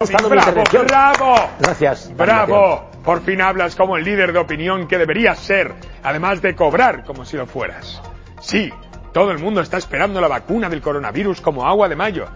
[0.00, 0.28] Bravo,
[0.84, 1.34] bravo.
[1.58, 2.16] Gracias.
[2.16, 2.88] Bravo.
[3.02, 5.74] Por fin hablas como el líder de opinión que deberías ser,
[6.04, 8.00] además de cobrar como si lo fueras.
[8.40, 8.72] Sí,
[9.12, 12.28] todo el mundo está esperando la vacuna del coronavirus como agua de mayo.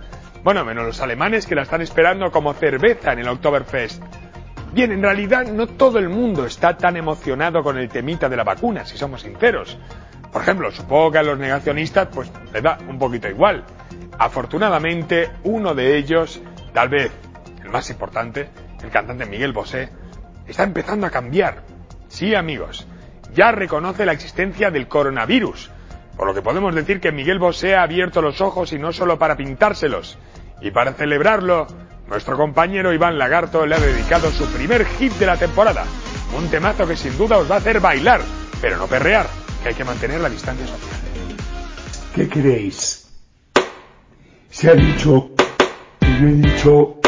[0.43, 4.03] Bueno, menos los alemanes que la están esperando como cerveza en el Oktoberfest.
[4.73, 8.43] Bien, en realidad no todo el mundo está tan emocionado con el temita de la
[8.43, 9.79] vacuna, si somos sinceros.
[10.33, 13.63] Por ejemplo, supongo que a los negacionistas pues le da un poquito igual.
[14.19, 16.43] Afortunadamente, uno de ellos,
[16.75, 17.13] tal vez
[17.73, 18.49] más importante,
[18.83, 19.89] el cantante Miguel Bosé,
[20.47, 21.65] está empezando a cambiar.
[22.09, 22.87] Sí, amigos,
[23.35, 25.71] ya reconoce la existencia del coronavirus,
[26.17, 29.19] por lo que podemos decir que Miguel Bosé ha abierto los ojos y no solo
[29.19, 30.19] para pintárselos.
[30.61, 31.67] Y para celebrarlo,
[32.07, 35.85] nuestro compañero Iván Lagarto le ha dedicado su primer hit de la temporada,
[36.37, 38.21] un temazo que sin duda os va a hacer bailar,
[38.61, 39.27] pero no perrear,
[39.63, 41.01] que hay que mantener la distancia social.
[42.15, 43.09] ¿Qué queréis?
[44.51, 45.31] Se ha dicho,
[46.03, 47.02] y yo he dicho,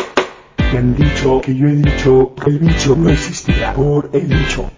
[0.75, 4.69] me han dicho que yo he dicho que el bicho no existirá por el bicho.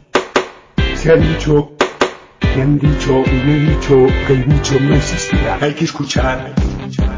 [0.94, 1.72] Se ha dicho,
[2.54, 5.56] me han dicho y yo he dicho que el bicho no existirá.
[5.58, 6.54] Hay que escuchar,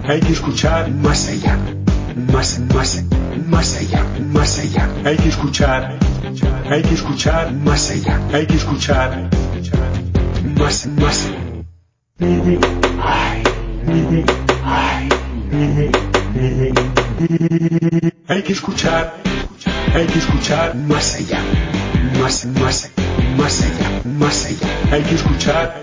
[0.05, 1.59] hay que escuchar más allá,
[2.33, 3.05] más, más,
[3.49, 4.89] más allá, más allá.
[5.05, 5.99] Hay que escuchar,
[6.71, 9.29] hay que escuchar más allá, hay que escuchar
[10.57, 11.29] más, más.
[12.21, 12.59] Ay,
[13.03, 14.25] ay,
[14.65, 15.09] ay,
[18.29, 19.15] hay que escuchar,
[19.93, 21.43] hay que escuchar más allá,
[22.21, 22.93] más, más,
[23.37, 24.93] más allá, más allá.
[24.93, 25.83] Hay que escuchar,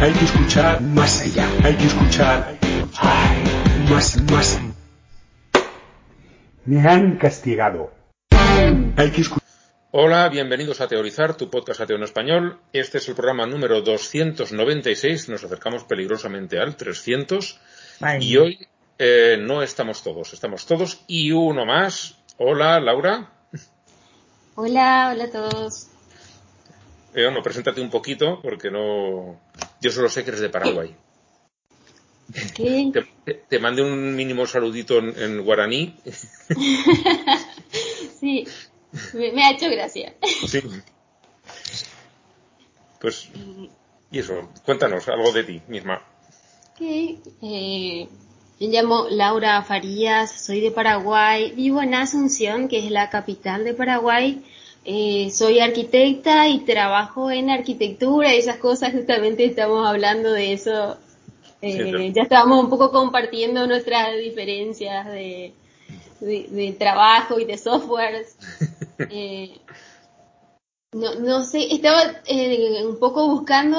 [0.00, 2.58] hay que escuchar más allá, hay que escuchar,
[2.96, 3.42] ay,
[3.90, 4.60] más, más.
[6.64, 7.92] Me han castigado.
[8.96, 9.42] Hay que escuchar.
[9.90, 12.60] Hola, bienvenidos a Teorizar, tu podcast ateo en español.
[12.72, 17.60] Este es el programa número 296, nos acercamos peligrosamente al 300.
[18.20, 18.58] Y hoy
[19.04, 22.18] eh, no estamos todos, estamos todos y uno más.
[22.38, 23.32] Hola, Laura.
[24.54, 25.88] Hola, hola a todos.
[27.12, 29.40] Eh, bueno, preséntate un poquito, porque no.
[29.80, 30.94] Yo solo sé que eres de Paraguay.
[32.54, 32.92] ¿Qué?
[33.24, 35.96] Te, te mandé un mínimo saludito en, en guaraní.
[38.20, 38.46] sí,
[39.14, 40.14] me, me, ha hecho gracia.
[40.46, 40.62] Sí.
[43.00, 43.28] Pues,
[44.12, 46.00] y eso, cuéntanos algo de ti misma.
[46.74, 47.20] Okay.
[47.42, 48.08] Eh,
[48.62, 53.74] me llamo Laura Farías, soy de Paraguay, vivo en Asunción, que es la capital de
[53.74, 54.44] Paraguay.
[54.84, 60.96] Eh, soy arquitecta y trabajo en arquitectura y esas cosas, justamente estamos hablando de eso.
[61.60, 65.54] Eh, ya estábamos un poco compartiendo nuestras diferencias de,
[66.20, 68.36] de, de trabajo y de softwares.
[69.10, 69.58] Eh,
[70.92, 72.02] no, no sé, estaba
[72.86, 73.78] un poco buscando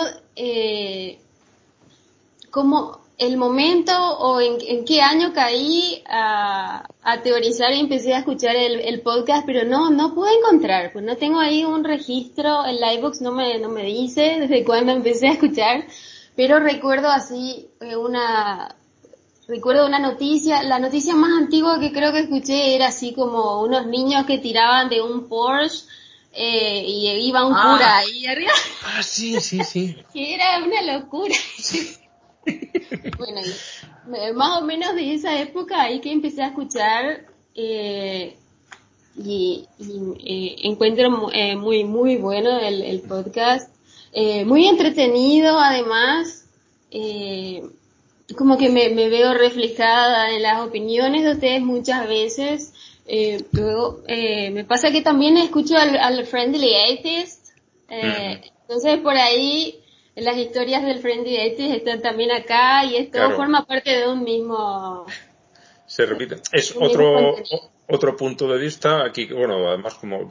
[2.52, 8.20] cómo el momento o en, en, qué año caí a, a, teorizar y empecé a
[8.20, 12.66] escuchar el, el, podcast, pero no, no pude encontrar, pues no tengo ahí un registro,
[12.66, 15.86] el Livebox no me, no me dice desde cuándo empecé a escuchar,
[16.36, 18.76] pero recuerdo así eh, una,
[19.48, 23.86] recuerdo una noticia, la noticia más antigua que creo que escuché era así como unos
[23.86, 25.86] niños que tiraban de un Porsche
[26.32, 27.74] eh, y iba un ah.
[27.74, 28.52] cura ahí arriba.
[28.86, 29.96] Ah, sí, sí, sí.
[30.14, 31.36] que era una locura.
[33.18, 38.36] Bueno, y, más o menos de esa época ahí que empecé a escuchar eh,
[39.18, 39.94] y, y
[40.26, 43.74] eh, encuentro eh, muy, muy bueno el, el podcast,
[44.12, 46.46] eh, muy entretenido además,
[46.92, 47.64] eh,
[48.38, 52.74] como que me, me, veo reflejada en las opiniones de ustedes muchas veces.
[53.06, 57.50] Eh, luego, me pasa que también escucho al, al Friendly Atheist,
[57.90, 58.44] mm.
[58.62, 59.83] entonces por ahí
[60.16, 63.36] las historias del Friendly Atheist están también acá y esto Claro.
[63.36, 65.06] forma parte de un mismo...
[65.86, 66.38] Se repite.
[66.52, 67.36] Es otro,
[67.88, 69.04] otro punto de vista.
[69.06, 70.30] Aquí, bueno, además como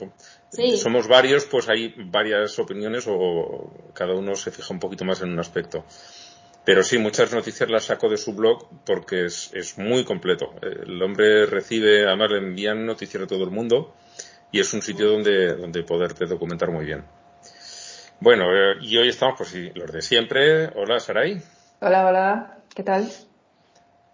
[0.50, 0.76] Sí.
[0.76, 5.30] somos varios, pues hay varias opiniones o cada uno se fija un poquito más en
[5.30, 5.84] un aspecto.
[6.64, 10.54] Pero sí, muchas noticias las saco de su blog porque es, es muy completo.
[10.62, 13.94] El hombre recibe, además le envían noticias a todo el mundo
[14.52, 17.04] y es un sitio donde, donde poderte documentar muy bien.
[18.22, 20.68] Bueno, eh, y hoy estamos, pues sí, los de siempre.
[20.76, 21.42] Hola, Saray.
[21.80, 23.08] Hola, hola, ¿qué tal?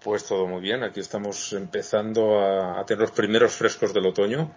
[0.02, 0.82] Pues todo muy bien.
[0.82, 4.50] Aquí estamos empezando a, a, tener los primeros frescos del otoño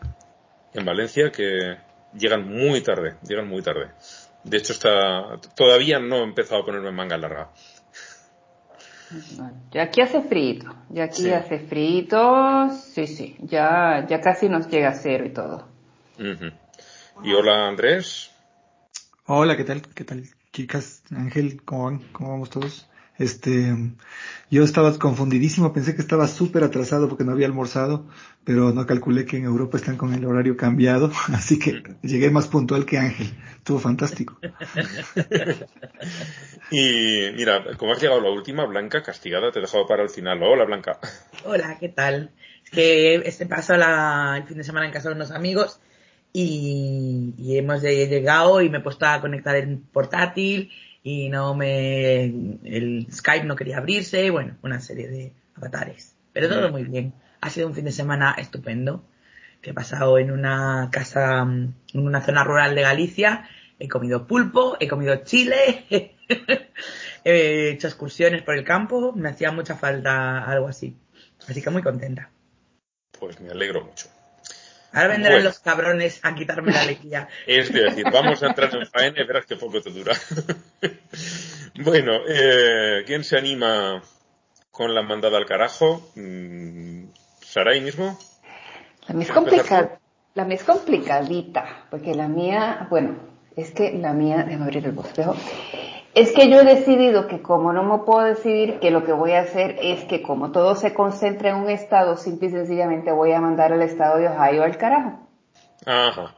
[0.73, 1.75] en Valencia que
[2.13, 3.89] llegan muy tarde, llegan muy tarde.
[4.45, 7.49] De hecho, está, todavía no he empezado a ponerme manga larga.
[9.35, 11.33] Bueno, ya aquí hace frío, ya aquí Sí.
[11.33, 15.67] hace frío, sí, sí, ya, ya casi nos llega a cero y todo.
[17.21, 18.30] Y hola, Andrés.
[19.27, 19.81] Hola, ¿qué tal?
[19.81, 21.03] ¿Qué tal, chicas?
[21.15, 21.99] Ángel, ¿cómo van?
[22.11, 22.89] ¿Cómo vamos todos?
[23.19, 23.71] Este,
[24.49, 28.07] yo estaba confundidísimo, pensé que estaba súper atrasado porque no había almorzado,
[28.43, 32.47] pero no calculé que en Europa están con el horario cambiado, así que llegué más
[32.47, 33.31] puntual que Ángel.
[33.57, 34.39] Estuvo fantástico.
[36.71, 40.41] y mira, como has llegado la última, Blanca, castigada, te he dejado para el final.
[40.41, 40.97] Hola, Blanca.
[41.45, 42.31] Hola, ¿qué tal?
[42.65, 45.79] Es que este paso la, el fin de semana en casa de unos amigos
[46.33, 50.71] y, y hemos llegado y me he puesto a conectar el portátil
[51.03, 56.15] y no me el Skype no quería abrirse, bueno, una serie de avatares.
[56.33, 57.13] Pero todo muy bien.
[57.41, 59.03] Ha sido un fin de semana estupendo
[59.61, 63.49] que he pasado en una casa, en una zona rural de Galicia.
[63.79, 65.85] He comido pulpo, he comido chile,
[67.23, 69.11] he hecho excursiones por el campo.
[69.13, 70.95] Me hacía mucha falta algo así.
[71.47, 72.29] Así que muy contenta.
[73.19, 74.07] Pues me alegro mucho.
[74.93, 77.27] Ahora vendrán los cabrones a quitarme la alegría.
[77.47, 80.13] Es decir, vamos a entrar en faena y verás qué poco te dura.
[81.83, 84.01] bueno, eh, ¿quién se anima
[84.69, 86.11] con la mandada al carajo?
[86.15, 87.05] Mm,
[87.41, 88.19] ¿Saray mismo?
[89.07, 89.99] La mía es complicada.
[90.33, 93.17] La mía es complicadita, porque la mía, bueno,
[93.55, 95.35] es que la mía, déjame abrir el bosquejo.
[96.13, 99.31] Es que yo he decidido que como no me puedo decidir, que lo que voy
[99.31, 103.31] a hacer es que como todo se concentra en un estado, simple y sencillamente voy
[103.31, 105.19] a mandar al estado de Ohio al carajo.
[105.85, 106.35] Ajá.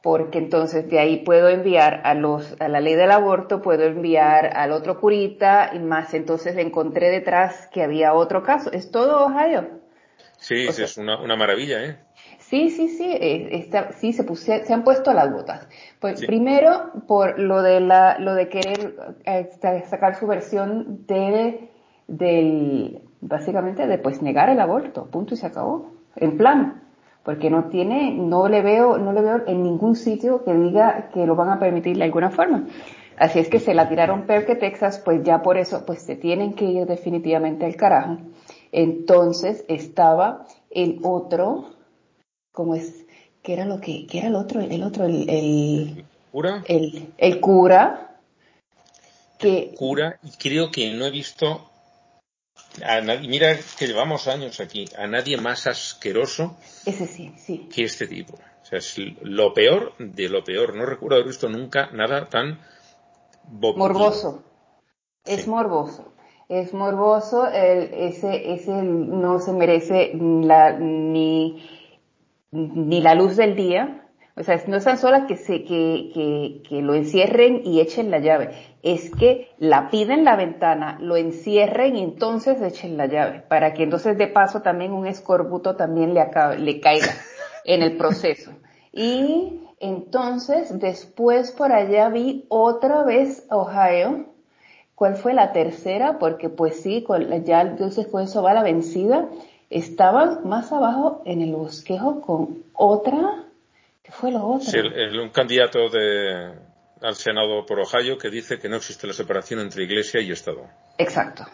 [0.00, 4.56] Porque entonces de ahí puedo enviar a los, a la ley del aborto, puedo enviar
[4.56, 6.14] al otro curita y más.
[6.14, 8.70] Entonces encontré detrás que había otro caso.
[8.72, 9.82] Es todo Ohio.
[10.38, 11.98] Sí, sí es una, una maravilla, ¿eh?
[12.52, 15.66] Sí, sí, sí, eh, sí se, se han puesto las botas.
[15.98, 18.94] Pues primero por lo de la, lo de querer
[19.24, 19.48] eh,
[19.86, 21.70] sacar su versión de,
[22.08, 26.82] del, básicamente de pues negar el aborto, punto y se acabó, en plan,
[27.22, 31.26] porque no tiene, no le veo, no le veo en ningún sitio que diga que
[31.26, 32.66] lo van a permitir de alguna forma.
[33.16, 36.16] Así es que se la tiraron peor que Texas, pues ya por eso, pues se
[36.16, 38.18] tienen que ir definitivamente al carajo.
[38.72, 41.80] Entonces estaba el otro,
[42.52, 43.06] como es,
[43.42, 47.40] que era lo que, que era el otro, el otro, el, el cura, el, el
[47.40, 48.18] cura,
[49.38, 51.68] que el cura, y creo que no he visto
[52.84, 56.56] a nadie, mira que llevamos años aquí, a nadie más asqueroso
[56.86, 57.68] ese sí, sí.
[57.72, 58.34] que este tipo.
[58.34, 60.74] O sea, es lo peor de lo peor.
[60.74, 62.60] No recuerdo haber visto nunca nada tan
[63.50, 64.42] morboso.
[65.24, 66.12] Es morboso.
[66.48, 71.66] Es morboso, el, ese, ese no se merece la, ni,
[72.52, 73.98] ni la luz del día.
[74.34, 78.10] O sea, no es tan sola que, se, que, que, que, lo encierren y echen
[78.10, 78.50] la llave.
[78.82, 83.40] Es que la piden la ventana, lo encierren y entonces echen la llave.
[83.40, 87.12] Para que entonces de paso también un escorbuto también le, acabe, le caiga
[87.64, 88.52] en el proceso.
[88.90, 94.26] Y entonces después por allá vi otra vez Ohio.
[94.94, 96.18] ¿Cuál fue la tercera?
[96.18, 97.04] Porque pues sí,
[97.44, 99.28] ya entonces fue eso va la vencida
[99.72, 103.44] estaban más abajo en el bosquejo con otra,
[104.02, 104.70] ¿qué fue lo otro?
[104.70, 106.54] Sí, el, un candidato de,
[107.00, 110.66] al Senado por Ohio que dice que no existe la separación entre Iglesia y Estado.
[110.98, 111.44] Exacto.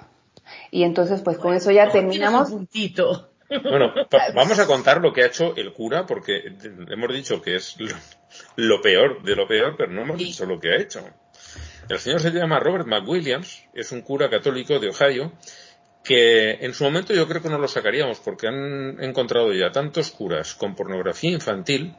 [0.70, 2.50] Y entonces, pues con eso ya terminamos.
[2.50, 3.93] Bueno,
[4.35, 6.43] vamos a contar lo que ha hecho el cura, porque
[6.91, 7.94] hemos dicho que es lo,
[8.56, 11.00] lo peor de lo peor, pero no hemos dicho lo que ha hecho.
[11.88, 15.32] El señor se llama Robert McWilliams, es un cura católico de Ohio,
[16.08, 20.10] que en su momento yo creo que no lo sacaríamos porque han encontrado ya tantos
[20.10, 21.94] curas con pornografía infantil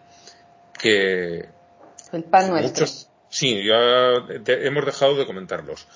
[0.80, 1.47] que
[2.11, 2.87] el pan nuestro.
[3.30, 4.16] sí, ya
[4.47, 5.87] hemos dejado de comentarlos.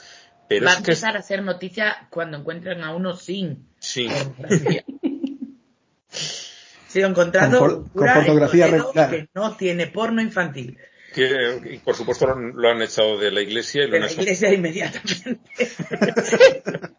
[0.48, 4.08] Pero Va es a empezar a hacer noticia cuando encuentren a uno sin sí.
[4.08, 4.84] pornografía.
[6.88, 9.10] Sigo encontrando con, por, con pornografía regular.
[9.10, 10.78] que no tiene porno infantil.
[11.16, 14.06] Que, por supuesto lo han, lo han, echado de la iglesia y lo de han
[14.06, 15.40] la iglesia inmediatamente.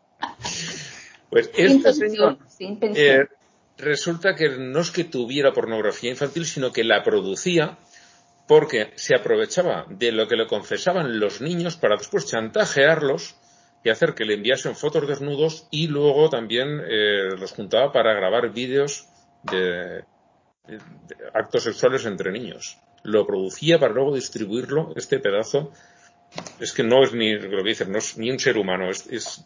[1.34, 3.26] Pues este señor eh,
[3.76, 7.76] resulta que no es que tuviera pornografía infantil, sino que la producía
[8.46, 13.34] porque se aprovechaba de lo que le confesaban los niños para después chantajearlos
[13.82, 18.52] y hacer que le enviasen fotos desnudos y luego también eh, los juntaba para grabar
[18.52, 19.08] vídeos
[19.42, 20.04] de,
[20.68, 20.78] de,
[21.34, 22.78] actos sexuales entre niños.
[23.02, 25.72] Lo producía para luego distribuirlo, este pedazo.
[26.60, 29.08] Es que no es ni lo que dicen, no es ni un ser humano, es,
[29.08, 29.44] es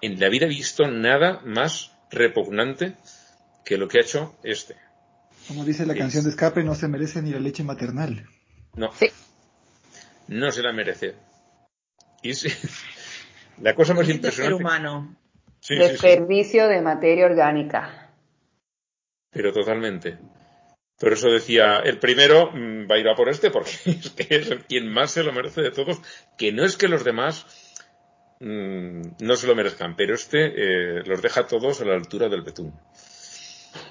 [0.00, 2.94] en la vida he visto nada más repugnante
[3.64, 4.76] que lo que ha hecho este.
[5.48, 8.26] Como dice la canción de escape, no se merece ni la leche maternal.
[8.74, 8.92] No.
[8.92, 9.10] Sí.
[10.28, 11.14] No se la merece.
[12.22, 12.48] Y sí,
[13.62, 14.42] la cosa más impresionante.
[14.42, 15.16] Ser humano.
[15.60, 16.74] Sí, Desperdicio sí, sí.
[16.74, 18.10] de materia orgánica.
[19.30, 20.18] Pero totalmente.
[20.98, 24.50] Por eso decía, el primero va a ir a por este porque es que es
[24.68, 26.00] quien más se lo merece de todos,
[26.36, 27.46] que no es que los demás
[28.40, 32.42] mm, no se lo merezcan, pero este eh, los deja todos a la altura del
[32.42, 32.74] betún.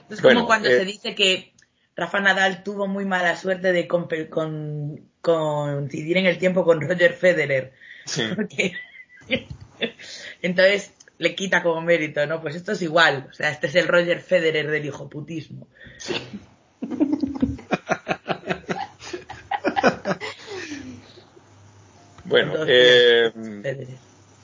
[0.09, 1.53] Es como cuando se dice que
[1.95, 7.73] Rafa Nadal tuvo muy mala suerte de coincidir en el tiempo con Roger Federer.
[10.41, 12.41] Entonces le quita como mérito, ¿no?
[12.41, 13.27] Pues esto es igual.
[13.29, 15.67] O sea, este es el Roger Federer del hijoputismo.
[22.23, 23.31] bueno, eh,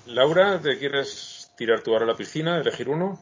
[0.07, 3.19] Laura, ¿te quieres tirar tú ahora a la piscina, elegir uno?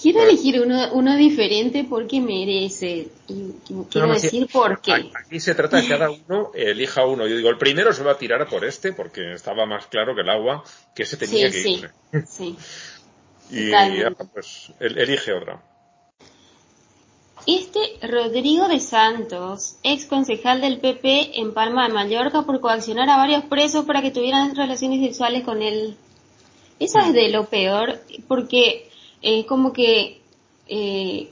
[0.00, 3.08] Quiero elegir uno, uno diferente porque merece.
[3.28, 3.54] Y
[3.88, 5.12] quiero decir por qué.
[5.14, 7.26] Aquí se trata de cada uno elija uno.
[7.28, 10.22] Yo digo, el primero se va a tirar por este porque estaba más claro que
[10.22, 11.90] el agua que ese tenía que ir.
[12.26, 12.56] Sí,
[13.50, 13.70] y
[14.32, 15.62] pues elige otra.
[17.46, 23.16] Este Rodrigo de Santos, ex concejal del PP en Palma de Mallorca por coaccionar a
[23.16, 25.96] varios presos para que tuvieran relaciones sexuales con él.
[26.78, 28.88] Eso es de lo peor porque
[29.22, 30.20] es como que
[30.68, 31.30] eh,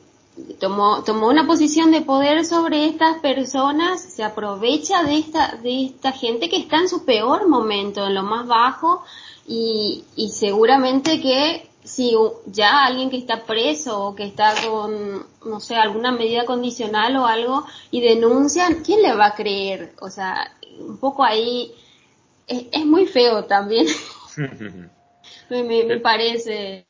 [0.59, 6.11] tomó, tomó una posición de poder sobre estas personas, se aprovecha de esta, de esta
[6.11, 9.05] gente que está en su peor momento, en lo más bajo,
[9.47, 12.15] y, y seguramente que si
[12.47, 17.27] ya alguien que está preso o que está con, no sé, alguna medida condicional o
[17.27, 19.95] algo y denuncian, ¿quién le va a creer?
[20.01, 21.73] O sea, un poco ahí
[22.47, 23.87] es, es muy feo también.
[25.51, 26.87] me, me, me, parece.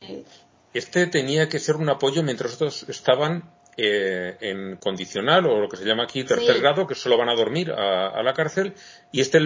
[0.74, 3.44] Este tenía que ser un apoyo mientras otros estaban
[3.76, 7.34] eh, en condicional o lo que se llama aquí tercer grado, que solo van a
[7.34, 8.74] dormir a, la cárcel,
[9.12, 9.38] y este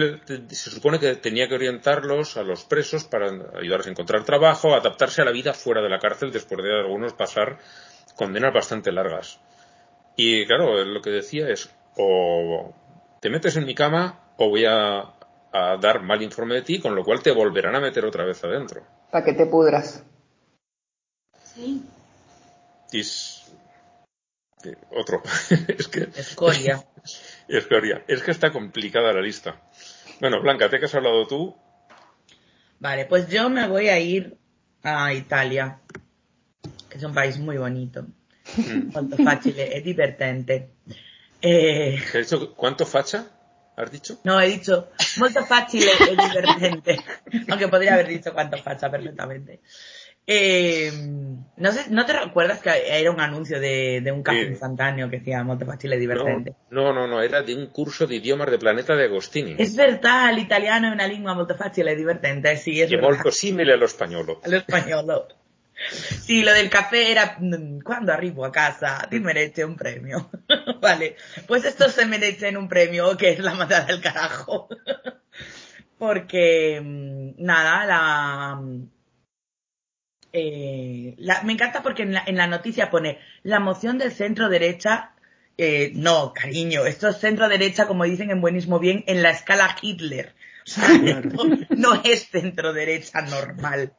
[0.49, 3.27] se supone que tenía que orientarlos a los presos para
[3.57, 7.13] ayudarles a encontrar trabajo, adaptarse a la vida fuera de la cárcel después de algunos
[7.13, 7.59] pasar
[8.15, 9.39] condenas bastante largas.
[10.15, 12.73] Y claro, lo que decía es, o
[13.21, 15.13] te metes en mi cama o voy a,
[15.55, 18.43] a dar mal informe de ti, con lo cual te volverán a meter otra vez
[18.43, 18.83] adentro.
[19.11, 20.03] Para que te pudras.
[21.43, 21.81] Sí.
[24.91, 25.21] Otro.
[25.67, 26.07] es que.
[26.15, 26.83] Escoria.
[27.47, 28.03] Escoria.
[28.07, 29.61] Es que está complicada la lista.
[30.19, 31.55] Bueno, Blanca, ¿te que has hablado tú?
[32.79, 34.37] Vale, pues yo me voy a ir
[34.83, 35.79] a Italia,
[36.89, 38.05] que es un país muy bonito.
[38.93, 40.69] Molto facile e divertente.
[41.41, 41.97] Eh...
[42.07, 43.25] ¿Has dicho cuánto facha?
[43.75, 44.19] ¿Has dicho?
[44.23, 46.99] No, he dicho molto facile e divertente.
[47.49, 49.61] Aunque podría haber dicho cuánto facha perfectamente.
[50.27, 50.91] Eh,
[51.57, 55.19] no sé, ¿no te recuerdas que era un anuncio de, de un café instantáneo que
[55.19, 56.53] decía molto facile divertente?
[56.69, 59.55] No, no, no, era de un curso de idiomas de Planeta de Agostini.
[59.57, 63.09] Es verdad, el italiano es una lingua molto facile divertente, sí, es y verdad.
[63.09, 64.41] molto simile allo spagnolo.
[64.43, 65.27] Allo spagnolo.
[65.89, 70.29] Sí, lo del café era mm, cuando arribo a casa ti merece un premio.
[70.81, 71.15] vale,
[71.47, 74.67] pues esto se merece un premio que es la matada del carajo.
[75.97, 78.61] Porque, mm, nada, la,
[80.37, 84.49] eh, la, me encanta porque en la, en la, noticia pone la moción del centro
[84.49, 85.11] derecha.
[85.57, 89.73] Eh, no, cariño, esto es centro derecha, como dicen en Buenismo Bien, en la escala
[89.81, 90.33] Hitler.
[90.65, 93.93] O sea, no, no, es centro derecha normal,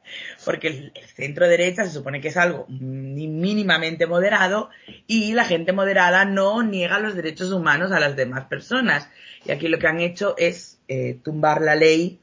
[0.45, 4.69] porque el, el, centro derecha se supone que es algo mínimamente moderado
[5.07, 9.09] y la gente moderada no niega los derechos humanos a las demás personas.
[9.43, 12.19] Y aquí lo que han hecho es eh, tumbar la ley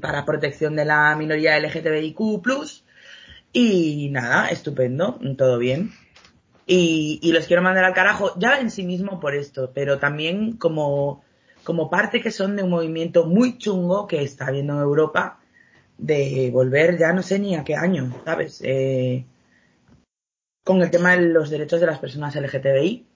[0.00, 2.42] para protección de la minoría LGTBIQ+,
[3.52, 5.92] y nada, estupendo, todo bien.
[6.66, 10.56] Y, y, los quiero mandar al carajo, ya en sí mismo por esto, pero también
[10.56, 11.24] como,
[11.64, 15.40] como parte que son de un movimiento muy chungo que está habiendo en Europa,
[15.98, 18.60] de volver ya no sé ni a qué año, ¿sabes?
[18.64, 19.26] Eh,
[20.62, 23.06] con el tema de los derechos de las personas LGTBI.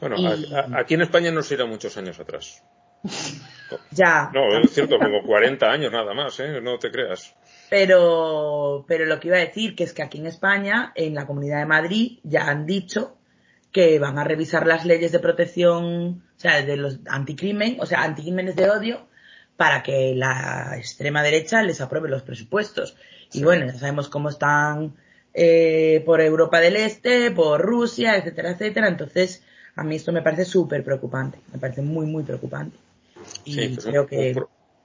[0.00, 0.52] Bueno, y...
[0.52, 2.62] a, a, aquí en España nos irá muchos años atrás.
[3.90, 4.30] ya.
[4.32, 6.60] No, es cierto, como 40 años nada más, ¿eh?
[6.60, 7.34] No te creas.
[7.70, 11.26] Pero, pero lo que iba a decir que es que aquí en España, en la
[11.26, 13.16] Comunidad de Madrid, ya han dicho
[13.72, 18.02] que van a revisar las leyes de protección, o sea, de los anticrimen, o sea,
[18.02, 19.08] anticrímenes de odio,
[19.56, 22.96] para que la extrema derecha les apruebe los presupuestos.
[23.32, 23.44] Y sí.
[23.44, 24.94] bueno, ya sabemos cómo están
[25.34, 28.88] eh, por Europa del Este, por Rusia, etcétera, etcétera.
[28.88, 29.42] Entonces,
[29.74, 32.76] a mí esto me parece súper preocupante, me parece muy, muy preocupante.
[33.44, 34.34] Y sí, pues creo un, que...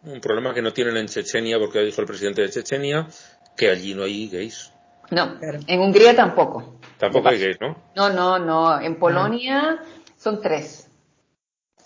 [0.03, 3.07] Un, un problema que no tienen en Chechenia, porque dijo el presidente de Chechenia
[3.55, 4.71] que allí no hay gays.
[5.09, 6.79] No, en Hungría tampoco.
[6.97, 7.77] Tampoco hay gays, ¿no?
[7.95, 8.79] No, no, no.
[8.81, 9.81] En Polonia
[10.17, 10.89] son tres.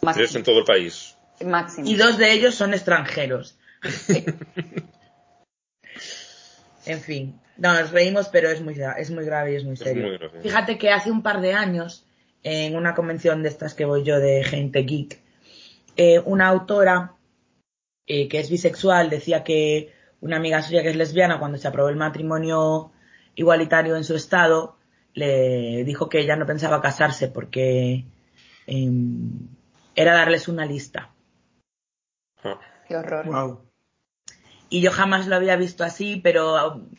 [0.01, 0.25] Máximo.
[0.25, 1.15] Tres en todo el país.
[1.45, 1.87] Máximo.
[1.87, 3.57] Y dos de ellos son extranjeros.
[6.85, 10.03] en fin, no, nos reímos, pero es muy, es muy grave y es muy serio.
[10.03, 10.41] Es muy grave.
[10.41, 12.05] Fíjate que hace un par de años,
[12.43, 15.21] en una convención de estas que voy yo de gente geek,
[15.95, 17.15] eh, una autora
[18.07, 21.89] eh, que es bisexual, decía que una amiga suya que es lesbiana, cuando se aprobó
[21.89, 22.91] el matrimonio
[23.35, 24.77] igualitario en su estado,
[25.13, 28.05] le dijo que ella no pensaba casarse porque
[28.67, 29.47] em,
[29.95, 31.13] era darles una lista.
[32.43, 32.59] Ah.
[32.87, 33.61] Qué horror.
[34.69, 36.89] Y yo jamás lo había visto así, pero um,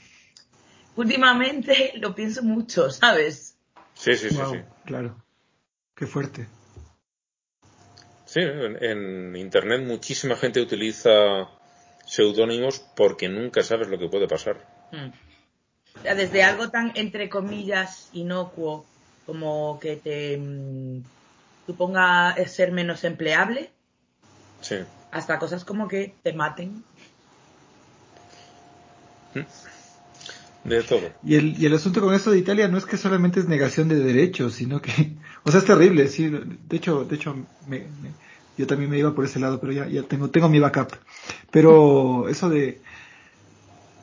[0.96, 3.58] últimamente lo pienso mucho, ¿sabes?
[3.94, 4.60] Sí, sí, sí, sí.
[4.84, 5.22] Claro.
[5.94, 6.48] Qué fuerte.
[8.32, 11.50] Sí, en, Internet muchísima gente utiliza
[12.06, 14.66] seudónimos porque nunca sabes lo que puede pasar.
[14.90, 15.10] Hmm.
[16.02, 18.86] Desde algo tan, entre comillas, inocuo
[19.26, 21.02] como que te mm,
[21.66, 23.70] suponga ser menos empleable,
[24.62, 24.76] sí.
[25.10, 26.82] hasta cosas como que te maten.
[29.34, 29.44] Hmm.
[30.64, 31.12] De todo.
[31.22, 33.88] Y el, y el asunto con esto de Italia no es que solamente es negación
[33.88, 36.28] de derechos, sino que, o sea, es terrible, sí.
[36.28, 37.34] De hecho, de hecho,
[37.66, 37.86] me,
[38.56, 40.92] yo también me iba por ese lado, pero ya, ya tengo, tengo mi backup.
[41.50, 42.80] Pero eso de,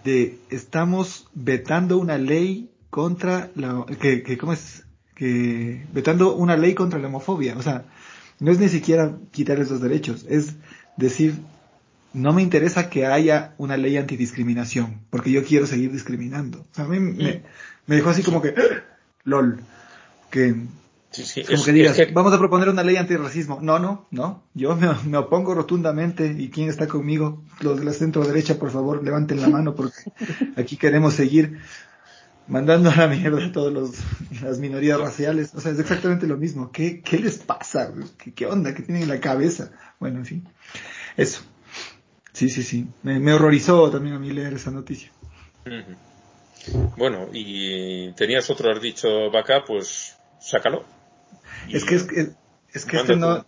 [0.03, 4.85] de estamos vetando una ley contra la, que, que ¿cómo es?
[5.15, 7.57] Que vetando una ley contra la homofobia.
[7.57, 7.85] O sea,
[8.39, 10.55] no es ni siquiera quitar esos derechos, es
[10.97, 11.35] decir,
[12.13, 16.59] no me interesa que haya una ley antidiscriminación, porque yo quiero seguir discriminando.
[16.71, 17.43] O sea, a mí me,
[17.85, 18.55] me dejó así como que,
[19.23, 19.61] lol,
[20.31, 20.55] que
[21.47, 23.59] como que digas, vamos a proponer una ley antirracismo.
[23.61, 24.43] No, no, no.
[24.53, 26.35] Yo me, opongo rotundamente.
[26.37, 27.43] ¿Y quién está conmigo?
[27.61, 30.11] Los de la centro derecha, por favor, levanten la mano porque
[30.55, 31.59] aquí queremos seguir
[32.47, 34.03] mandando a la mierda a todas
[34.41, 35.51] las minorías raciales.
[35.55, 36.71] O sea, es exactamente lo mismo.
[36.71, 37.91] ¿Qué, qué les pasa?
[38.35, 38.75] ¿Qué, onda?
[38.75, 39.71] ¿Qué tienen en la cabeza?
[39.99, 40.47] Bueno, en fin.
[41.17, 41.41] Eso.
[42.33, 42.87] Sí, sí, sí.
[43.01, 45.11] Me, horrorizó también a mí leer esa noticia.
[46.97, 50.98] Bueno, y tenías otro, dicho, vaca, pues sácalo.
[51.69, 52.29] Es que, es, que,
[52.73, 53.45] es que este no,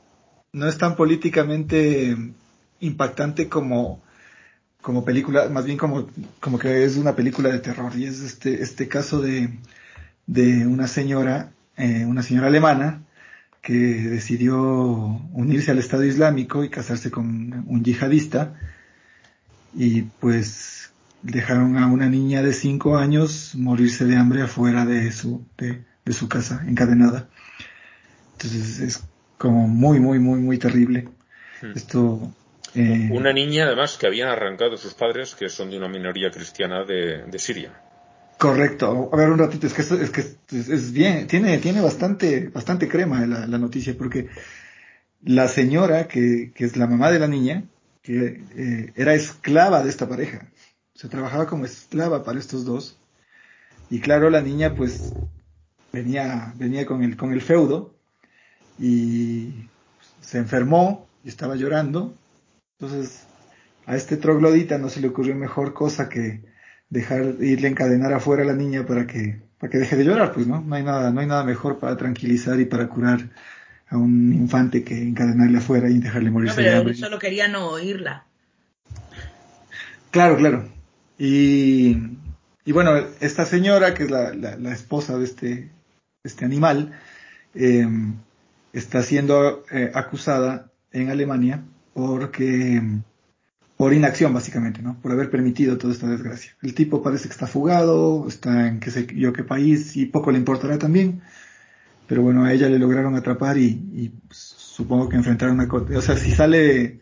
[0.53, 2.15] no es tan políticamente
[2.79, 4.01] impactante como,
[4.81, 6.07] como película, más bien como,
[6.39, 7.95] como que es una película de terror.
[7.95, 9.49] Y es este, este caso de,
[10.27, 13.03] de una señora, eh, una señora alemana,
[13.61, 14.57] que decidió
[15.33, 18.55] unirse al Estado Islámico y casarse con un yihadista.
[19.73, 25.45] Y pues dejaron a una niña de cinco años morirse de hambre afuera de su,
[25.57, 27.29] de, de su casa, encadenada.
[28.43, 29.03] Entonces es
[29.37, 31.09] como muy, muy, muy, muy terrible.
[31.61, 31.71] Hmm.
[31.75, 32.33] Esto.
[32.73, 33.09] Eh...
[33.11, 37.23] Una niña, además, que habían arrancado sus padres, que son de una minoría cristiana de,
[37.25, 37.71] de Siria.
[38.37, 39.09] Correcto.
[39.13, 43.23] A ver, un ratito, es que es, que es, bien, tiene, tiene bastante, bastante crema
[43.27, 44.29] la, la noticia, porque
[45.23, 47.65] la señora, que, que, es la mamá de la niña,
[48.01, 50.47] que eh, era esclava de esta pareja,
[50.95, 52.97] se trabajaba como esclava para estos dos,
[53.91, 55.13] y claro, la niña pues
[55.93, 57.93] venía, venía con el, con el feudo,
[58.79, 59.67] y
[60.21, 62.13] se enfermó y estaba llorando.
[62.79, 63.25] Entonces,
[63.85, 66.41] a este troglodita no se le ocurrió mejor cosa que
[66.89, 70.47] dejar irle encadenar afuera a la niña para que para que deje de llorar, pues
[70.47, 73.29] no, no hay nada, no hay nada mejor para tranquilizar y para curar
[73.89, 76.93] a un infante que encadenarle afuera y dejarle morirse no, pero de hambre.
[76.95, 78.25] solo quería no oírla.
[80.09, 80.67] Claro, claro.
[81.19, 81.95] Y,
[82.65, 85.69] y bueno, esta señora, que es la, la, esposa de este,
[86.23, 86.93] este animal,
[87.53, 87.87] eh,
[88.73, 92.81] está siendo eh, acusada en Alemania porque
[93.81, 94.95] por inacción básicamente, ¿no?
[95.01, 96.55] Por haber permitido toda esta desgracia.
[96.61, 100.31] El tipo parece que está fugado, está en qué sé yo qué país y poco
[100.31, 101.21] le importará también.
[102.07, 106.31] Pero bueno, a ella le lograron atrapar y, supongo que enfrentaron una o sea, si
[106.31, 106.99] sale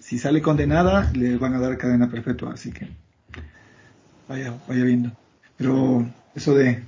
[0.00, 2.88] si sale condenada le van a dar cadena perpetua, así que
[4.28, 5.12] vaya vaya viendo.
[5.56, 6.82] Pero eso de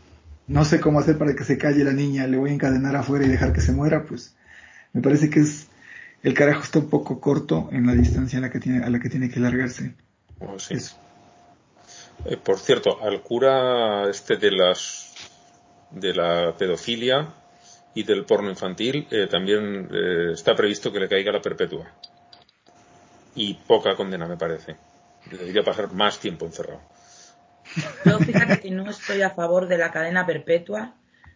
[0.50, 3.24] no sé cómo hacer para que se calle la niña, le voy a encadenar afuera
[3.24, 4.34] y dejar que se muera, pues
[4.92, 5.68] me parece que es
[6.24, 8.98] el carajo está un poco corto en la distancia a la que tiene, a la
[8.98, 9.94] que, tiene que largarse.
[10.40, 10.56] Oh,
[12.24, 15.14] eh, por cierto, al cura este de las
[15.92, 17.32] de la pedofilia
[17.94, 21.86] y del porno infantil eh, también eh, está previsto que le caiga la perpetua.
[23.36, 24.76] Y poca condena, me parece.
[25.30, 26.80] Debería pasar más tiempo encerrado.
[28.04, 30.94] Yo fíjate que no estoy a favor de la cadena perpetua,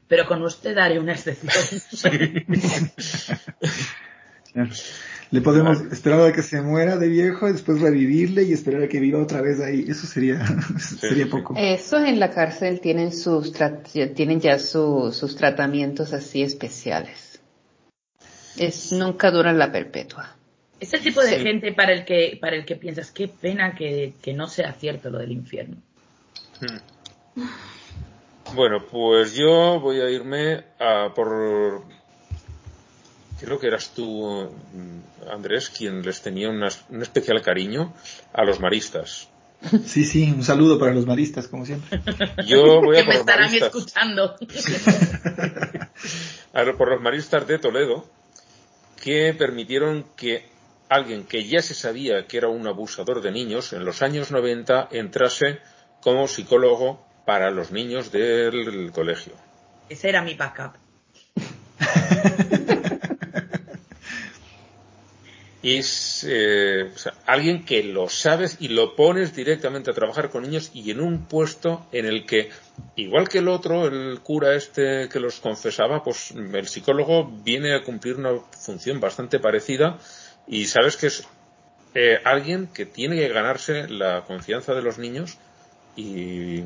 [0.08, 1.80] pero con usted daré una excepción.
[5.30, 8.88] Le podemos esperar a que se muera de viejo y después revivirle y esperar a
[8.88, 9.84] que viva otra vez ahí.
[9.88, 10.40] Eso sería,
[10.78, 11.54] sería poco.
[11.56, 13.52] Eso en la cárcel tienen sus
[14.14, 17.40] tienen ya sus tratamientos así especiales.
[18.56, 20.36] Es nunca duran la perpetua.
[20.78, 24.14] Es el tipo de gente para el que para el que piensas qué pena que,
[24.22, 25.78] que no sea cierto lo del infierno.
[26.64, 27.42] Hmm.
[28.54, 31.82] Bueno, pues yo voy a irme a por
[33.40, 34.48] creo que eras tú,
[35.30, 36.62] Andrés, quien les tenía un
[37.02, 37.92] especial cariño
[38.32, 39.28] a los maristas.
[39.86, 42.00] Sí, sí, un saludo para los maristas, como siempre.
[42.46, 43.74] Yo voy a que por me los estarán maristas.
[43.74, 44.36] escuchando.
[46.52, 48.04] A ver, por los maristas de Toledo,
[49.02, 50.46] que permitieron que
[50.88, 54.88] alguien que ya se sabía que era un abusador de niños en los años 90
[54.92, 55.60] entrase
[56.04, 59.32] como psicólogo para los niños del colegio.
[59.88, 60.74] Ese era mi backup.
[65.62, 70.28] Y es eh, o sea, alguien que lo sabes y lo pones directamente a trabajar
[70.28, 72.50] con niños y en un puesto en el que,
[72.96, 77.82] igual que el otro, el cura este que los confesaba, pues el psicólogo viene a
[77.82, 79.98] cumplir una función bastante parecida
[80.46, 81.26] y sabes que es
[81.94, 85.38] eh, alguien que tiene que ganarse la confianza de los niños
[85.96, 86.62] y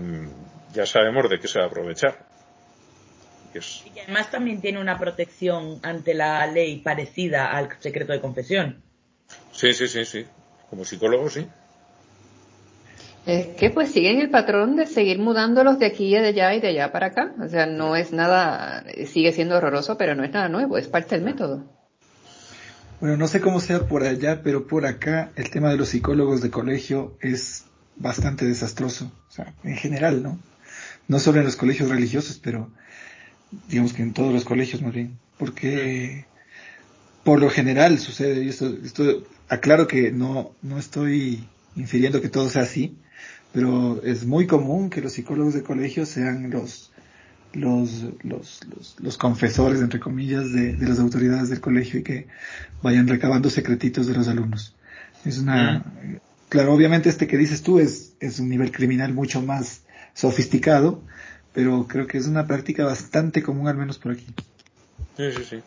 [0.74, 2.26] ya sabemos de qué se va a aprovechar.
[3.54, 8.20] Y es- Y además también tiene una protección ante la ley parecida al secreto de
[8.20, 8.82] confesión.
[9.52, 10.26] sí, sí, sí, sí.
[10.70, 11.46] Como psicólogo, sí.
[13.26, 16.60] Es que pues siguen el patrón de seguir mudándolos de aquí y de allá y
[16.60, 17.34] de allá para acá.
[17.42, 21.14] O sea, no es nada, sigue siendo horroroso, pero no es nada nuevo, es parte
[21.16, 21.64] del método.
[23.00, 26.40] Bueno, no sé cómo sea por allá, pero por acá el tema de los psicólogos
[26.40, 27.64] de colegio es
[27.98, 29.10] bastante desastroso.
[29.28, 30.38] O sea, en general, ¿no?
[31.06, 32.70] No solo en los colegios religiosos, pero
[33.68, 35.18] digamos que en todos los colegios más bien.
[35.38, 36.26] Porque
[37.24, 42.48] por lo general sucede, y esto, esto aclaro que no, no estoy infiriendo que todo
[42.48, 42.96] sea así,
[43.52, 46.92] pero es muy común que los psicólogos de colegio sean los
[47.54, 52.26] los, los, los, los confesores, entre comillas, de, de las autoridades del colegio y que
[52.82, 54.76] vayan recabando secretitos de los alumnos.
[55.24, 55.82] Es una,
[56.48, 59.82] claro, obviamente este que dices tú es, es un nivel criminal mucho más
[60.14, 61.02] sofisticado,
[61.52, 64.26] pero creo que es una práctica bastante común, al menos por aquí.
[65.16, 65.62] Sí, sí, sí.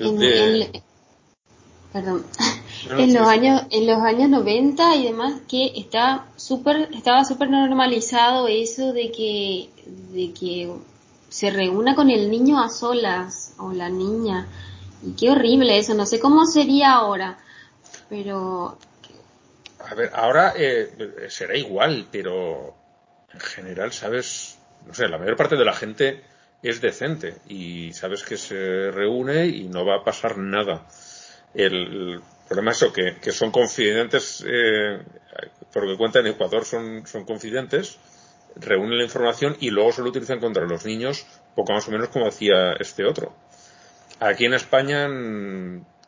[0.00, 0.82] En, en-
[1.92, 2.22] perdón.
[2.98, 8.46] En los años en los años 90 y demás que está súper estaba súper normalizado
[8.48, 9.70] eso de que
[10.12, 10.70] de que
[11.30, 14.46] se reúna con el niño a solas o la niña
[15.06, 17.38] y qué horrible eso no sé cómo sería ahora
[18.08, 18.76] pero
[19.88, 22.76] A ver, ahora eh, será igual, pero
[23.32, 24.58] en general, ¿sabes?
[24.86, 26.22] No sé, la mayor parte de la gente
[26.62, 30.86] es decente y sabes que se reúne y no va a pasar nada.
[31.54, 35.02] El problema es eso, que, que son confidentes, eh,
[35.72, 37.98] por lo que cuenta en Ecuador son, son confidentes,
[38.56, 42.08] reúnen la información y luego se lo utilizan contra los niños, poco más o menos
[42.08, 43.34] como hacía este otro.
[44.20, 45.08] Aquí en España,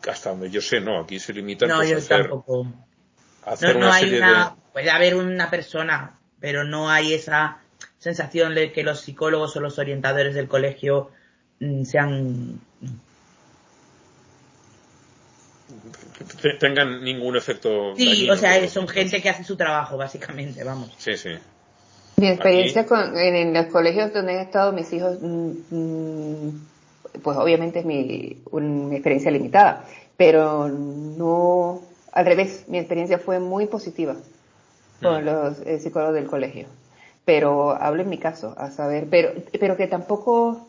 [0.07, 2.66] hasta donde yo sé, no, aquí se limitan No, pues, a yo hacer, tampoco.
[3.44, 4.72] Hacer No, no una hay serie una, de...
[4.72, 7.59] puede haber una persona, pero no hay esa
[7.98, 11.11] sensación de que los psicólogos o los orientadores del colegio
[11.61, 12.61] mm, sean
[16.42, 17.94] te- tengan ningún efecto.
[17.96, 20.90] sí, o sea, son gente que hace su trabajo básicamente, vamos.
[20.98, 21.31] Sí, sí.
[22.16, 26.66] Mi experiencia con, en, en los colegios donde han estado mis hijos, mm, mm,
[27.22, 29.85] pues obviamente es mi, un- mi experiencia limitada,
[30.16, 34.16] pero no, al revés, mi experiencia fue muy positiva
[35.03, 35.25] con Mm.
[35.27, 36.66] los eh, psicólogos del colegio.
[37.25, 40.66] Pero hablo en mi caso, a saber, pero, pero que tampoco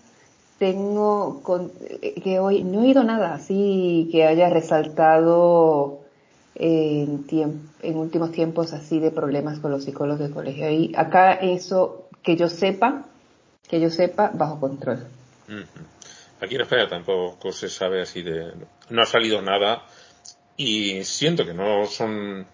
[0.59, 5.99] tengo, con, eh, que hoy no he oído nada así que haya resaltado
[6.55, 10.69] en, tiemp- en últimos tiempos así de problemas con los psicólogos del colegio.
[10.69, 13.05] Y acá eso, que yo sepa,
[13.67, 15.07] que yo sepa, bajo control.
[16.41, 18.53] Aquí en España tampoco se sabe así de.
[18.89, 19.83] No ha salido nada
[20.61, 22.45] y siento que no son.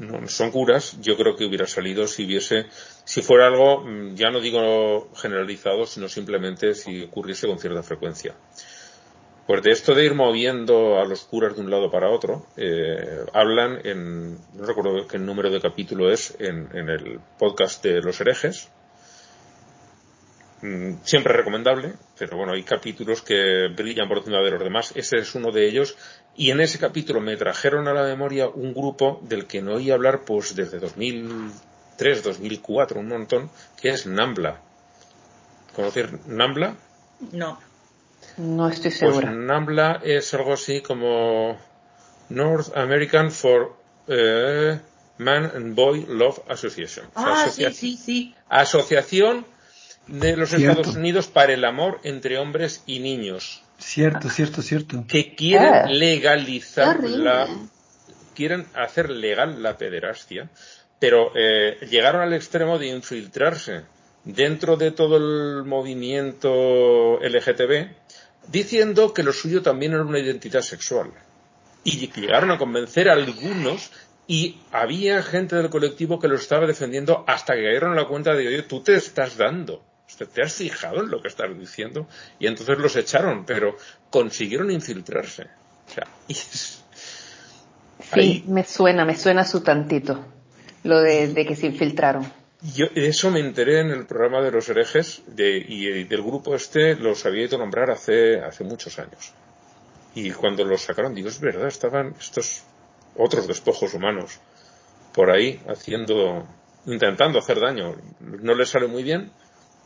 [0.00, 2.66] No son curas, yo creo que hubiera salido si hubiese,
[3.04, 8.34] si fuera algo, mm, ya no digo generalizado, sino simplemente si ocurriese con cierta frecuencia.
[9.46, 13.24] Pues de esto de ir moviendo a los curas de un lado para otro, eh,
[13.32, 18.20] hablan en, no recuerdo qué número de capítulo es, en, en el podcast de los
[18.20, 18.68] herejes.
[20.60, 24.92] Mm, Siempre recomendable, pero bueno, hay capítulos que brillan por encima de los demás.
[24.96, 25.96] Ese es uno de ellos.
[26.36, 29.90] Y en ese capítulo me trajeron a la memoria un grupo del que no oí
[29.90, 34.60] hablar pues desde 2003, 2004, un montón, que es NAMBLA.
[35.74, 36.74] ¿Conocer NAMBLA?
[37.32, 37.58] No.
[38.36, 39.30] No estoy Pues segura.
[39.30, 41.56] NAMBLA es algo así como
[42.30, 43.76] North American for
[44.08, 44.78] eh,
[45.18, 47.06] Man and Boy Love Association.
[47.14, 48.34] O sea, Ah, asocia- sí, sí, sí.
[48.48, 49.44] Asociación
[50.08, 50.80] de los Cierto.
[50.80, 55.04] Estados Unidos para el amor entre hombres y niños Cierto, cierto, cierto.
[55.06, 55.86] que quieren Ah.
[55.86, 57.46] legalizar la
[58.34, 60.48] quieren hacer legal la pederastia
[60.98, 63.82] pero eh, llegaron al extremo de infiltrarse
[64.24, 67.88] dentro de todo el movimiento LGTB
[68.48, 71.10] diciendo que lo suyo también era una identidad sexual.
[71.84, 73.90] Y llegaron a convencer a algunos
[74.26, 78.34] y había gente del colectivo que lo estaba defendiendo hasta que cayeron a la cuenta
[78.34, 79.84] de, oye, tú te estás dando.
[80.32, 82.08] ¿Te has fijado en lo que estás diciendo?
[82.38, 83.76] Y entonces los echaron, pero
[84.10, 85.44] consiguieron infiltrarse.
[85.86, 86.06] O sea,
[88.14, 90.24] Sí, me suena, me suena su tantito,
[90.84, 92.30] lo de, que se infiltraron.
[92.74, 96.96] Yo eso me enteré en el programa de los herejes de, y del grupo este
[96.96, 99.32] los había ido a nombrar hace, hace muchos años.
[100.14, 102.64] Y cuando los sacaron, digo, es verdad, estaban estos
[103.16, 104.40] otros despojos humanos
[105.12, 106.46] por ahí haciendo,
[106.86, 107.94] intentando hacer daño.
[108.20, 109.30] No les sale muy bien,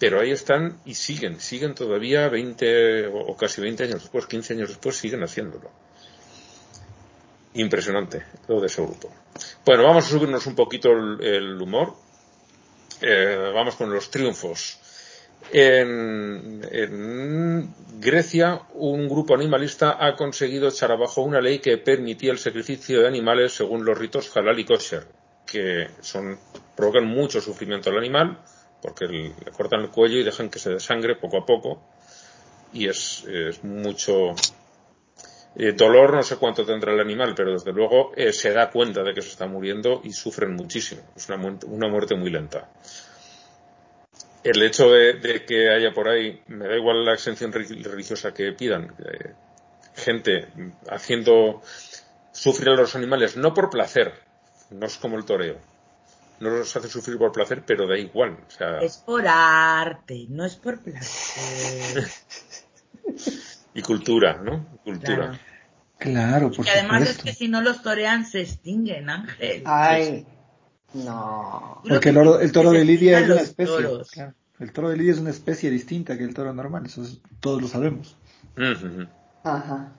[0.03, 4.71] pero ahí están y siguen, siguen todavía 20 o casi 20 años después, 15 años
[4.71, 5.71] después, siguen haciéndolo.
[7.55, 9.13] Impresionante lo de ese grupo.
[9.65, 11.95] Bueno, vamos a subirnos un poquito el, humor.
[13.01, 14.81] Eh, vamos con los triunfos.
[15.53, 22.39] En, en, Grecia, un grupo animalista ha conseguido echar abajo una ley que permitía el
[22.39, 25.07] sacrificio de animales según los ritos halal y kosher,
[25.47, 26.41] que son,
[26.75, 28.41] provocan mucho sufrimiento al animal,
[28.83, 31.81] porque le cortan el cuello y dejan que se desangre poco a poco
[32.73, 33.25] y es,
[33.63, 34.35] mucho
[35.57, 39.03] eh, dolor no sé cuánto tendrá el animal pero desde luego eh, se da cuenta
[39.03, 41.03] de que se está muriendo y sufren muchísimo.
[41.17, 42.71] Es una, una muerte muy lenta.
[44.43, 48.93] El hecho de, que haya por ahí me da igual la exención religiosa que pidan
[48.99, 49.35] eh,
[49.95, 50.49] gente
[50.89, 51.63] haciendo
[52.33, 54.15] sufrir a los animales no por placer
[54.71, 55.59] no es como el toreo
[56.43, 58.37] no los hace sufrir por placer, pero da igual.
[58.83, 62.05] Es por arte, no es por placer.
[63.75, 64.79] y cultura, ¿no?
[64.83, 65.39] Cultura.
[65.99, 69.63] Claro, por y además es que si no los torean se extinguen, Ángel.
[69.65, 70.27] Ay,
[70.95, 71.81] no.
[71.89, 73.77] Porque el, toro de Lidia es una especie.
[74.59, 77.05] El toro de Lidia es una especie distinta que el toro normal, eso
[77.39, 78.17] todos lo sabemos.
[79.45, 79.93] Ajá.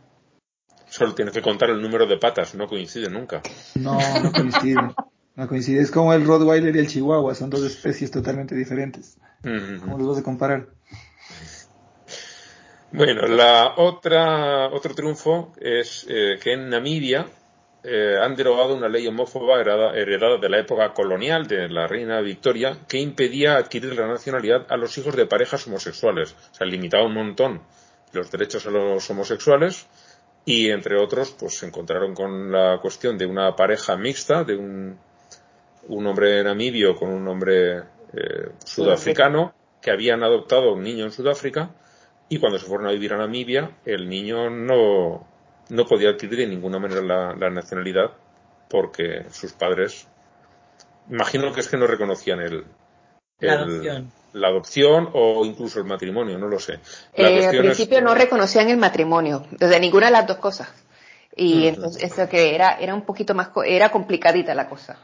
[0.90, 3.42] Solo tienes que contar el número de patas, no coincide nunca.
[3.76, 4.94] No, no coincide.
[5.36, 9.18] No coincide, es como el Rottweiler y el Chihuahua, son dos especies totalmente diferentes.
[9.42, 10.68] ¿Cómo los vas a comparar?
[12.92, 17.26] Bueno, la otra, otro triunfo es eh, que en Namibia
[17.84, 22.78] eh, han derogado una ley homófoba heredada, de la época colonial de la reina Victoria
[22.88, 26.36] que impedía adquirir la nacionalidad a los hijos de parejas homosexuales.
[26.52, 27.62] O sea, limitaba un montón
[28.14, 29.88] los derechos a los homosexuales
[30.46, 35.00] y, entre otros, pues se encontraron con la cuestión de una pareja mixta, de un
[35.88, 37.78] un hombre namibio con un hombre
[38.14, 41.72] eh, sudafricano que habían adoptado un niño en Sudáfrica
[42.30, 45.28] y cuando se fueron a vivir a Namibia el niño no,
[45.70, 48.12] no podía adquirir de ninguna manera la, nacionalidad
[48.70, 50.08] porque sus padres
[51.10, 52.66] imagino que es que no reconocían el,
[53.40, 55.10] la, adopción.
[55.14, 56.80] o incluso el matrimonio, no lo sé.
[57.14, 60.70] Eh, al principio no reconocían el matrimonio, desde ninguna de las dos cosas.
[61.36, 64.98] Y entonces eso que era, era un poquito más, era complicadita la cosa.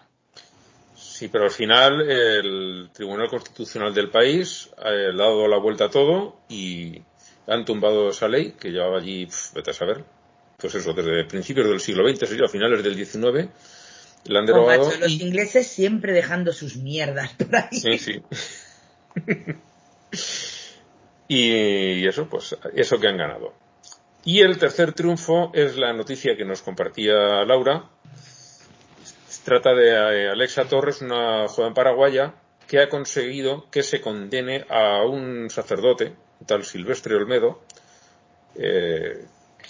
[1.20, 6.40] Sí, pero al final el Tribunal Constitucional del país ha dado la vuelta a todo
[6.48, 7.02] y
[7.46, 10.06] han tumbado esa ley que llevaba allí, vete a saber,
[10.58, 13.50] pues eso, desde principios del siglo XX, sería a finales del XIX,
[14.28, 14.90] la han derogado.
[14.98, 17.78] los ingleses siempre dejando sus mierdas por ahí.
[17.78, 18.22] Sí, sí.
[21.28, 23.54] y eso, pues, eso que han ganado.
[24.24, 27.90] Y el tercer triunfo es la noticia que nos compartía Laura,
[29.44, 32.36] trata de eh, Alexa Torres, una joven paraguaya
[32.68, 37.62] que ha conseguido que se condene a un sacerdote, tal Silvestre Olmedo,
[38.56, 39.26] eh,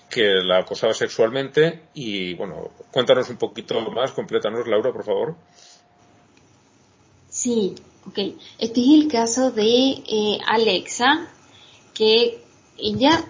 [0.10, 5.36] que la acosaba sexualmente y bueno, cuéntanos un poquito más, complétanos Laura, por favor.
[7.30, 8.18] Sí, ok.
[8.58, 11.30] Este es el caso de eh, Alexa,
[11.94, 12.44] que
[12.78, 13.24] ella,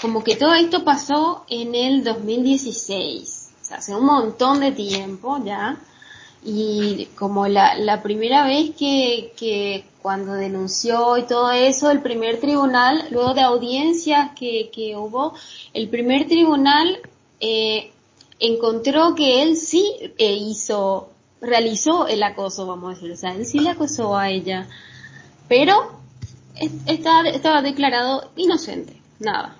[0.00, 3.37] como que todo esto pasó en el 2016
[3.72, 5.76] hace un montón de tiempo ya.
[6.44, 12.40] Y como la, la primera vez que, que cuando denunció y todo eso, el primer
[12.40, 15.34] tribunal, luego de audiencias que, que hubo,
[15.74, 17.00] el primer tribunal
[17.40, 17.90] eh,
[18.40, 19.84] encontró que él sí
[20.16, 21.10] eh, hizo,
[21.42, 24.66] realizó el acoso, vamos a decir, o sea, él sí le acosó a ella,
[25.46, 26.00] pero
[26.86, 29.57] estaba, estaba declarado inocente, nada.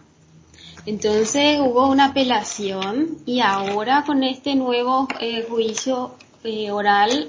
[0.88, 7.28] Entonces hubo una apelación y ahora con este nuevo eh, juicio eh, oral,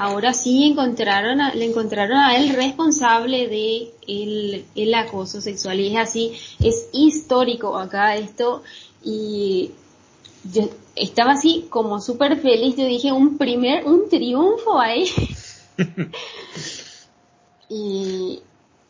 [0.00, 5.78] ahora sí encontraron le encontraron a él responsable de el, acoso sexual.
[5.78, 8.64] Y es así, es histórico acá esto.
[9.04, 9.70] Y
[10.52, 15.08] yo estaba así como súper feliz, yo dije un primer, un triunfo ahí.
[17.68, 18.40] y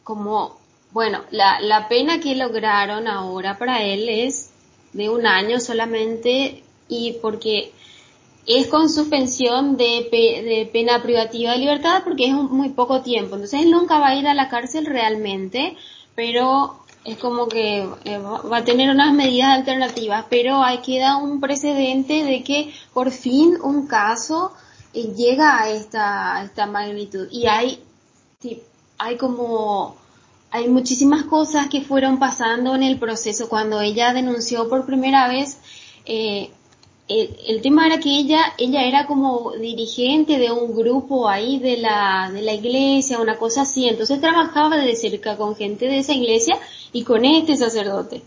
[0.02, 0.63] como
[0.94, 4.50] bueno, la, la pena que lograron ahora para él es
[4.92, 7.72] de un año solamente y porque
[8.46, 13.34] es con suspensión de, de pena privativa de libertad porque es muy poco tiempo.
[13.34, 15.76] Entonces él nunca va a ir a la cárcel realmente,
[16.14, 21.20] pero es como que eh, va a tener unas medidas alternativas, pero hay que dar
[21.20, 24.52] un precedente de que por fin un caso
[24.92, 27.26] eh, llega a esta, esta magnitud.
[27.32, 27.82] Y hay,
[28.98, 29.96] hay como,
[30.54, 33.48] hay muchísimas cosas que fueron pasando en el proceso.
[33.48, 35.58] Cuando ella denunció por primera vez,
[36.06, 36.48] eh,
[37.08, 42.30] el, tema era que ella, ella era como dirigente de un grupo ahí de la,
[42.32, 46.56] de la iglesia, una cosa así, entonces trabajaba de cerca con gente de esa iglesia
[46.92, 48.22] y con este sacerdote.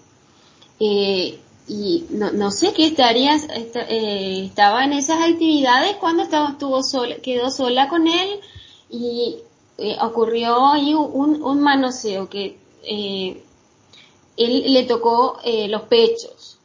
[0.82, 6.84] Eh, y no, no, sé qué estaría, eh, estaba en esas actividades cuando estaba, estuvo
[6.84, 8.42] sola, quedó sola con él
[8.90, 9.38] y
[9.78, 16.58] eh, ocurrió ahí un, un manoseo que él le tocó los pechos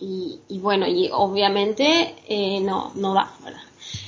[0.00, 3.60] y, y bueno, y obviamente eh, no, no va, ¿verdad?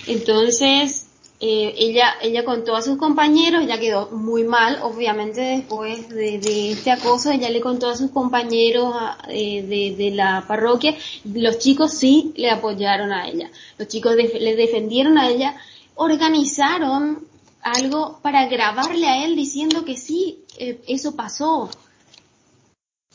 [0.07, 1.09] Entonces,
[1.41, 6.91] eh, ella, ella contó a sus compañeros, ella quedó muy mal, obviamente después de, este
[6.91, 8.95] acoso, ella le contó a sus compañeros
[9.29, 10.95] eh, de, de, la parroquia,
[11.25, 15.57] los chicos sí le apoyaron a ella, los chicos le defendieron a ella,
[15.95, 17.27] organizaron
[17.63, 21.71] algo para grabarle a él diciendo que sí, eh, eso pasó,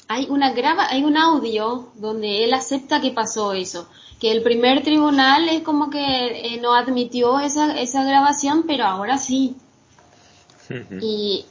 [0.08, 3.88] hay una grava, hay un audio donde él acepta que pasó eso,
[4.20, 6.00] que el primer tribunal es como que
[6.56, 9.56] eh, no admitió esa, esa grabación, pero ahora sí.
[11.02, 11.46] y,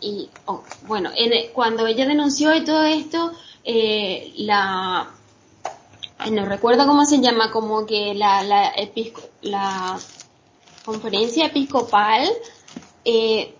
[0.00, 3.32] y oh, bueno, en, cuando ella denunció y todo esto,
[3.64, 5.08] eh, la,
[6.30, 8.72] no recuerdo cómo se llama, como que la, la,
[9.42, 9.98] la
[10.86, 12.30] conferencia episcopal
[13.04, 13.54] eh,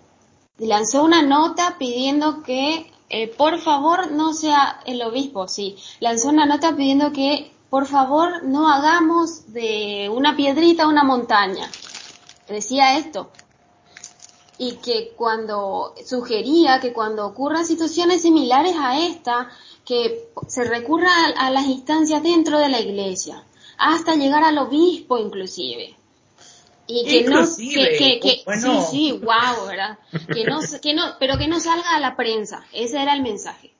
[0.59, 6.45] lanzó una nota pidiendo que eh, por favor no sea el obispo, sí, lanzó una
[6.45, 11.69] nota pidiendo que por favor no hagamos de una piedrita una montaña.
[12.47, 13.29] Decía esto.
[14.57, 19.49] Y que cuando sugería que cuando ocurran situaciones similares a esta,
[19.85, 23.43] que se recurra a las instancias dentro de la iglesia,
[23.77, 25.96] hasta llegar al obispo inclusive
[26.87, 29.99] y que no que, que, sí sí wow verdad
[30.33, 32.65] que no que no pero que no salga a la prensa.
[32.71, 33.73] Ese era el mensaje.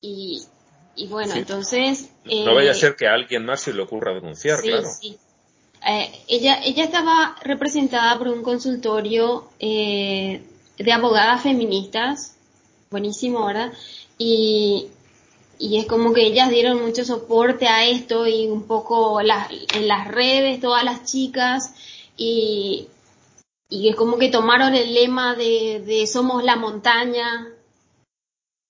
[0.00, 0.42] Y
[0.94, 4.14] y bueno entonces no vaya a eh, ser que a alguien más se le ocurra
[4.14, 4.88] denunciar sí, claro.
[4.88, 5.18] sí.
[5.86, 10.42] Eh, ella ella estaba representada por un consultorio eh,
[10.78, 12.36] de abogadas feministas.
[12.90, 13.72] Buenísimo verdad
[14.18, 14.88] y
[15.58, 19.88] y es como que ellas dieron mucho soporte a esto y un poco las, en
[19.88, 21.74] las redes, todas las chicas,
[22.16, 22.88] y,
[23.68, 27.48] y es como que tomaron el lema de, de somos la montaña,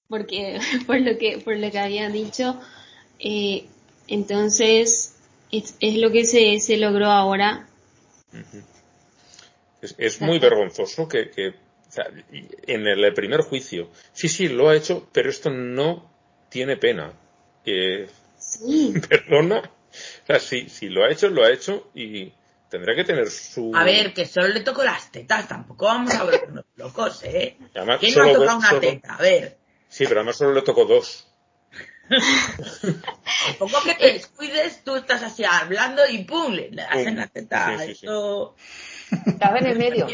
[0.08, 2.60] porque por lo que, por lo que habían dicho,
[3.18, 3.66] eh,
[4.06, 5.16] entonces
[5.50, 7.68] es, es, lo que se, se logró ahora.
[9.82, 14.68] Es, es muy vergonzoso que, que o sea, en el primer juicio, sí, sí, lo
[14.68, 16.15] ha hecho, pero esto no
[16.48, 17.12] tiene pena.
[17.64, 18.94] Eh, sí.
[19.08, 19.58] Perdona.
[19.58, 22.32] O sea, sí, sí, lo ha hecho, lo ha hecho y
[22.68, 23.72] tendrá que tener su...
[23.74, 27.56] A ver, que solo le tocó las tetas, tampoco vamos a volvernos locos, ¿eh?
[28.00, 29.14] ¿Quién no ha tocado una teta?
[29.14, 29.58] A ver.
[29.88, 31.28] Sí, pero además solo le tocó dos.
[33.58, 37.78] Tampoco que te descuides, tú estás así hablando y pum, le hacen la teta.
[37.78, 38.54] Sí, sí, Esto...
[39.26, 40.06] Estaba en el medio.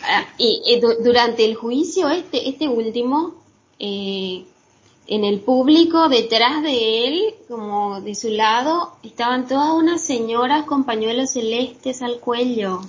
[0.00, 3.44] Ah, y, y durante el juicio, este, este último,
[3.78, 4.44] eh,
[5.06, 10.84] en el público, detrás de él, como de su lado, estaban todas unas señoras con
[10.84, 12.82] pañuelos celestes al cuello.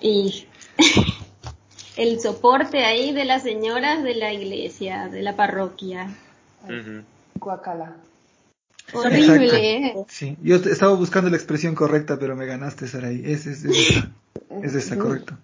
[0.00, 0.46] Y
[1.96, 6.08] el soporte ahí de las señoras de la iglesia, de la parroquia.
[7.34, 7.96] Guacala.
[8.92, 9.94] Horrible, ¿eh?
[10.08, 13.22] Sí, yo estaba buscando la expresión correcta, pero me ganaste, Saraí.
[13.24, 14.10] Es, es, es, esa,
[14.62, 15.36] es esa, correcto.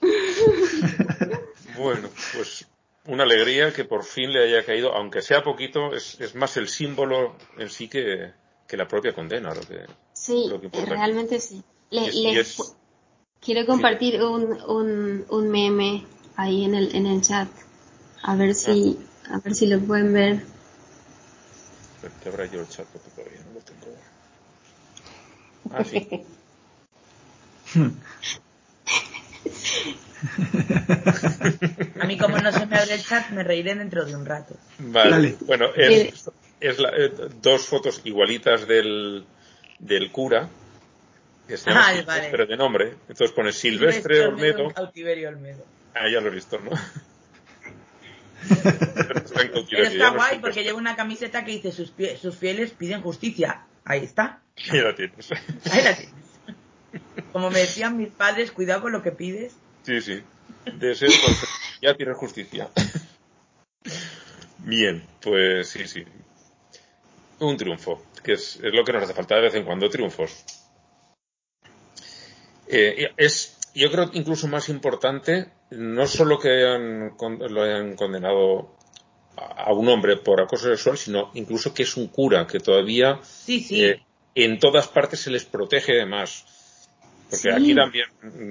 [1.76, 2.66] Bueno, pues
[3.06, 6.68] una alegría que por fin le haya caído, aunque sea poquito, es, es más el
[6.68, 8.32] símbolo en sí que,
[8.66, 9.54] que, la propia condena.
[9.54, 11.62] Lo que, sí, lo que realmente sí.
[11.90, 12.76] Le, es,
[13.40, 14.20] quiero compartir sí.
[14.20, 16.04] un, un, un, meme
[16.36, 17.48] ahí en el, en el chat.
[18.22, 18.98] A ver si,
[19.28, 19.36] ah.
[19.36, 20.42] a ver si lo pueden ver.
[22.22, 23.96] Te habrá yo el chat porque todavía no lo tengo.
[25.72, 26.24] Ah, sí.
[32.00, 34.54] A mí como no se me abre el chat, me reiré dentro de un rato.
[34.78, 35.10] Vale.
[35.10, 35.36] Dale.
[35.40, 36.30] Bueno, es,
[36.60, 39.24] es la, eh, dos fotos igualitas del,
[39.78, 40.48] del cura
[41.48, 42.46] que se llama Ay, Silvestre vale.
[42.46, 42.94] de nombre.
[43.08, 44.64] Entonces pone Silvestre Olmedo.
[44.64, 45.64] en Cautiverio Olmedo.
[45.94, 46.70] Ah, ya lo he visto, ¿no?
[49.68, 53.62] Pero está guay porque lleva una camiseta que dice sus, pie- sus fieles piden justicia.
[53.84, 54.40] Ahí está.
[54.72, 55.30] Ya la tienes.
[55.70, 56.14] Ahí la tienes.
[57.32, 59.54] Como me decían mis padres, cuidado con lo que pides.
[59.84, 60.22] Sí, sí.
[61.80, 62.68] Ya tienes justicia.
[64.58, 66.04] Bien, pues sí, sí.
[67.38, 70.44] Un triunfo, que es, es lo que nos hace falta de vez en cuando, triunfos.
[72.68, 78.76] Eh, es, yo creo incluso más importante, no solo que hayan con- lo hayan condenado
[79.36, 83.18] a, a un hombre por acoso sexual, sino incluso que es un cura, que todavía
[83.22, 83.84] Sí, sí.
[83.84, 84.02] eh,
[84.34, 86.44] en todas partes se les protege más.
[87.30, 87.48] Porque Sí.
[87.48, 88.06] aquí también,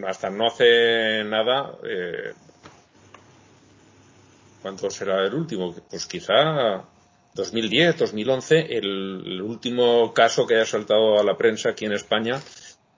[0.07, 2.32] hasta no hace nada, eh,
[4.61, 5.75] ¿cuánto será el último?
[5.89, 6.84] Pues quizá
[7.34, 12.39] 2010, 2011, el, el último caso que haya saltado a la prensa aquí en España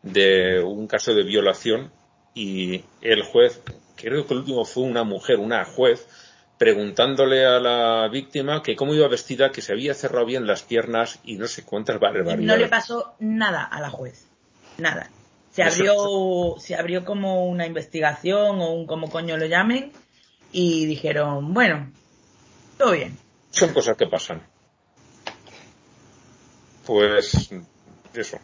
[0.04, 1.92] de un caso de violación
[2.34, 3.62] y el juez,
[3.96, 6.08] creo que el último fue una mujer, una juez,
[6.58, 11.20] preguntándole a la víctima que cómo iba vestida, que se había cerrado bien las piernas
[11.24, 12.46] y no sé cuántas barbaridades.
[12.46, 14.28] no le pasó nada a la juez.
[14.78, 15.10] Nada.
[15.52, 19.92] Se abrió, se abrió como una investigación o un como coño lo llamen
[20.52, 21.92] y dijeron, bueno,
[22.78, 23.18] todo bien.
[23.50, 24.42] Son cosas que pasan.
[26.86, 27.52] Pues
[28.14, 28.38] eso.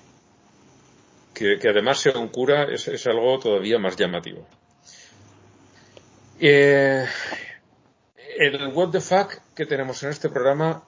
[1.34, 4.46] Que, que además sea un cura es, es algo todavía más llamativo.
[6.40, 7.06] Eh,
[8.38, 10.84] el what the fuck que tenemos en este programa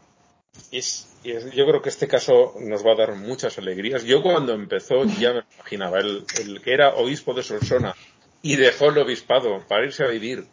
[0.72, 4.04] es, es- yo creo que este caso nos va a dar muchas alegrías.
[4.04, 7.96] Yo cuando empezó ya me imaginaba, el, el que era obispo de Solsona
[8.42, 10.46] y dejó el obispado para irse a vivir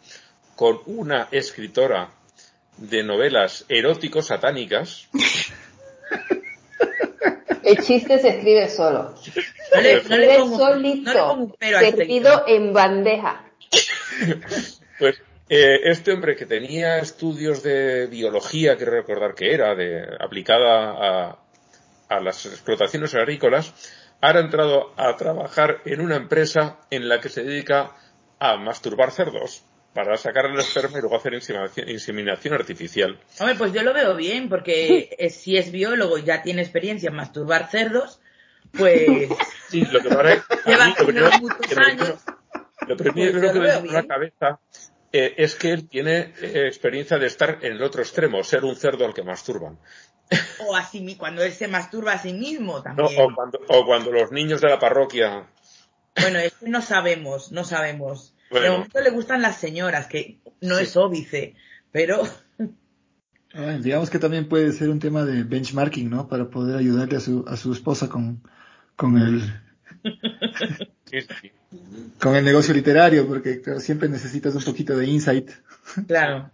[0.55, 2.09] con una escritora
[2.77, 5.07] de novelas eróticos satánicas,
[7.63, 9.13] El chiste se escribe solo.
[9.75, 13.43] No le, no le Escribe pongo, no le solito, pongo pero este servido en bandeja.
[14.99, 15.17] pues
[15.49, 21.39] eh, este hombre que tenía estudios de biología, quiero recordar que era, de, aplicada a,
[22.09, 23.73] a las explotaciones agrícolas,
[24.21, 27.95] ahora ha entrado a trabajar en una empresa en la que se dedica
[28.39, 33.17] a masturbar cerdos para sacar el esperma y luego hacer inseminación, artificial.
[33.39, 37.09] Hombre, pues yo lo veo bien, porque eh, si es biólogo y ya tiene experiencia
[37.09, 38.21] en masturbar cerdos,
[38.77, 39.29] pues
[39.69, 42.23] Sí, lo que pasa es lleva lo primero muchos años.
[42.87, 44.59] Lo Pues que me vino a la cabeza
[45.11, 48.75] eh, es que él tiene eh, experiencia de estar en el otro extremo, ser un
[48.75, 49.79] cerdo al que masturban.
[50.67, 52.83] O así, cuando él se masturba a sí mismo ¿no?
[52.83, 53.21] también.
[53.21, 55.47] O, cuando, o cuando los niños de la parroquia.
[56.19, 58.33] Bueno, es que no sabemos, no sabemos.
[58.49, 58.73] De Bueno.
[58.73, 60.83] momento le gustan las señoras, que no Sí.
[60.83, 61.55] es óbice,
[61.91, 62.23] pero
[63.53, 66.27] Ah, digamos que también puede ser un tema de benchmarking, ¿no?
[66.27, 68.43] Para poder ayudarle a su, a su esposa con,
[68.95, 69.41] con el,
[71.05, 71.51] Sí, sí.
[72.19, 75.51] Con el negocio literario, porque claro, siempre necesitas un poquito de insight.
[76.07, 76.49] claro.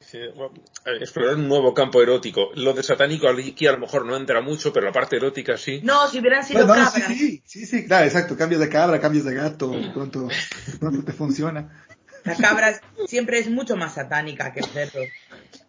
[0.00, 0.54] Sí, bueno,
[1.00, 2.48] explorar un nuevo campo erótico.
[2.54, 5.80] Lo de satánico aquí a lo mejor no entra mucho, pero la parte erótica sí.
[5.82, 7.12] No, si hubieran sido Bueno, no, cabras.
[7.14, 8.34] sí, sí, sí, claro, exacto.
[8.34, 10.28] Cambias de cabra, cambias de gato, de pronto,
[10.80, 11.84] pronto te funciona.
[12.24, 15.00] La cabra siempre es mucho más satánica que el cerdo.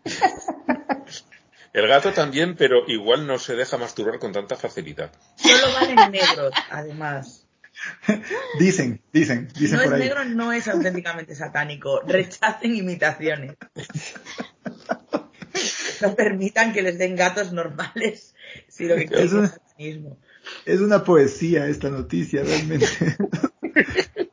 [1.71, 5.11] El gato también, pero igual no se deja masturbar con tanta facilidad.
[5.35, 7.38] Solo valen negros, además.
[8.59, 10.07] Dicen, dicen, dicen No por es ahí.
[10.07, 12.01] negro, no es auténticamente satánico.
[12.07, 13.55] Rechacen imitaciones.
[16.01, 18.35] No permitan que les den gatos normales
[18.67, 20.17] si lo que quieren es satanismo.
[20.65, 22.85] Es una poesía esta noticia, realmente.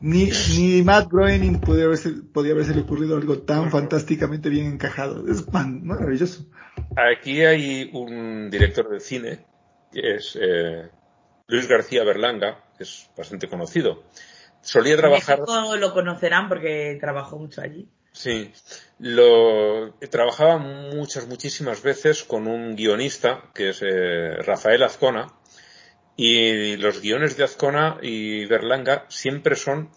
[0.00, 5.30] ni, ni Matt Groening podía haberse, podía haberse ocurrido algo tan fantásticamente bien encajado.
[5.30, 6.46] Es man- maravilloso.
[6.96, 9.46] Aquí hay un director de cine,
[9.92, 10.88] que es eh,
[11.48, 14.02] Luis García Berlanga, que es bastante conocido.
[14.62, 17.88] Solía trabajar, México lo conocerán porque trabajó mucho allí.
[18.12, 18.50] sí,
[18.98, 25.32] lo trabajaba muchas, muchísimas veces con un guionista que es eh, Rafael Azcona,
[26.16, 29.90] y los guiones de Azcona y Berlanga siempre son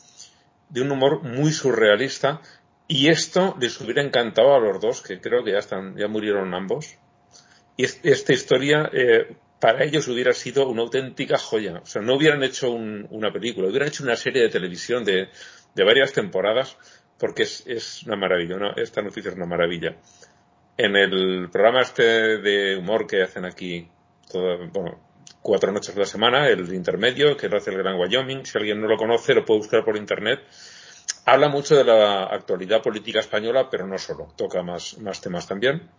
[0.70, 2.42] de un humor muy surrealista,
[2.88, 6.54] y esto les hubiera encantado a los dos, que creo que ya están, ya murieron
[6.54, 6.98] ambos.
[7.78, 11.80] Y es- esta historia eh, para ellos hubiera sido una auténtica joya.
[11.84, 15.30] O sea, no hubieran hecho un- una película, hubieran hecho una serie de televisión de,
[15.76, 16.78] varias temporadas,
[17.18, 18.74] porque es, una maravilla.
[18.76, 19.95] Esta noticia es una maravilla.
[20.78, 23.89] En el programa este de humor que hacen aquí,
[24.34, 24.99] bueno,
[25.41, 28.82] cuatro noches a la semana, el intermedio, que lo hace el Gran Wyoming, si alguien
[28.82, 30.41] no lo conoce, lo puede buscar por internet.
[31.26, 35.89] Habla mucho de la actualidad política española, pero no solo, toca más, más temas también.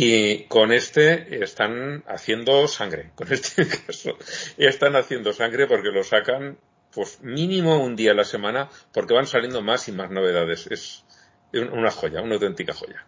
[0.00, 4.16] Y con este están haciendo sangre, con este caso.
[4.56, 6.56] Están haciendo sangre porque lo sacan,
[6.94, 10.68] pues mínimo un día a la semana, porque van saliendo más y más novedades.
[10.70, 11.04] Es
[11.52, 13.04] una joya, una auténtica joya.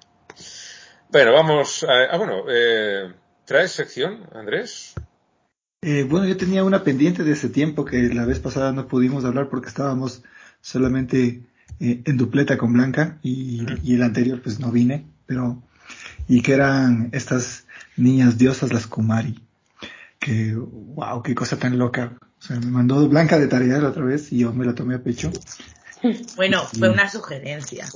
[1.12, 3.12] Bueno, vamos a, ah, bueno, eh,
[3.44, 4.94] ¿traes sección, Andrés?
[5.82, 9.24] Eh, bueno, yo tenía una pendiente de ese tiempo que la vez pasada no pudimos
[9.24, 10.24] hablar porque estábamos
[10.60, 11.44] solamente
[11.78, 15.62] eh, en dupleta con Blanca y, y, el anterior pues no vine, pero
[16.28, 17.66] y que eran estas
[17.96, 19.42] niñas diosas, las Kumari.
[20.18, 22.18] Que, wow, qué cosa tan loca.
[22.38, 24.94] O sea, me mandó Blanca de tarea la otra vez y yo me la tomé
[24.94, 25.30] a pecho.
[26.36, 27.86] Bueno, fue una sugerencia.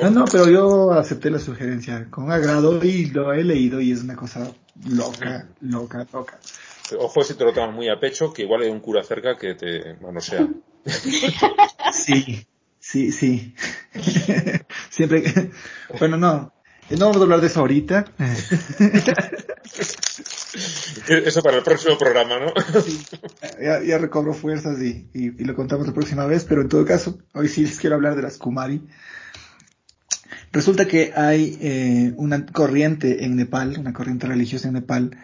[0.00, 4.02] No, no, pero yo acepté la sugerencia con agrado y lo he leído y es
[4.02, 4.50] una cosa
[4.88, 6.38] loca, loca, loca.
[6.98, 9.54] Ojo si te lo tomas muy a pecho, que igual hay un cura cerca que
[9.54, 10.48] te sea.
[11.92, 12.46] Sí,
[12.78, 13.54] sí, sí.
[14.90, 15.50] Siempre que...
[15.98, 16.52] Bueno, no,
[16.98, 18.04] no vamos a hablar de eso ahorita.
[21.08, 22.52] Eso para el próximo programa, ¿no?
[23.84, 27.62] ya, recobro fuerzas y, lo contamos la próxima vez, pero en todo caso, hoy sí
[27.62, 28.82] les quiero hablar de las Kumari.
[30.52, 35.16] Resulta que hay eh, una corriente en Nepal, una corriente religiosa en Nepal,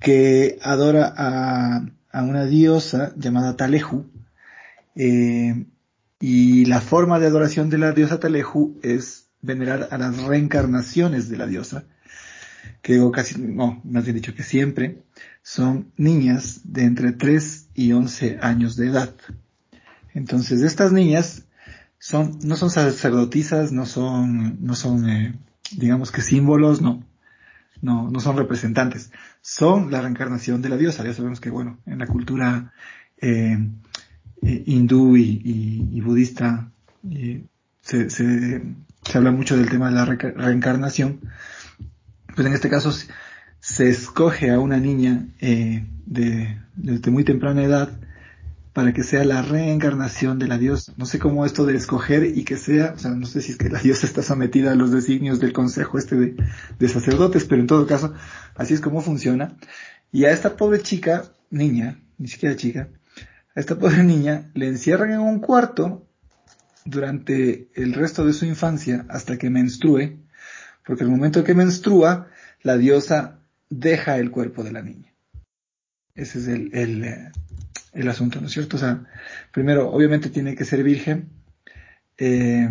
[0.00, 4.06] que adora a, una diosa llamada Talehu.
[4.96, 5.66] Eh,
[6.18, 11.38] y la forma de adoración de la diosa Talehu es venerar a las reencarnaciones de
[11.38, 11.84] la diosa,
[12.82, 15.02] que casi, no, más bien dicho que siempre,
[15.42, 19.14] son niñas de entre 3 y 11 años de edad.
[20.12, 21.46] Entonces, estas niñas
[21.98, 25.34] son, no son sacerdotisas, no son, no son, eh,
[25.72, 27.04] digamos que símbolos, no,
[27.82, 31.04] no, no son representantes, son la reencarnación de la diosa.
[31.04, 32.72] Ya sabemos que, bueno, en la cultura
[33.18, 33.58] eh,
[34.42, 36.70] eh hindú y, budista
[37.10, 37.44] eh,
[37.80, 38.62] se, se,
[39.08, 41.20] se habla mucho del tema de la reencarnación,
[42.34, 42.92] pues en este caso
[43.60, 47.90] se escoge a una niña eh, de, desde muy temprana edad
[48.72, 50.92] para que sea la reencarnación de la diosa.
[50.98, 53.58] No sé cómo esto de escoger y que sea, o sea, no sé si es
[53.58, 56.36] que la diosa está sometida a los designios del consejo este de,
[56.78, 58.12] de sacerdotes, pero en todo caso,
[58.54, 59.56] así es como funciona.
[60.12, 62.88] Y a esta pobre chica, niña, ni siquiera chica,
[63.54, 66.06] a esta pobre niña le encierran en un cuarto
[66.86, 70.16] durante el resto de su infancia hasta que menstrue,
[70.84, 72.28] porque el momento que menstrua,
[72.62, 75.12] la diosa deja el cuerpo de la niña.
[76.14, 77.32] Ese es el, el, eh,
[77.92, 78.76] el asunto, ¿no es cierto?
[78.76, 79.04] O sea,
[79.52, 81.28] primero, obviamente tiene que ser virgen,
[82.18, 82.68] eh,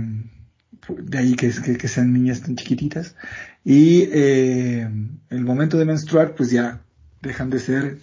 [0.88, 3.16] de ahí que, sean niñas tan chiquititas,
[3.64, 4.88] y eh,
[5.30, 6.82] el momento de menstruar, pues ya
[7.22, 7.98] dejan de ser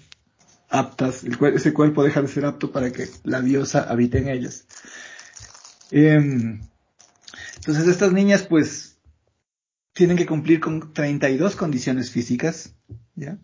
[0.68, 4.66] aptas, el, ese cuerpo deja de ser apto para que la diosa habite en ellas.
[5.94, 6.58] Em,
[7.56, 8.98] entonces estas niñas pues
[9.92, 12.74] tienen que cumplir con 32 condiciones físicas,
[13.14, 13.38] ¿ya?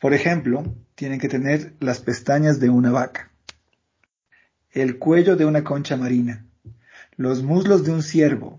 [0.00, 3.30] Por ejemplo, tienen que tener las pestañas de una vaca,
[4.70, 6.46] el cuello de una concha marina,
[7.16, 8.58] los muslos de un ciervo,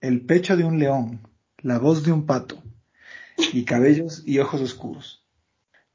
[0.00, 1.20] el pecho de un león,
[1.58, 2.62] la voz de un pato,
[3.52, 5.22] y cabellos y ojos oscuros,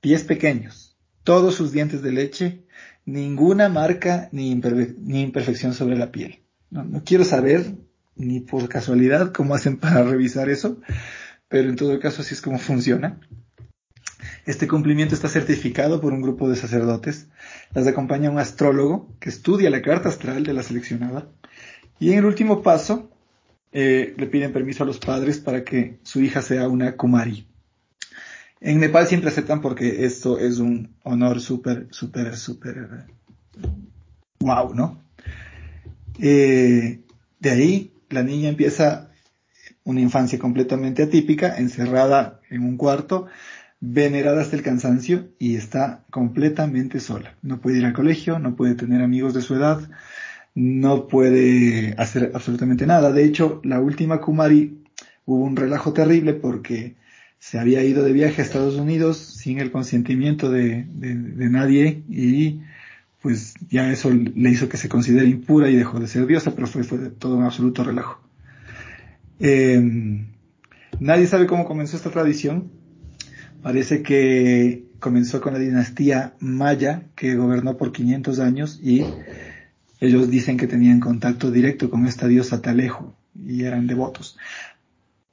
[0.01, 2.63] pies pequeños, todos sus dientes de leche,
[3.05, 6.44] ninguna marca ni, ni imperfección sobre la piel.
[6.69, 7.75] No, quiero saber
[8.15, 10.79] ni por casualidad cómo hacen para revisar eso,
[11.47, 13.19] pero en todo caso así es como funciona.
[14.45, 17.27] Este cumplimiento está certificado por un grupo de sacerdotes.
[17.73, 21.27] Las acompaña un astrólogo que estudia la carta astral de la seleccionada.
[21.99, 23.09] Y en el último paso,
[23.71, 27.47] eh, le piden permiso a los padres para que su hija sea una Kumari.
[28.61, 33.05] En Nepal siempre aceptan porque esto es un honor súper, súper, súper
[34.39, 35.04] wow, ¿no?
[36.19, 37.01] Eh,
[37.39, 39.11] de ahí la niña empieza
[39.83, 43.27] una infancia completamente atípica, encerrada en un cuarto,
[43.79, 47.35] venerada hasta el cansancio y está completamente sola.
[47.41, 49.87] No puede ir al colegio, no puede tener amigos de su edad,
[50.55, 53.11] no puede hacer absolutamente nada.
[53.11, 54.83] De hecho, la última Kumari
[55.25, 56.95] hubo un relajo terrible porque
[57.37, 62.61] se había ido de viaje a Estados Unidos sin el consentimiento de, de nadie y
[63.25, 66.67] pues ya eso le hizo que se considere impura y dejó de ser diosa, pero
[66.67, 68.21] fue, fue todo un absoluto relajo.
[69.39, 69.81] Eh,
[70.99, 72.69] nadie sabe cómo comenzó esta tradición.
[73.63, 79.03] Parece que comenzó con la dinastía Maya, que gobernó por 500 años y
[79.99, 84.37] ellos dicen que tenían contacto directo con esta diosa Talejo y eran devotos.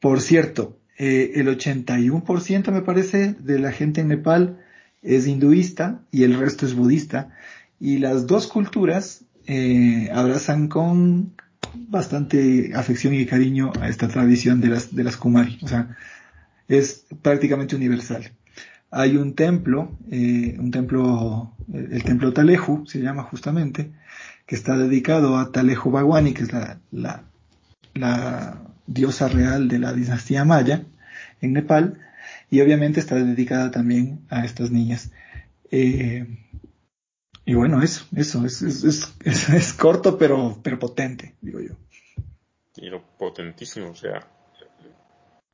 [0.00, 4.60] Por cierto, eh, el 81% me parece de la gente en Nepal
[5.02, 7.36] es hinduista y el resto es budista
[7.82, 11.32] y las dos culturas eh, abrazan con
[11.74, 15.58] bastante afección y cariño a esta tradición de las, de las Kumari.
[15.62, 15.96] O sea,
[16.68, 18.30] es prácticamente universal.
[18.92, 23.90] Hay un templo, eh, un templo, el templo Taleju se llama justamente,
[24.46, 27.24] que está dedicado a Taleju Bhagwani, que es la, la,
[27.94, 30.84] la diosa real de la dinastía maya
[31.40, 31.98] en Nepal,
[32.48, 35.10] y obviamente está dedicada también a estas niñas.
[35.72, 36.26] Eh,
[37.44, 38.62] y bueno, eso, eso, es,
[39.24, 41.74] es, es, corto pero, pero potente, digo yo.
[42.76, 44.26] Y lo potentísimo, o sea,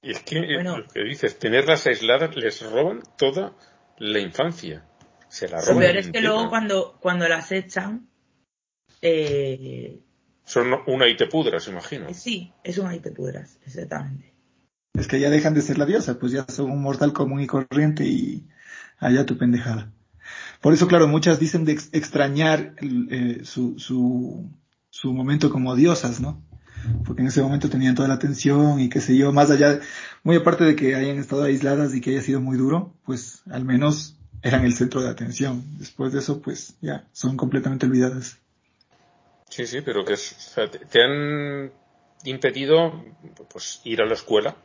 [0.03, 3.53] y es que lo que dices, tenerlas aisladas les roban toda
[3.99, 4.85] la infancia.
[5.29, 5.75] Se la roban.
[5.75, 8.09] Lo peor es que luego cuando, cuando las echan,
[9.03, 10.01] eh...
[10.45, 12.13] son una y te pudras, imagino.
[12.15, 14.33] Sí, es una y te pudras, exactamente.
[14.95, 17.47] Es que ya dejan de ser la diosa, pues ya son un mortal común y
[17.47, 18.47] corriente y
[18.99, 19.93] allá tu pendejada.
[20.61, 22.75] Por eso, claro, muchas dicen de extrañar
[23.11, 24.51] eh, su, su,
[24.91, 26.43] su momento como diosas, ¿no?
[27.05, 29.81] Porque en ese momento tenían toda la atención y qué sé yo, más allá,
[30.23, 33.65] muy aparte de que hayan estado aisladas y que haya sido muy duro, pues al
[33.65, 35.65] menos eran el centro de atención.
[35.79, 38.39] Después de eso, pues ya, son completamente olvidadas.
[39.49, 40.15] Sí, sí, pero que
[40.91, 41.73] te han
[42.25, 43.05] impedido
[43.51, 44.57] pues ir a la escuela,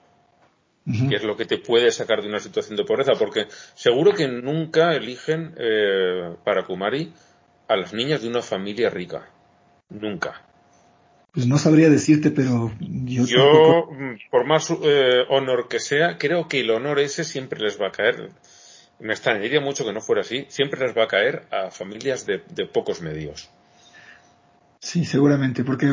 [0.86, 4.28] que es lo que te puede sacar de una situación de pobreza, porque seguro que
[4.28, 7.14] nunca eligen eh, para Kumari
[7.68, 9.30] a las niñas de una familia rica.
[9.90, 10.42] Nunca.
[11.32, 13.26] Pues no sabría decirte, pero yo...
[13.26, 17.80] Yo, mm, por más eh, honor que sea, creo que el honor ese siempre les
[17.82, 18.30] va a caer.
[19.00, 20.46] Me extrañaría mucho que no fuera así.
[20.50, 23.50] Siempre les va a caer a familias de pocos medios.
[24.84, 25.86] Sí, seguramente, porque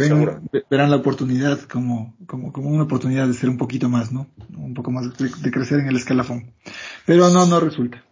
[0.68, 4.26] verán la oportunidad como, como, como una oportunidad de ser un poquito más, ¿no?
[4.56, 6.52] Un poco más de, crecer en el escalafón.
[7.06, 8.04] Pero no, no resulta.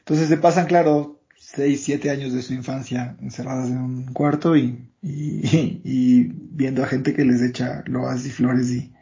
[0.00, 4.90] Entonces se pasan, claro, seis, siete años de su infancia encerradas en un cuarto y,
[5.00, 8.92] y, y viendo a gente que les echa loas y flores y,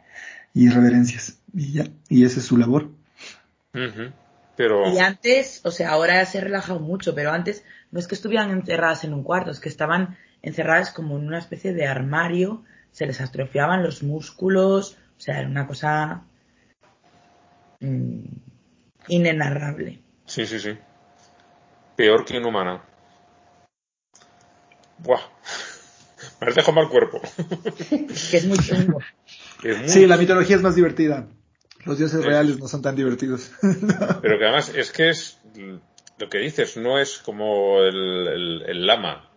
[0.53, 1.39] y reverencias.
[1.55, 2.91] Y ya, y esa es su labor.
[4.55, 4.93] Pero...
[4.93, 8.51] Y antes, o sea, ahora se ha relajado mucho, pero antes no es que estuvieran
[8.51, 13.07] encerradas en un cuarto, es que estaban encerradas como en una especie de armario, se
[13.07, 16.23] les atrofiaban los músculos, o sea, era una cosa
[17.79, 18.25] mm,
[19.07, 19.99] inenarrable.
[20.25, 20.77] Sí, sí, sí.
[21.95, 22.83] Peor que inhumana.
[24.99, 25.19] Buah.
[26.41, 27.21] Me has dejado mal cuerpo.
[27.89, 28.99] que es muy chungo.
[29.87, 31.27] Sí, la mitología es más divertida.
[31.85, 33.51] Los dioses reales no son tan divertidos.
[34.21, 35.39] Pero que además es que es
[36.19, 39.31] lo que dices, no es como el lama,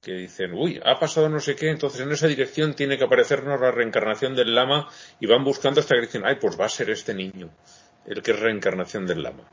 [0.00, 3.60] que dicen, uy, ha pasado no sé qué, entonces en esa dirección tiene que aparecernos
[3.60, 4.88] la reencarnación del lama
[5.20, 7.50] y van buscando hasta que dicen, ay, pues va a ser este niño,
[8.06, 9.44] el que es reencarnación del lama.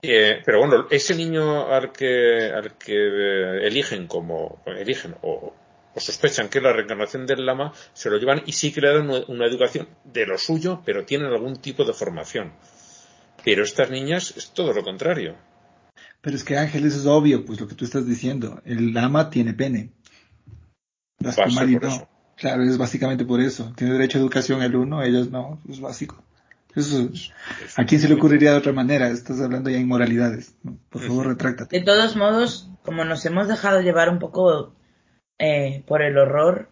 [0.00, 5.54] Eh, pero bueno, ese niño al que, al que eh, eligen como, eligen o,
[5.96, 9.10] sospechan que es la reencarnación del lama, se lo llevan y sí que le dan
[9.26, 12.52] una educación de lo suyo, pero tienen algún tipo de formación.
[13.44, 15.34] Pero estas niñas es todo lo contrario
[16.20, 18.60] pero es que Ángeles es obvio, pues lo que tú estás diciendo.
[18.64, 19.90] El lama tiene pene.
[21.20, 22.08] Las no.
[22.36, 23.72] Claro, es básicamente por eso.
[23.76, 26.22] Tiene derecho a educación el uno, ellos no, es básico.
[26.74, 27.08] Eso,
[27.76, 29.08] ¿A quién se le ocurriría de otra manera?
[29.08, 30.54] Estás hablando ya de inmoralidades.
[30.90, 31.78] Por favor, retráctate.
[31.78, 34.74] De todos modos, como nos hemos dejado llevar un poco
[35.38, 36.68] eh, por el horror,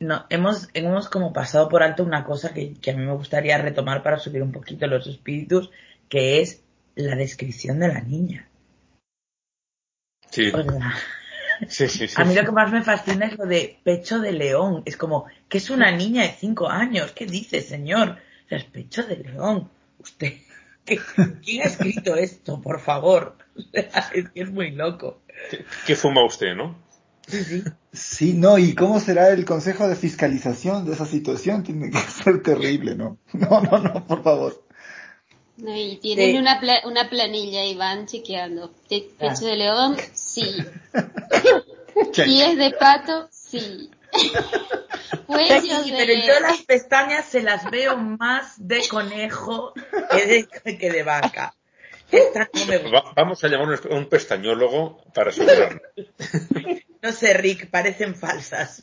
[0.00, 3.58] no, hemos, hemos como pasado por alto una cosa que, que a mí me gustaría
[3.58, 5.70] retomar para subir un poquito los espíritus,
[6.08, 6.64] que es
[6.94, 8.48] la descripción de la niña.
[10.30, 10.52] Sí.
[12.16, 14.82] A mí lo que más me fascina es lo de pecho de león.
[14.86, 17.12] Es como, que es una niña de cinco años.
[17.12, 18.18] ¿Qué dice, señor?
[18.56, 19.70] es pecho de león.
[19.98, 20.34] Usted,
[21.44, 23.36] ¿quién ha escrito esto, por favor?
[23.72, 25.22] es que es muy loco.
[25.86, 26.76] ¿Qué, fuma usted, no?
[27.26, 27.64] Sí, sí.
[27.92, 31.62] Sí, no, ¿y cómo será el consejo de fiscalización de esa situación?
[31.62, 33.18] Tiene que ser terrible, ¿no?
[33.32, 34.64] No, no, no, por favor.
[35.66, 38.72] Y tienen una, una planilla y van chequeando.
[38.88, 39.34] Pecho ah.
[39.44, 40.56] de león, sí.
[42.14, 43.90] Pies de pato, sí.
[45.26, 49.72] Cuello sí, pero yo las pestañas se las veo más de conejo
[50.10, 51.54] que de, que de vaca.
[53.16, 55.80] vamos a llamar a un pestañólogo para asegurarlo.
[57.02, 58.82] No sé, Rick, parecen falsas.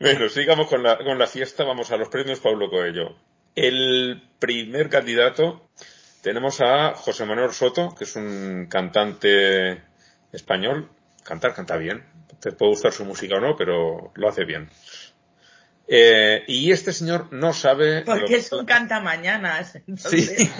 [0.00, 3.16] Bueno, sigamos con la, con la fiesta, vamos a los premios Pablo Coelho.
[3.54, 5.68] El primer candidato
[6.22, 9.82] tenemos a José Manuel Soto, que es un cantante
[10.32, 10.88] español.
[11.24, 12.04] Cantar, canta bien.
[12.40, 14.70] Te puede gustar su música o no, pero lo hace bien.
[15.88, 18.02] Eh, y este señor no sabe.
[18.02, 19.78] Porque es un canta mañanas.
[19.96, 20.50] Sí.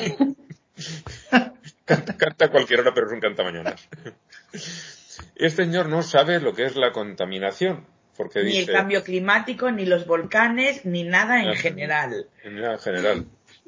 [1.85, 3.89] canta, canta cualquier hora, pero es un canta mañanas.
[5.37, 7.87] Este señor no sabe lo que es la contaminación
[8.19, 12.27] Porque ni dice, el cambio climático, ni los volcanes, ni nada en general.
[12.43, 13.27] En general.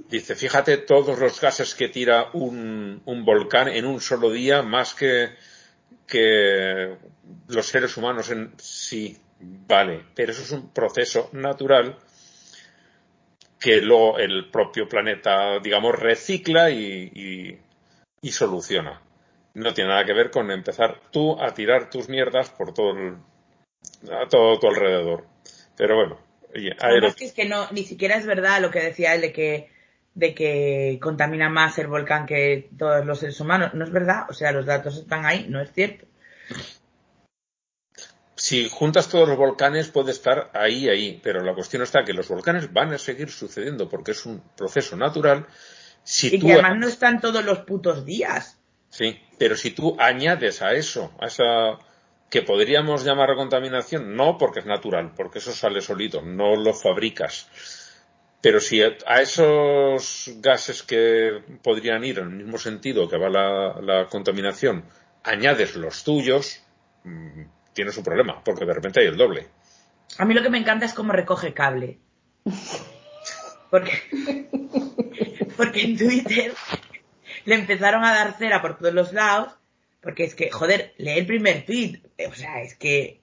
[0.08, 4.92] Dice, fíjate todos los gases que tira un, un volcán en un solo día, más
[4.94, 5.28] que,
[6.04, 6.96] que
[7.46, 9.16] los seres humanos en sí.
[9.38, 11.96] Vale, pero eso es un proceso natural
[13.60, 17.58] que luego el propio planeta, digamos, recicla y, y,
[18.20, 19.00] y soluciona.
[19.54, 23.16] No tiene nada que ver con empezar tú a tirar tus mierdas por todo el,
[24.10, 25.26] a todo tu alrededor.
[25.76, 26.18] Pero bueno,
[26.80, 29.70] Además que es que no, ni siquiera es verdad lo que decía él de que,
[30.14, 33.74] de que contamina más el volcán que todos los seres humanos.
[33.74, 36.06] No es verdad, o sea, los datos están ahí, no es cierto.
[38.36, 42.28] si juntas todos los volcanes puede estar ahí, ahí, pero la cuestión está que los
[42.28, 45.46] volcanes van a seguir sucediendo porque es un proceso natural.
[46.02, 48.58] Si Y tú, que además no están todos los putos días.
[48.88, 51.78] sí, pero si tú añades a eso, a esa
[52.30, 57.48] que podríamos llamar contaminación, no porque es natural, porque eso sale solito, no lo fabricas.
[58.40, 63.80] Pero si a esos gases que podrían ir en el mismo sentido que va la,
[63.82, 64.84] la contaminación,
[65.24, 66.62] añades los tuyos,
[67.04, 67.42] mm,
[67.74, 69.48] tienes un problema, porque de repente hay el doble.
[70.18, 71.98] A mí lo que me encanta es cómo recoge cable.
[73.70, 74.48] Porque,
[75.56, 76.52] porque en Twitter
[77.44, 79.54] le empezaron a dar cera por todos los lados.
[80.00, 82.00] Porque es que, joder, lee el primer tweet.
[82.28, 83.20] O sea, es que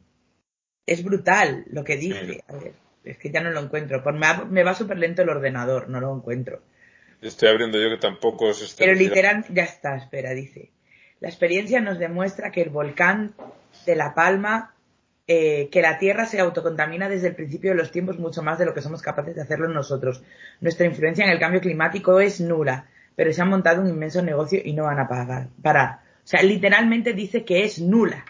[0.86, 2.44] es brutal lo que dice.
[2.48, 2.74] A ver,
[3.04, 4.04] es que ya no lo encuentro.
[4.04, 6.62] Por- me va, me va súper lento el ordenador, no lo encuentro.
[7.22, 8.86] Estoy abriendo yo que tampoco es este.
[8.86, 10.72] Pero literal, ya está, espera, dice.
[11.20, 13.34] La experiencia nos demuestra que el volcán
[13.88, 14.76] de La Palma,
[15.26, 18.66] eh, que la Tierra se autocontamina desde el principio de los tiempos mucho más de
[18.66, 20.24] lo que somos capaces de hacerlo nosotros.
[20.62, 24.62] Nuestra influencia en el cambio climático es nula, pero se han montado un inmenso negocio
[24.64, 26.07] y no van a pagar, parar.
[26.28, 28.26] O sea, literalmente dice que es nula.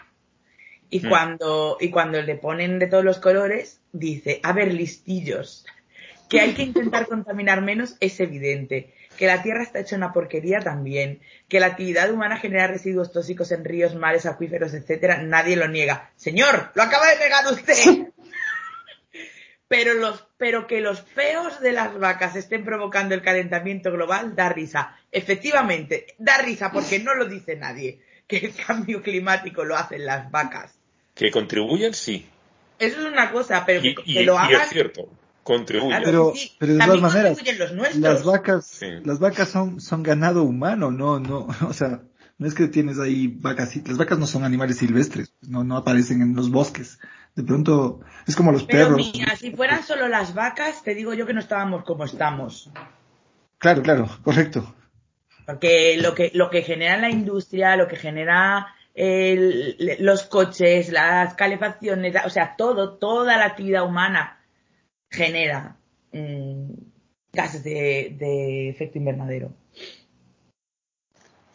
[0.88, 1.08] Y Mm.
[1.08, 5.66] cuando, y cuando le ponen de todos los colores, dice, a ver, listillos,
[6.30, 10.60] que hay que intentar contaminar menos es evidente, que la Tierra está hecha una porquería
[10.60, 15.66] también, que la actividad humana genera residuos tóxicos en ríos, mares, acuíferos, etcétera, nadie lo
[15.66, 16.12] niega.
[16.14, 18.12] Señor, lo acaba de negar usted.
[19.66, 24.48] Pero los, pero que los feos de las vacas estén provocando el calentamiento global da
[24.48, 24.96] risa.
[25.12, 30.30] Efectivamente, da risa porque no lo dice nadie, que el cambio climático lo hacen las
[30.30, 30.74] vacas.
[31.14, 32.26] Que contribuyen, sí.
[32.78, 34.60] Eso es una cosa, pero Y, que, y- que lo y hagan.
[34.62, 35.08] es cierto,
[35.42, 35.90] contribuyen.
[36.02, 38.00] Claro, Pero, sí, pero de todas maneras, contribuyen los nuestros.
[38.02, 38.86] las vacas, Sí.
[39.04, 42.02] las vacas son, son ganado humano, no, no, o sea,
[42.38, 46.22] no es que tienes ahí vacas, las vacas no son animales silvestres, no, no aparecen
[46.22, 47.00] en los bosques.
[47.38, 49.12] De pronto, es como los Pero perros.
[49.14, 52.68] mira, si fueran solo las vacas, te digo yo que no estábamos como estamos.
[53.58, 54.74] Claro, claro, correcto.
[55.46, 61.34] Porque lo que, lo que genera la industria, lo que genera el- los coches, las
[61.34, 64.40] calefacciones, o sea, todo, toda la actividad humana
[65.08, 65.76] genera
[66.12, 66.72] mm,
[67.32, 69.52] gases de, de efecto invernadero.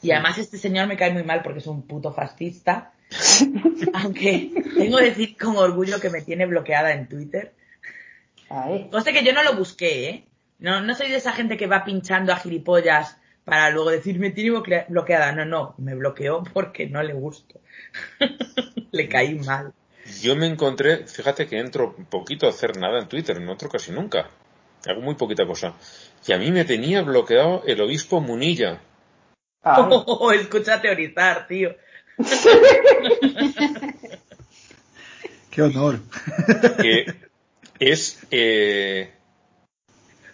[0.02, 2.94] Y además este señor me cae muy mal porque es un puto fascista.
[3.94, 7.54] Aunque tengo que decir con orgullo que me tiene bloqueada en Twitter.
[8.50, 10.28] Ay, Conste que yo no lo busqué, ¿eh?
[10.60, 14.30] No, no soy de esa gente que va pinchando a gilipollas para luego decir me
[14.32, 15.32] tiene bloquea- bloqueada.
[15.34, 17.60] No, no, me bloqueó porque no le gusto.
[18.92, 19.74] le caí mal.
[20.22, 23.70] Yo me encontré, fíjate que entro un poquito a hacer nada en Twitter, no entro
[23.70, 24.30] casi nunca.
[24.86, 25.74] Hago muy poquita cosa.
[26.28, 28.82] Y a mí me tenía bloqueado el obispo Munilla.
[29.66, 31.74] Oh, escucha teorizar, tío.
[35.52, 36.00] Qué honor.
[36.82, 37.06] que
[37.80, 39.14] es eh,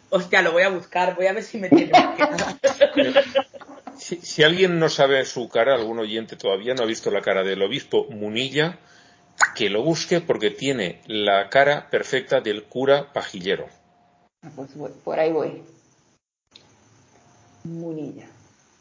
[0.10, 1.92] Hostia, lo voy a buscar, voy a ver si me tiene
[3.98, 7.44] si, si alguien no sabe su cara, algún oyente todavía no ha visto la cara
[7.44, 8.80] del obispo Munilla,
[9.56, 13.68] que lo busque porque tiene la cara perfecta del cura pajillero.
[14.56, 15.62] Pues voy- por ahí voy.
[17.66, 18.28] Munilla.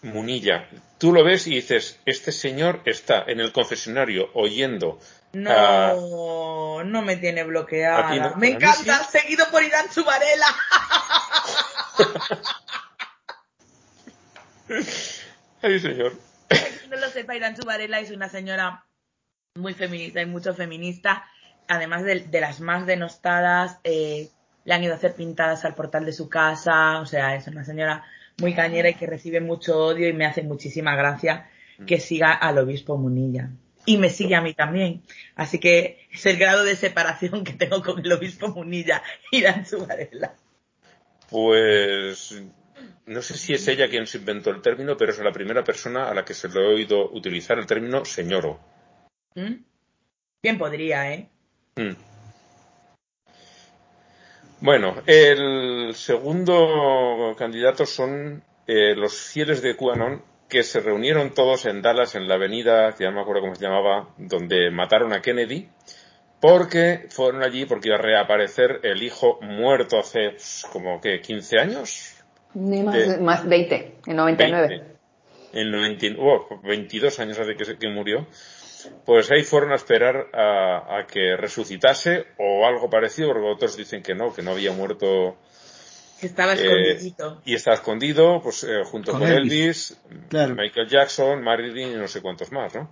[0.02, 0.68] Munilla.
[0.98, 4.98] Tú lo ves y dices, este señor está en el confesionario oyendo.
[5.32, 8.08] No, no me tiene bloqueada.
[8.08, 9.18] A ti no, me encanta, sí.
[9.18, 10.46] seguido por Irán Chubarela.
[15.62, 16.12] Ay, señor.
[16.90, 18.84] no lo sepa, Irán Chubarela es una señora
[19.54, 21.24] muy feminista y mucho feminista,
[21.66, 24.30] además de, de las más denostadas, eh,
[24.64, 27.64] le han ido a hacer pintadas al portal de su casa, o sea, es una
[27.64, 28.04] señora
[28.38, 31.50] muy cañera y que recibe mucho odio y me hace muchísima gracia
[31.86, 33.50] que siga al obispo Munilla.
[33.86, 35.02] Y me sigue a mí también.
[35.34, 40.34] Así que es el grado de separación que tengo con el obispo Munilla, Irán Chubarela.
[41.30, 42.42] Pues
[43.06, 46.08] no sé si es ella quien se inventó el término, pero es la primera persona
[46.08, 48.60] a la que se le ha oído utilizar el término señoro.
[49.34, 49.54] ¿Mm?
[50.42, 51.30] Bien podría, ¿eh?
[51.76, 52.07] Mm.
[54.60, 61.80] Bueno, el segundo candidato son eh, los fieles de QAnon que se reunieron todos en
[61.80, 65.20] Dallas en la avenida, que ya no me acuerdo cómo se llamaba, donde mataron a
[65.20, 65.68] Kennedy,
[66.40, 71.58] porque fueron allí porque iba a reaparecer el hijo muerto hace pues, como que 15
[71.58, 72.14] años.
[72.54, 74.68] Ni más, más 20, en 99.
[74.68, 74.98] 20.
[75.52, 78.26] En 90, oh, 22 años hace que, que murió.
[79.04, 84.02] Pues ahí fueron a esperar a, a, que resucitase o algo parecido, porque otros dicen
[84.02, 85.36] que no, que no había muerto.
[86.20, 87.42] Estaba escondidito.
[87.44, 90.28] y estaba escondido, pues eh, junto con, Con Elvis, Elvis.
[90.28, 90.54] Claro.
[90.56, 92.90] Michael Jackson, Marilyn y no sé cuántos más, ¿no?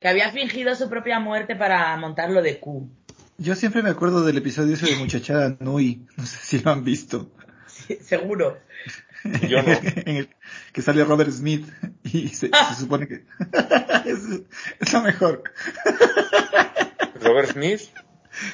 [0.00, 2.90] Que había fingido su propia muerte para montarlo de Q.
[3.38, 6.84] Yo siempre me acuerdo del episodio ese de Muchachada Nui, no sé si lo han
[6.84, 7.30] visto.
[8.02, 8.58] Seguro.
[9.48, 9.72] Yo no.
[10.06, 10.28] En el
[10.72, 11.66] que sale Robert Smith
[12.04, 13.14] y se, se supone que
[14.04, 14.18] es,
[14.80, 15.42] es lo mejor.
[17.20, 17.80] Robert Smith.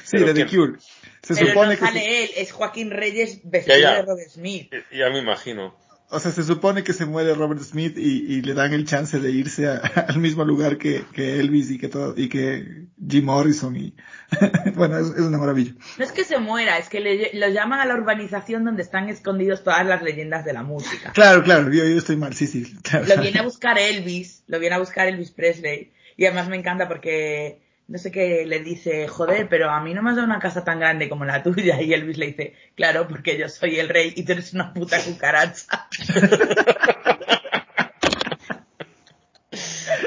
[0.03, 0.47] Sí, de The ¿quién?
[0.47, 0.79] Cure.
[1.21, 3.95] Se Pero supone no que se- sale él, es Joaquín Reyes vestido Ya, ya.
[3.97, 4.71] de Robert Smith.
[4.91, 5.75] Ya me imagino.
[6.13, 9.19] O sea, se supone que se muere Robert Smith y, y le dan el chance
[9.19, 13.25] de irse a- al mismo lugar que, que Elvis y que todo, y que Jim
[13.25, 13.95] Morrison y,
[14.75, 15.73] bueno, es, es una maravilla.
[15.97, 19.09] No es que se muera, es que le, lo llaman a la urbanización donde están
[19.09, 21.11] escondidos todas las leyendas de la música.
[21.13, 22.75] Claro, claro, yo, yo estoy mal, sí, sí.
[22.83, 23.05] claro.
[23.07, 25.91] Lo viene a buscar Elvis, lo viene a buscar Elvis Presley.
[26.15, 27.62] Y además me encanta porque
[27.93, 30.63] no sé qué le dice, joder, pero a mí no me has dado una casa
[30.63, 31.79] tan grande como la tuya.
[31.79, 34.99] Y Elvis le dice, claro, porque yo soy el rey y tú eres una puta
[34.99, 35.87] cucaracha.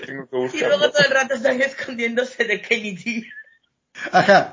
[0.04, 3.24] Tengo que Y luego todo el rato están escondiéndose de Kenny G.
[4.10, 4.52] Ajá,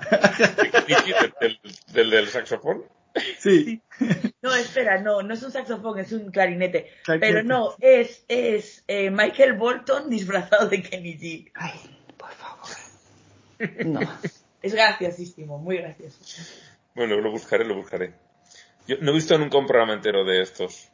[0.88, 2.84] ¿Del, del, del, del saxofón?
[3.40, 3.82] sí.
[4.44, 6.92] No, espera, no, no es un saxofón, es un clarinete.
[7.20, 11.52] Pero no, es, es eh, Michael Bolton disfrazado de Kenny G.
[11.56, 12.03] Ay.
[13.86, 14.00] No.
[14.64, 16.18] Es graciosísimo, muy gracioso.
[16.96, 18.14] Bueno, lo buscaré, lo buscaré.
[18.88, 20.90] Yo no he visto nunca un programa entero de estos.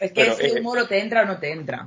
[0.00, 1.86] Es que Bueno, ese eh, humor o te entra o no te entra.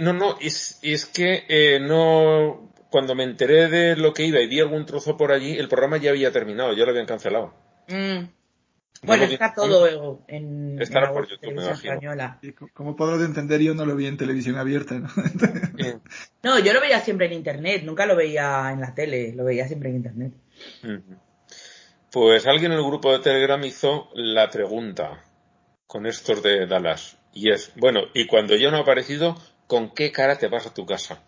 [0.00, 2.72] No, no, es, es que eh, no.
[2.90, 5.98] Cuando me enteré de lo que iba y vi algún trozo por allí, el programa
[5.98, 7.54] ya había terminado, ya lo habían cancelado.
[7.86, 8.24] Mm.
[9.02, 11.92] No Bueno, está todo en, Estará en la por web de YouTube, me Televisión imagino.
[11.94, 12.40] española.
[12.74, 15.08] Como podrás entender, yo no lo vi en televisión abierta, ¿no?
[16.42, 19.66] No, yo lo veía siempre en internet, nunca lo veía en la tele, lo veía
[19.66, 20.32] siempre en internet.
[22.10, 25.24] Pues alguien en el grupo de Telegram hizo la pregunta
[25.86, 27.16] con estos de Dallas.
[27.32, 29.36] Y es, bueno, y cuando yo no he aparecido,
[29.66, 31.22] ¿con qué cara te vas a tu casa?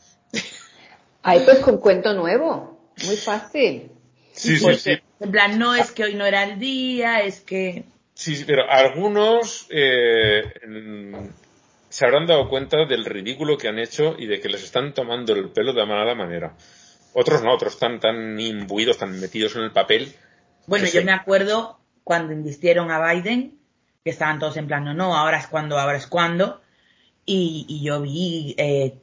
[1.22, 2.90] Ay, pues con cuento nuevo.
[3.06, 3.92] Muy fácil.
[4.32, 4.98] Sí, sí, sí.
[5.20, 7.84] En plan, no es que hoy no era el día, es que...
[8.14, 10.42] Sí, sí, pero algunos eh,
[11.88, 15.34] se habrán dado cuenta del ridículo que han hecho y de que les están tomando
[15.34, 16.54] el pelo de mala manera.
[17.14, 20.14] Otros no, otros están tan imbuidos, tan metidos en el papel.
[20.66, 23.58] Bueno, yo me acuerdo cuando invistieron a Biden,
[24.04, 26.60] que estaban todos en plan, no, no, ahora es cuando, ahora es cuando.
[27.24, 28.94] Y, y yo vi eh,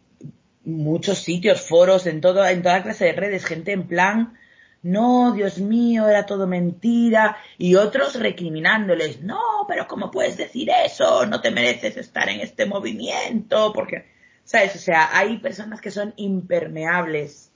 [0.65, 4.37] muchos sitios, foros, en, todo, en toda clase de redes, gente en plan,
[4.81, 7.37] no, Dios mío, era todo mentira.
[7.57, 11.25] Y otros recriminándoles, no, pero ¿cómo puedes decir eso?
[11.25, 13.73] No te mereces estar en este movimiento.
[13.73, 14.05] Porque,
[14.43, 14.75] ¿sabes?
[14.75, 17.51] O sea, hay personas que son impermeables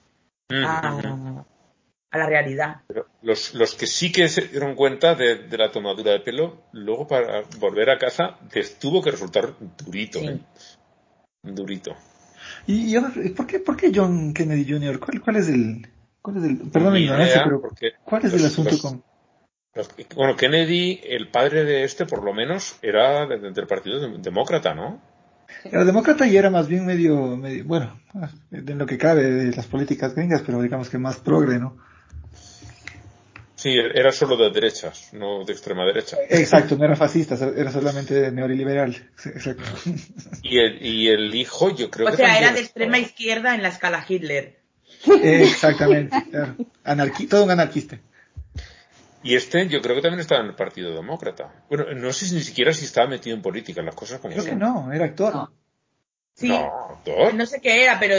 [0.49, 1.45] a,
[2.11, 2.81] a la realidad.
[2.87, 6.63] Pero los, los que sí que se dieron cuenta de, de la tomadura de pelo,
[6.73, 9.55] luego para volver a casa les tuvo que resultar
[9.85, 10.19] durito.
[10.19, 10.27] Sí.
[10.27, 10.39] ¿eh?
[11.41, 11.95] Durito.
[12.67, 14.99] Y, y ahora, ¿por qué, por qué John Kennedy Jr.?
[14.99, 15.87] ¿Cuál, cuál es el,
[16.23, 19.03] cuál es el, perdón la ignorancia, pero porque cuál es los- el asunto los- con,
[19.75, 24.21] los- bueno, Kennedy, el padre de este, por lo menos, era de- del Partido Dem-
[24.21, 24.99] Demócrata, ¿no?
[25.65, 29.55] Era demócrata y era más bien medio, medio bueno, ah, en lo que cabe de
[29.55, 31.77] las políticas gringas, pero digamos que más progre, ¿no?
[33.55, 36.17] Sí, era solo de derechas, no de extrema derecha.
[36.29, 39.09] Exacto, no era fascista, era solamente neoliberal.
[39.25, 39.63] Exacto.
[40.41, 43.55] Y el, y el hijo, yo creo O que sea, también era de extrema izquierda
[43.55, 44.62] en la escala Hitler.
[45.23, 46.55] Exactamente, claro.
[46.85, 47.99] Anarqui- todo un anarquista.
[49.23, 51.53] Y este, yo creo que también estaba en el Partido Demócrata.
[51.69, 54.45] Bueno, no sé si ni siquiera si estaba metido en política, las cosas como Creo
[54.45, 55.33] que no, era actor.
[55.33, 55.53] No.
[56.35, 57.33] Sí, No, ¿actor?
[57.33, 58.15] no sé qué era, pero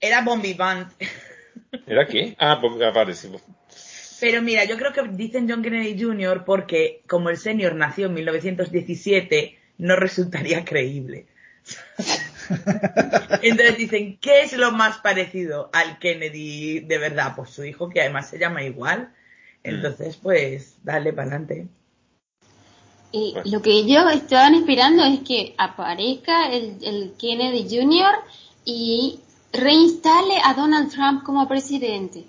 [0.00, 0.90] era bombivant.
[1.86, 2.34] ¿Era qué?
[2.38, 3.30] Ah, pues, ah, vale, sí.
[4.20, 6.44] Pero mira, yo creo que dicen John Kennedy Jr.
[6.44, 11.26] porque como el senior nació en 1917, no resultaría creíble.
[13.42, 17.34] Entonces dicen, ¿qué es lo más parecido al Kennedy de verdad?
[17.36, 19.12] Pues su hijo, que además se llama igual.
[19.62, 21.66] Entonces, pues, dale para adelante.
[23.12, 23.50] Y Bueno.
[23.52, 28.14] lo que ellos estaban esperando es que aparezca el, el Kennedy Jr.
[28.64, 29.20] y
[29.52, 32.24] reinstale a Donald Trump como presidente.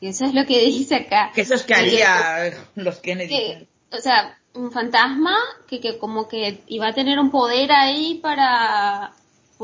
[0.00, 1.30] Que eso es lo que dice acá.
[1.34, 3.28] Que eso es que haría los Kennedy.
[3.28, 5.36] Que, o sea, un fantasma
[5.68, 9.12] que, que como que iba a tener un poder ahí para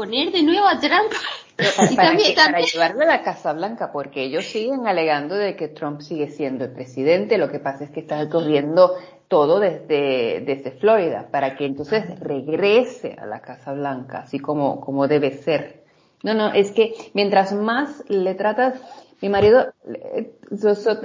[0.00, 1.12] poner de nuevo a Trump.
[1.56, 5.56] Pero para, para, que, para, llevarlo a la Casa Blanca, porque ellos siguen alegando de
[5.56, 8.94] que Trump sigue siendo el presidente, lo que pasa es que está corriendo
[9.28, 15.06] todo desde, desde Florida, para que entonces regrese a la Casa Blanca, así como, como
[15.06, 15.84] debe ser.
[16.22, 18.80] No, no, es que mientras más le tratas,
[19.20, 19.66] mi marido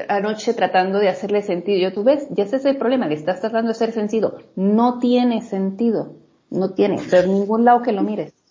[0.08, 3.42] anoche tratando de hacerle sentido, yo tú ves, ya ese es el problema, le estás
[3.42, 6.14] tratando de hacer sentido, no tiene sentido,
[6.50, 8.45] no tiene, por ningún lado que lo mires.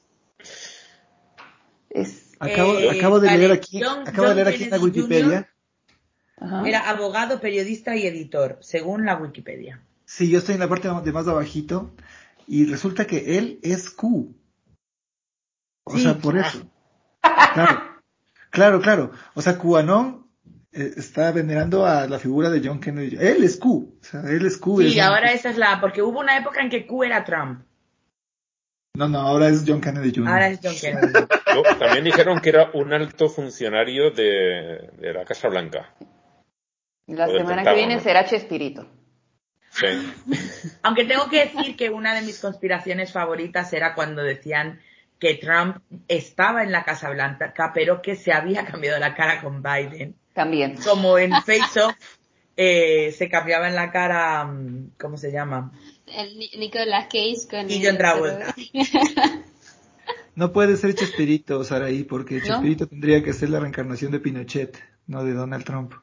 [1.95, 4.81] Es, acabo, eh, acabo de leer aquí, John, acabo John de leer aquí en la
[4.81, 5.49] Wikipedia.
[6.37, 6.69] Ajá.
[6.69, 9.81] Era abogado, periodista y editor, según la Wikipedia.
[10.05, 11.95] Sí, yo estoy en la parte de más abajito
[12.49, 14.35] y resulta que él es Q.
[15.85, 16.03] O sí.
[16.03, 16.69] sea, por eso.
[17.55, 17.81] Claro,
[18.51, 19.11] claro, claro.
[19.35, 20.27] O sea, QAnon
[20.73, 23.17] eh, está venerando a la figura de John Kennedy.
[23.21, 23.97] Él es Q.
[24.01, 24.81] O sea, él es Q.
[24.81, 27.63] Sí, es ahora esa es la, porque hubo una época en que Q era Trump.
[28.97, 30.29] No, no, ahora es John Kennedy Jr.
[30.29, 31.13] Ahora es John Kennedy.
[31.63, 35.95] También dijeron que era un alto funcionario de, de la Casa Blanca.
[37.07, 38.87] La semana que viene será Chespirito.
[39.71, 39.87] Sí.
[40.83, 44.81] Aunque tengo que decir que una de mis conspiraciones favoritas era cuando decían
[45.19, 45.79] que Trump
[46.09, 50.17] estaba en la Casa Blanca, pero que se había cambiado la cara con Biden.
[50.33, 50.77] También.
[50.77, 51.95] Como en Face Off
[52.57, 54.49] eh, se cambiaba en la cara,
[54.99, 55.73] ¿cómo se llama?
[56.07, 58.55] El Nicolas Cage con y John Travolta.
[60.37, 62.91] No puede ser Chespirito, Saraí, porque Chespirito ¿No?
[62.91, 65.95] tendría que ser la reencarnación de Pinochet, no de Donald Trump.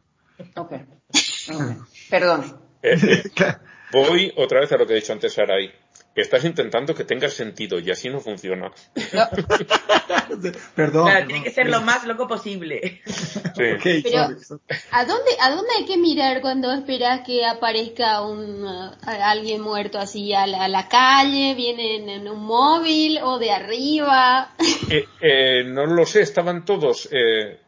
[0.55, 0.73] Ok.
[0.73, 1.77] okay.
[2.09, 2.59] Perdón.
[2.81, 3.55] Eh, eh,
[3.91, 5.71] voy otra vez a lo que he dicho antes, Saraí.
[6.13, 8.71] Que estás intentando que tenga sentido y así no funciona.
[9.13, 9.29] No.
[10.75, 11.05] Perdón.
[11.05, 13.01] Claro, tiene que ser lo más loco posible.
[13.05, 13.63] Sí.
[13.77, 14.23] Okay, Pero.
[14.91, 19.99] ¿a dónde, ¿a dónde hay que mirar cuando esperas que aparezca un, uh, alguien muerto
[19.99, 21.55] así a la, a la calle?
[21.55, 24.53] ¿Viene en, un móvil o de arriba?
[24.89, 27.07] Eh, eh, no lo sé, estaban todos.
[27.11, 27.59] Eh,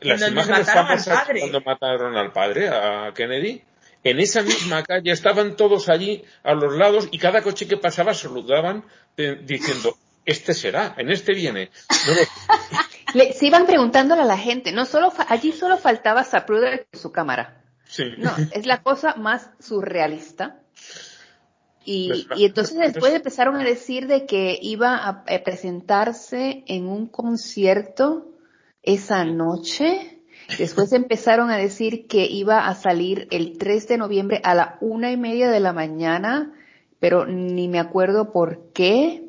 [0.00, 3.62] las imágenes famosas cuando mataron al padre, a Kennedy.
[4.04, 8.14] En esa misma calle estaban todos allí a los lados y cada coche que pasaba
[8.14, 8.84] saludaban
[9.16, 11.70] eh, diciendo, este será, en este viene.
[12.06, 12.20] No lo...
[13.14, 17.12] Le, se iban preguntándole a la gente, no solo allí solo faltaba Zapruder con su
[17.12, 17.62] cámara.
[17.84, 18.04] Sí.
[18.16, 20.58] No, es la cosa más surrealista.
[21.84, 27.06] Y, y entonces después empezaron a decir de que iba a, a presentarse en un
[27.06, 28.32] concierto
[28.82, 30.11] esa noche.
[30.58, 35.10] Después empezaron a decir que iba a salir el 3 de noviembre a la una
[35.10, 36.52] y media de la mañana,
[37.00, 39.24] pero ni me acuerdo por qué.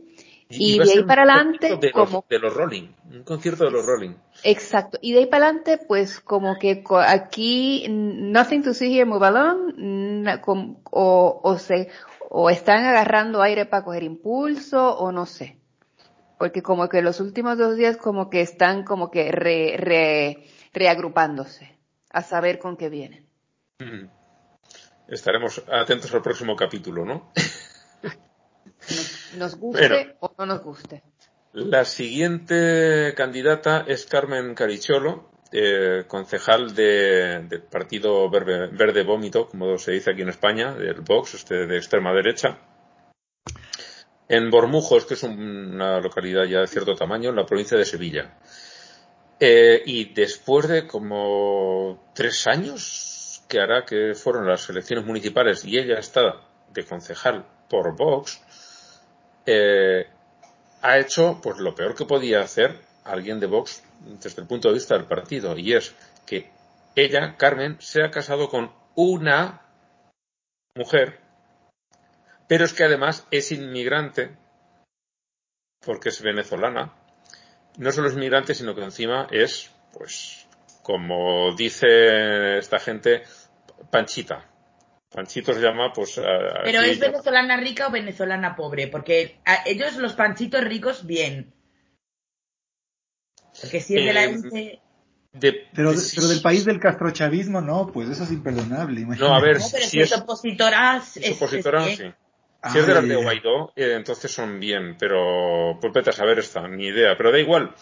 [0.50, 2.18] Y, de ahí para adelante, de como...
[2.18, 4.12] Los, de los Rolling, un concierto de los Rolling.
[4.44, 5.00] Exacto.
[5.02, 10.28] Y de ahí para adelante, pues como que aquí, nothing to see here, move along,
[10.92, 11.90] o, o se,
[12.30, 15.58] o están agarrando aire para coger impulso, o no sé.
[16.38, 20.44] Porque como que los últimos dos días como que están como que re, re,
[20.74, 21.78] reagrupándose
[22.10, 23.28] a saber con qué vienen.
[25.08, 27.32] Estaremos atentos al próximo capítulo, ¿no?
[28.02, 31.04] Nos, nos guste bueno, o no nos guste.
[31.54, 39.78] La siguiente candidata es Carmen Caricholo, eh, concejal de, del partido Verde, Verde Vómito, como
[39.78, 42.58] se dice aquí en España, del Vox, este de extrema derecha.
[44.28, 48.40] En Bormujos, que es una localidad ya de cierto tamaño, en la provincia de Sevilla.
[49.40, 55.78] Eh, y después de como tres años que hará que fueron las elecciones municipales y
[55.78, 58.42] ella está de concejal por Vox,
[59.46, 60.08] eh,
[60.82, 64.76] ha hecho pues lo peor que podía hacer alguien de Vox desde el punto de
[64.76, 65.94] vista del partido y es
[66.26, 66.50] que
[66.96, 69.62] ella, Carmen, se ha casado con una
[70.76, 71.20] mujer,
[72.48, 74.38] pero es que además es inmigrante
[75.86, 76.94] porque es venezolana
[77.78, 80.48] no solo es migrante, sino que encima es, pues,
[80.82, 83.24] como dice esta gente,
[83.90, 84.50] panchita.
[85.10, 86.20] Panchito se llama, pues.
[86.64, 91.54] Pero es venezolana rica o venezolana pobre, porque a ellos los panchitos ricos, bien.
[93.62, 94.80] Porque si es de la élite.
[95.34, 99.02] De, pero, de, pero, del país del castrochavismo, no, pues eso es imperdonable.
[99.02, 99.32] Imagínate.
[99.32, 102.04] No, a ver, no, pero si, si es opositora, es, opositora, es, sí.
[102.72, 106.40] Si es de las de Guaidó, eh, entonces son bien, pero pues vete a saber
[106.40, 107.76] esta, ni idea, pero da igual.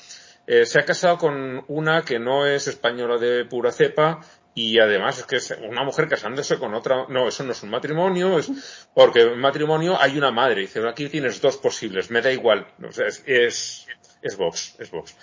[0.47, 4.21] Eh, se ha casado con una que no es española de pura cepa
[4.55, 7.69] y además es que es una mujer casándose con otra, no, eso no es un
[7.69, 12.31] matrimonio, es porque en matrimonio hay una madre, dice, aquí tienes dos posibles, me da
[12.31, 13.87] igual, o sea, es, es,
[14.21, 15.15] es Vox, es Vox.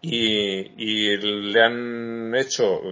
[0.00, 2.82] Y, y le han hecho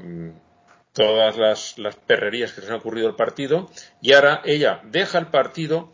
[0.96, 3.70] todas las, las perrerías que se han ocurrido al partido
[4.00, 5.92] y ahora ella deja el partido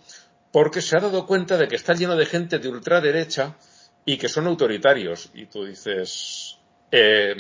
[0.53, 3.57] porque se ha dado cuenta de que está lleno de gente de ultraderecha
[4.05, 5.31] y que son autoritarios.
[5.35, 6.57] Y tú dices...
[6.93, 7.35] Eh,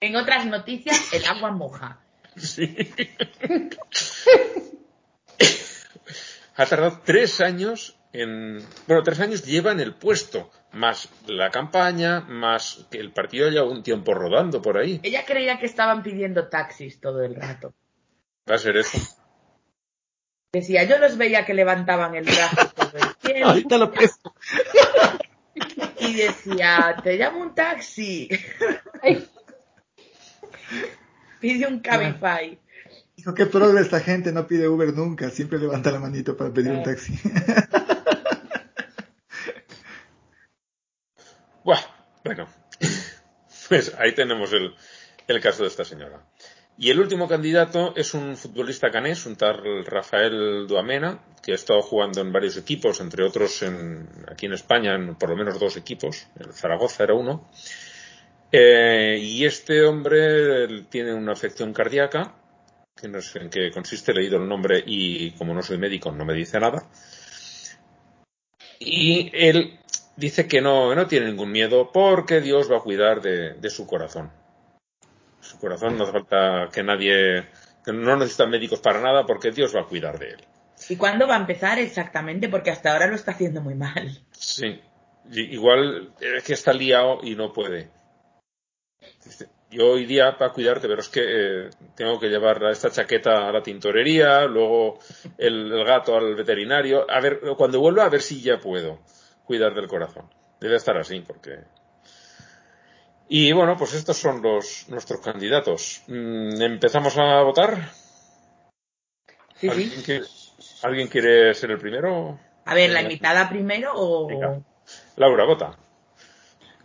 [0.00, 2.00] en otras noticias, el agua moja.
[2.36, 2.66] Sí.
[6.56, 8.64] ha tardado tres años en.
[8.86, 13.64] Bueno, tres años lleva en el puesto, más la campaña, más que el partido haya
[13.64, 15.00] un tiempo rodando por ahí.
[15.02, 17.74] Ella creía que estaban pidiendo taxis todo el rato.
[18.50, 18.98] Va a ser eso.
[20.52, 23.48] Decía, yo los veía que levantaban el brazo todo el tiempo.
[23.48, 23.92] Ahorita lo.
[25.98, 28.28] Y decía, te llamo un taxi.
[31.40, 32.58] Pide un Cabify.
[33.16, 36.72] Dijo, qué progre esta gente, no pide Uber nunca, siempre levanta la manito para pedir
[36.72, 37.14] un taxi.
[41.64, 42.46] bueno,
[43.68, 44.74] pues ahí tenemos el,
[45.26, 46.20] el caso de esta señora.
[46.76, 51.82] Y el último candidato es un futbolista canés, un tal Rafael Duamena, que ha estado
[51.82, 55.76] jugando en varios equipos, entre otros en, aquí en España, en por lo menos dos
[55.76, 56.26] equipos.
[56.38, 57.48] El Zaragoza era uno.
[58.50, 62.34] Eh, y este hombre tiene una afección cardíaca
[62.96, 66.12] que no sé en qué consiste, he leído el nombre y como no soy médico
[66.12, 66.88] no me dice nada.
[68.78, 69.78] Y él
[70.16, 74.30] dice que no, no tiene ningún miedo porque Dios va a cuidar de, su corazón.
[75.40, 77.46] Su corazón no hace falta que nadie,
[77.84, 80.44] que no necesita médicos para nada porque Dios va a cuidar de él.
[80.88, 82.48] ¿Y cuándo va a empezar exactamente?
[82.48, 84.20] Porque hasta ahora lo está haciendo muy mal.
[84.32, 84.80] Sí,
[85.30, 87.90] igual es que está liado y no puede
[89.74, 93.62] yo iría para cuidarte, pero es que eh, tengo que llevar esta chaqueta a la
[93.62, 95.00] tintorería, luego
[95.36, 97.10] el, gato al veterinario.
[97.10, 99.00] A ver, cuando vuelva, a ver si ya puedo
[99.44, 100.28] cuidar del corazón.
[100.60, 101.60] Debe estar así, porque.
[103.28, 106.02] Y bueno, pues estos son los nuestros candidatos.
[106.06, 107.90] Mm, ¿Empezamos a votar?
[109.56, 110.02] Sí, ¿Alguien, sí.
[110.02, 110.26] Quiere,
[110.82, 112.38] ¿Alguien quiere ser el primero?
[112.66, 114.28] A ver, ¿la invitada primero o...?
[115.16, 115.76] Laura, vota.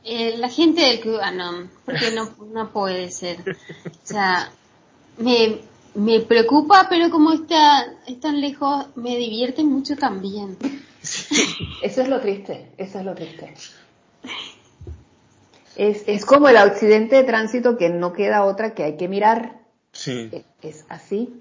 [0.03, 3.38] Eh, la gente del QAnon, porque no, no puede ser.
[3.41, 4.49] O sea,
[5.18, 5.60] me,
[5.96, 10.58] me preocupa, pero como está, tan lejos, me divierte mucho también.
[11.82, 13.54] Eso es lo triste, eso es lo triste.
[15.76, 19.60] Es, es como el accidente de tránsito que no queda otra que hay que mirar.
[19.92, 20.30] Sí.
[20.62, 21.34] es así.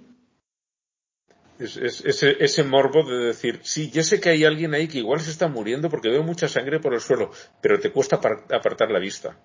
[1.59, 5.21] Es, ese, ese, morbo de decir, sí, yo sé que hay alguien ahí que igual
[5.21, 9.01] se está muriendo porque veo mucha sangre por el suelo, pero te cuesta apartar la
[9.01, 9.37] vista.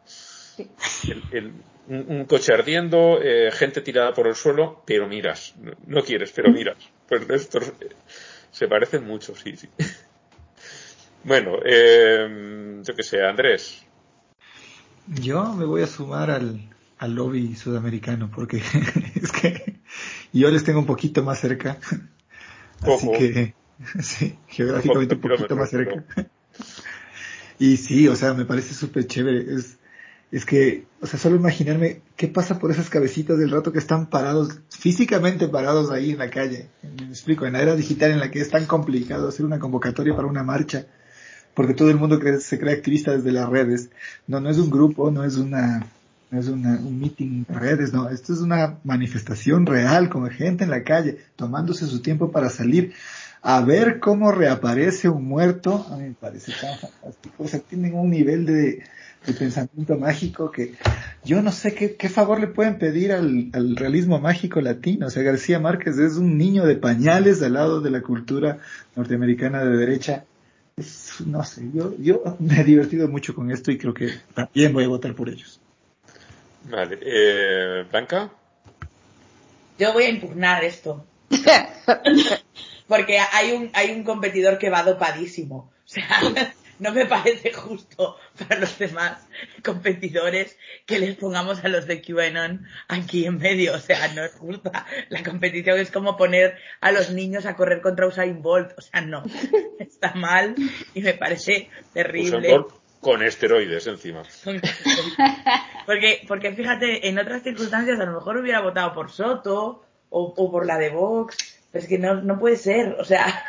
[1.87, 5.55] Un, coche ardiendo, eh, gente tirada por el suelo, pero miras,
[5.87, 6.77] no, quieres, pero miras.
[7.07, 7.89] Pues estos eh,
[8.51, 9.69] se parecen mucho, sí, sí.
[11.25, 13.81] Bueno, eh, yo que sé, Andrés.
[15.07, 18.57] Yo me voy a sumar al, al lobby sudamericano porque
[19.15, 19.79] es que
[20.33, 21.79] yo les tengo un poquito más cerca.
[22.81, 23.53] Así que,
[24.01, 26.03] sí, geográficamente un poquito más cerca.
[27.59, 29.55] Y sí, o sea, me parece súper chévere.
[29.55, 29.77] Es,
[30.33, 34.07] es que, o sea, solo imaginarme qué pasa por esas cabecitas del rato que están
[34.07, 36.69] parados, físicamente parados ahí en la calle.
[36.81, 40.15] Me explico, en la era digital en la que es tan complicado hacer una convocatoria
[40.15, 40.87] para una marcha,
[41.53, 43.91] porque todo el mundo se cree activista desde las redes.
[44.25, 45.85] No, no es un grupo, no es una,
[46.31, 50.71] no es un meeting en redes, no, esto es una manifestación real con gente en
[50.71, 52.91] la calle, tomándose su tiempo para salir
[53.43, 57.93] a ver cómo reaparece un muerto, a mí me parece tan fantástico, o sea, tienen
[57.93, 58.81] un nivel de,
[59.31, 60.73] pensamiento mágico que
[61.23, 65.09] yo no sé qué, qué favor le pueden pedir al, al, realismo mágico latino, o
[65.09, 68.59] sea, García Márquez es un niño de pañales al lado de la cultura
[68.95, 70.25] norteamericana de derecha,
[71.25, 74.83] no sé, yo, yo me he divertido mucho con esto y creo que también voy
[74.83, 75.59] a votar por ellos.
[76.69, 76.99] Vale.
[77.01, 78.31] Eh, ¿Blanca?
[79.77, 81.05] Yo voy a impugnar esto.
[82.87, 85.71] Porque hay un, hay un competidor que va dopadísimo.
[85.85, 86.07] O sea,
[86.79, 89.27] no me parece justo para los demás
[89.63, 93.73] competidores que les pongamos a los de QAnon aquí en medio.
[93.75, 94.85] O sea, no es justa.
[95.09, 98.71] La competición es como poner a los niños a correr contra Usain Bolt.
[98.77, 99.23] O sea, no.
[99.79, 100.55] Está mal
[100.93, 102.65] y me parece terrible
[103.03, 104.23] con esteroides encima.
[105.85, 110.65] porque, porque fíjate, en otras circunstancias a lo mejor hubiera votado por Soto o, por
[110.65, 113.45] la de Vox, pero es que no, no puede ser, o sea,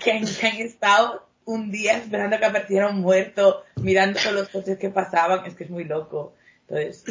[0.00, 4.48] que han, que han estado un día esperando que apareciera un muerto, mirando todos los
[4.48, 6.34] coches que pasaban, es que es muy loco.
[6.68, 7.04] Entonces,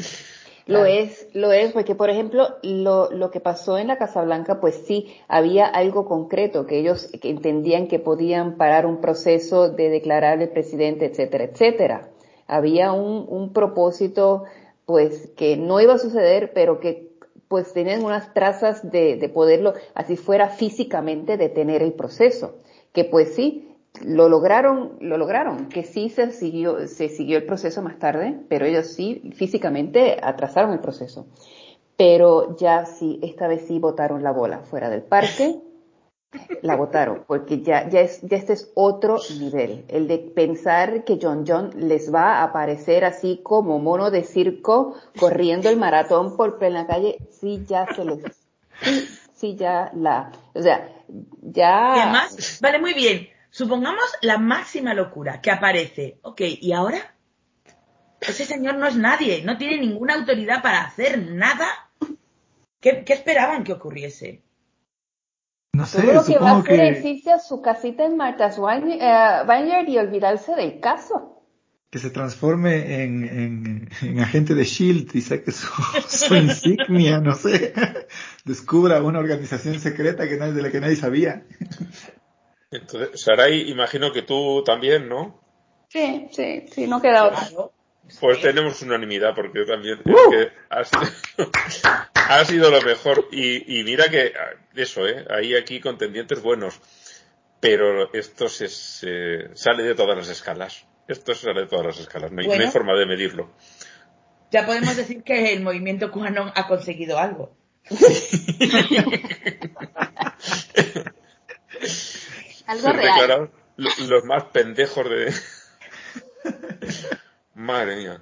[0.65, 4.61] lo es, lo es, porque por ejemplo, lo, lo que pasó en la Casa Blanca,
[4.61, 10.41] pues sí, había algo concreto, que ellos entendían que podían parar un proceso de declarar
[10.41, 12.09] el presidente, etcétera, etcétera.
[12.47, 14.45] Había un, un propósito
[14.85, 17.11] pues que no iba a suceder, pero que
[17.47, 22.55] pues tenían unas trazas de, de poderlo, así fuera físicamente, detener el proceso.
[22.93, 27.81] Que pues sí, lo lograron, lo lograron, que sí se siguió, se siguió el proceso
[27.81, 31.27] más tarde, pero ellos sí físicamente atrasaron el proceso.
[31.95, 35.61] Pero ya sí, esta vez sí votaron la bola fuera del parque,
[36.63, 41.19] la votaron, porque ya, ya, es, ya este es otro nivel, el de pensar que
[41.21, 46.57] John John les va a aparecer así como mono de circo corriendo el maratón por
[46.57, 48.23] plena calle, sí ya se les,
[48.81, 50.89] sí, sí ya la, o sea,
[51.41, 51.93] ya.
[51.95, 56.17] Y además, vale, muy bien, Supongamos la máxima locura que aparece.
[56.23, 57.13] Ok, ¿y ahora?
[58.19, 61.67] Ese señor no es nadie, no tiene ninguna autoridad para hacer nada.
[62.81, 64.41] ¿Qué, esperaban que ocurriese?
[65.73, 68.57] No sé, Todo lo que va a hacer es irse a su casita en Martha's
[68.57, 71.43] eh, Vineyard y olvidarse del caso.
[71.91, 73.87] Que se transforme en,
[74.19, 75.67] agente de SHIELD y saque su,
[76.07, 77.71] su insignia, no sé.
[78.45, 81.45] Descubra una organización secreta que nadie, de la que nadie sabía.
[82.73, 85.39] Entonces, Saray, imagino que tú también, ¿no?
[85.89, 87.71] Sí, sí, sí, no queda otro.
[88.19, 89.99] Pues tenemos unanimidad, porque yo también.
[90.05, 90.51] Es que
[92.13, 93.27] ha sido, lo mejor.
[93.31, 94.33] Y, mira que
[94.75, 95.25] eso, ¿eh?
[95.29, 96.81] Hay aquí contendientes buenos.
[97.59, 98.67] Pero esto se,
[99.55, 100.85] sale de todas las escalas.
[101.07, 102.29] Esto se sale de todas las escalas.
[102.31, 103.51] No hay, forma de medirlo.
[104.51, 107.55] Ya podemos decir que el movimiento cubano ha conseguido algo.
[112.67, 113.51] Algo real.
[113.77, 115.33] los más pendejos de...
[117.55, 118.21] Madre mía.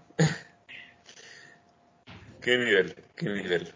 [2.42, 3.74] Qué nivel, qué nivel.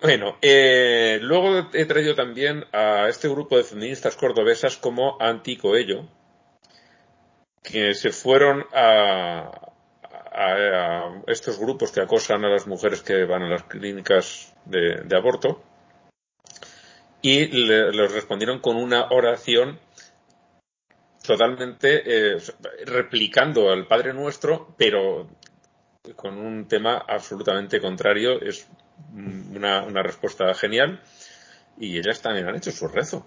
[0.00, 6.06] Bueno, eh, luego he traído también a este grupo de feministas cordobesas como Anticoello,
[7.62, 9.72] que se fueron a,
[10.32, 15.62] a, estos grupos que acosan a las mujeres que van a las clínicas de aborto
[17.22, 19.78] y le, les respondieron con una oración
[21.26, 22.38] totalmente eh,
[22.86, 25.28] replicando al Padre Nuestro, pero
[26.14, 28.40] con un tema absolutamente contrario.
[28.40, 28.68] Es
[29.14, 31.00] una, una respuesta genial
[31.78, 33.26] y ellas también han hecho su rezo.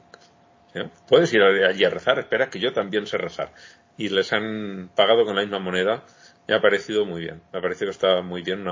[1.07, 3.51] Puedes ir allí a rezar, espera que yo también sé rezar.
[3.97, 6.05] Y les han pagado con la misma moneda.
[6.47, 7.41] Me ha parecido muy bien.
[7.51, 8.65] Me ha parecido que estaba muy bien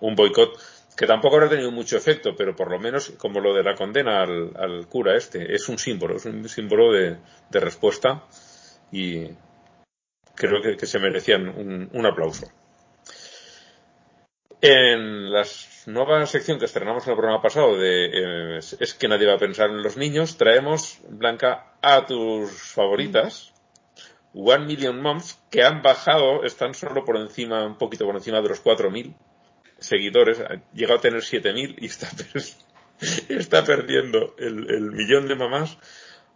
[0.00, 0.58] un boicot
[0.96, 4.22] que tampoco habrá tenido mucho efecto, pero por lo menos, como lo de la condena
[4.22, 7.18] al, cura este, es un símbolo, es un símbolo de,
[7.50, 8.24] respuesta
[8.90, 9.26] y
[10.34, 12.46] creo que, se merecían un, aplauso.
[14.60, 15.44] En la
[15.86, 19.38] nueva sección que estrenamos en el programa pasado de eh, Es que nadie va a
[19.38, 23.52] pensar en los niños, traemos, Blanca, a tus favoritas,
[24.34, 28.50] One Million Moms, que han bajado, están solo por encima, un poquito por encima de
[28.50, 29.14] los 4.000
[29.82, 32.08] seguidores, ha llegado a tener 7.000 y está,
[33.28, 35.78] está perdiendo el, millón de mamás,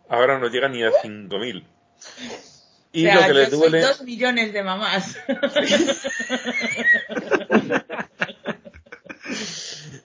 [0.08, 1.64] ahora no llega ni a 5.000.
[2.92, 3.80] Y lo que les duele.
[3.80, 5.18] dos millones de mamás.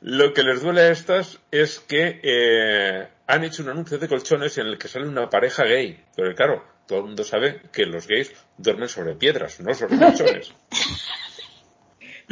[0.01, 4.57] lo que les duele a estas es que eh, han hecho un anuncio de colchones
[4.57, 6.03] en el que sale una pareja gay.
[6.15, 10.53] Pero claro, todo el mundo sabe que los gays duermen sobre piedras, no sobre colchones.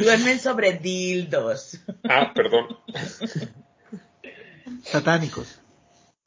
[0.04, 1.78] Duermen sobre dildos.
[2.08, 2.78] Ah, perdón.
[4.82, 5.60] Satánicos.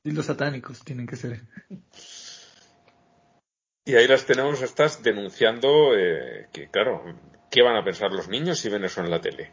[0.03, 1.41] Dildos satánicos tienen que ser.
[3.85, 7.03] Y ahí las tenemos estas denunciando eh, que, claro,
[7.49, 9.51] ¿qué van a pensar los niños si ven eso en la tele?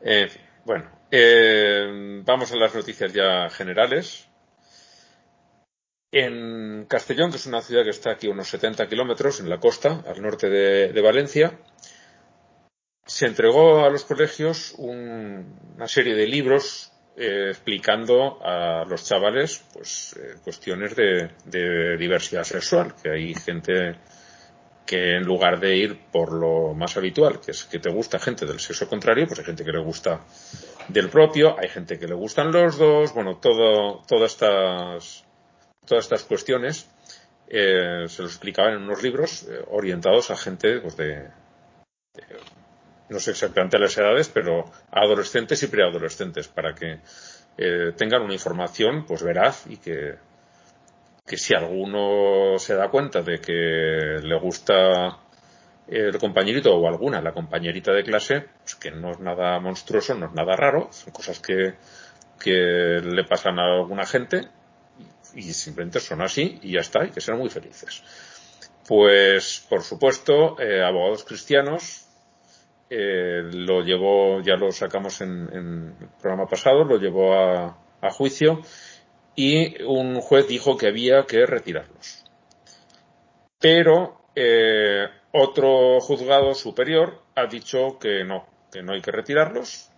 [0.00, 4.27] En fin, bueno, eh, vamos a las noticias ya generales.
[6.10, 10.02] En Castellón, que es una ciudad que está aquí unos 70 kilómetros en la costa,
[10.06, 11.58] al norte de, Valencia,
[13.04, 20.16] se entregó a los colegios una serie de libros eh, explicando a los chavales pues
[20.18, 23.96] eh, cuestiones de, diversidad sexual, que hay gente
[24.86, 28.46] que en lugar de ir por lo más habitual, que es que te gusta gente
[28.46, 30.24] del sexo contrario, pues hay gente que le gusta
[30.88, 35.27] del propio, hay gente que le gustan los dos, bueno, todo, todas estas
[35.88, 36.88] todas estas cuestiones
[37.48, 41.28] eh, se los explicaban en unos libros eh, orientados a gente pues, de,
[43.08, 47.00] no sé exactamente las edades, pero adolescentes y preadolescentes, para que
[47.56, 50.16] eh, tengan una información pues veraz y que,
[51.26, 55.18] que si alguno se da cuenta de que le gusta
[55.86, 60.26] el compañerito o alguna, la compañerita de clase, pues que no es nada monstruoso, no
[60.26, 61.76] es nada raro, son cosas que,
[62.38, 64.48] que le pasan a alguna gente
[65.34, 68.02] y simplemente son así y ya está, y que sean muy felices.
[68.86, 72.06] Pues, por supuesto, eh, abogados cristianos,
[72.90, 78.62] eh, lo llevó, ya lo sacamos en, el programa pasado, lo llevó a, a juicio
[79.34, 82.24] y un juez dijo que había que retirarlos.
[83.60, 89.90] Pero eh, otro juzgado superior ha dicho que no, que no hay que retirarlos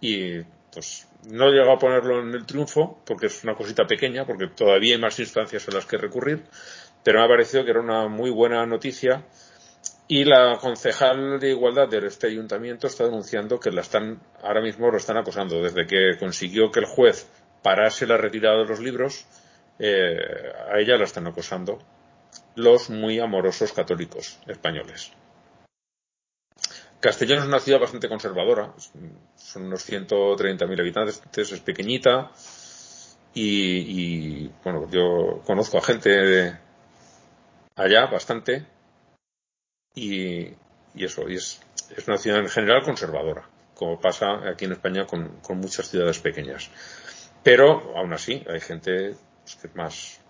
[0.00, 0.40] y
[0.72, 4.48] pues no he llegado a ponerlo en el triunfo porque es una cosita pequeña, porque
[4.48, 6.44] todavía hay más instancias a las que recurrir,
[7.02, 9.24] pero me ha parecido que era una muy buena noticia
[10.08, 14.90] y la concejal de igualdad de este ayuntamiento está denunciando que la están, ahora mismo
[14.90, 15.60] lo están acosando.
[15.60, 17.28] Desde que consiguió que el juez
[17.62, 19.26] parase la retirada de los libros,
[19.80, 20.16] eh,
[20.72, 21.78] a ella la están acosando
[22.54, 25.12] los muy amorosos católicos españoles.
[27.00, 28.72] Castellón es una ciudad bastante conservadora,
[29.36, 32.30] son unos 130.000 habitantes, es pequeñita
[33.34, 36.58] y, y, bueno, yo conozco a gente de
[37.76, 38.66] allá bastante
[39.94, 40.46] y,
[40.94, 41.60] y eso, y es,
[41.94, 46.18] es, una ciudad en general conservadora, como pasa aquí en España con, con muchas ciudades
[46.18, 46.70] pequeñas.
[47.42, 50.20] Pero aún así hay gente pues, más,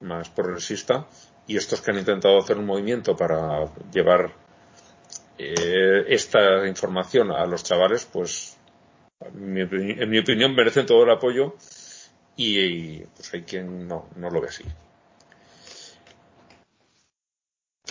[0.00, 1.06] más progresista
[1.46, 4.41] y estos que han intentado hacer un movimiento para llevar
[5.42, 8.56] eh, esta información a los chavales, pues
[9.20, 11.56] en mi, en mi opinión merecen todo el apoyo
[12.36, 14.64] y, y, pues hay quien no, no lo ve así.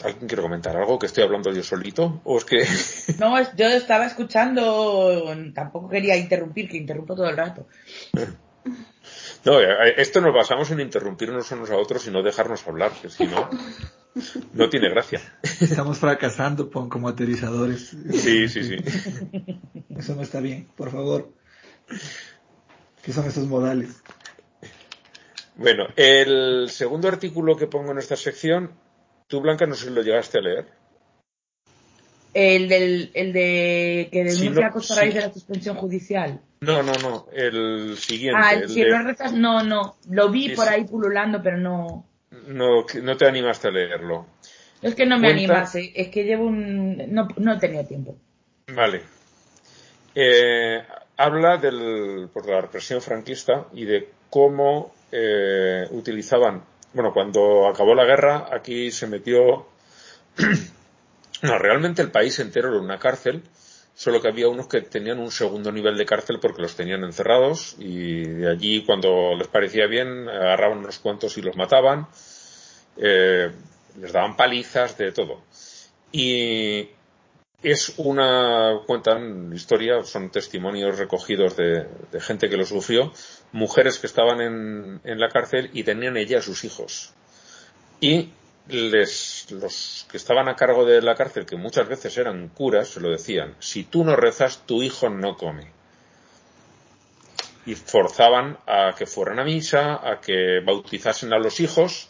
[0.03, 0.97] ¿Alguien quiere comentar algo?
[0.97, 2.21] ¿Que estoy hablando yo solito?
[2.23, 2.65] ¿O es que.?
[3.19, 5.23] No, yo estaba escuchando,
[5.53, 7.67] tampoco quería interrumpir, que interrumpo todo el rato.
[9.45, 13.09] No, eh, esto nos basamos en interrumpirnos unos a otros y no dejarnos hablar, que
[13.09, 13.49] si no,
[14.53, 15.21] no tiene gracia.
[15.61, 17.95] Estamos fracasando como aterrizadores.
[18.11, 18.77] Sí, sí, sí.
[19.95, 21.31] Eso no está bien, por favor.
[23.03, 24.01] ¿Qué son esos modales?
[25.55, 28.71] Bueno, el segundo artículo que pongo en esta sección,
[29.27, 30.65] tú Blanca no sé si lo llegaste a leer.
[32.33, 35.19] El, del, el de que denuncia sí, no, acoso a raíz sí.
[35.19, 36.41] de la suspensión judicial.
[36.61, 38.39] No, no, no, el siguiente.
[38.41, 38.89] Ah, el, el si de...
[38.89, 39.97] no rezas, no, no.
[40.09, 42.07] Lo vi por ahí pululando, pero no.
[42.47, 44.25] No, no te animaste a leerlo.
[44.81, 46.97] Es que no me animase, es que llevo un.
[47.13, 48.17] No, no he tenido tiempo.
[48.67, 49.01] Vale.
[50.15, 50.81] Eh,
[51.17, 56.63] habla del, por la represión franquista y de cómo eh, utilizaban,
[56.93, 59.67] bueno, cuando acabó la guerra, aquí se metió,
[61.43, 63.43] no, realmente el país entero era una cárcel,
[63.93, 67.75] solo que había unos que tenían un segundo nivel de cárcel porque los tenían encerrados
[67.77, 72.07] y de allí cuando les parecía bien agarraban unos cuantos y los mataban,
[72.97, 73.51] eh,
[73.99, 75.41] les daban palizas de todo.
[76.11, 76.89] Y
[77.63, 81.87] es una, cuentan historia, son testimonios recogidos de,
[82.19, 83.13] gente que lo sufrió,
[83.51, 87.13] mujeres que estaban en, la cárcel y tenían ella sus hijos.
[87.99, 88.29] Y
[88.67, 93.09] los que estaban a cargo de la cárcel, que muchas veces eran curas, se lo
[93.09, 95.71] decían, si tú no rezas, tu hijo no come.
[97.67, 102.09] Y forzaban a que fueran a misa, a que bautizasen a los hijos,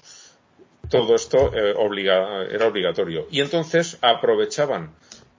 [0.92, 3.28] todo esto eh, obliga- era obligatorio.
[3.32, 4.92] Y entonces aprovechaban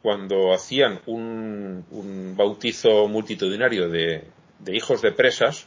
[0.02, 4.24] cuando hacían un, un bautizo multitudinario de,
[4.58, 5.66] de hijos de presas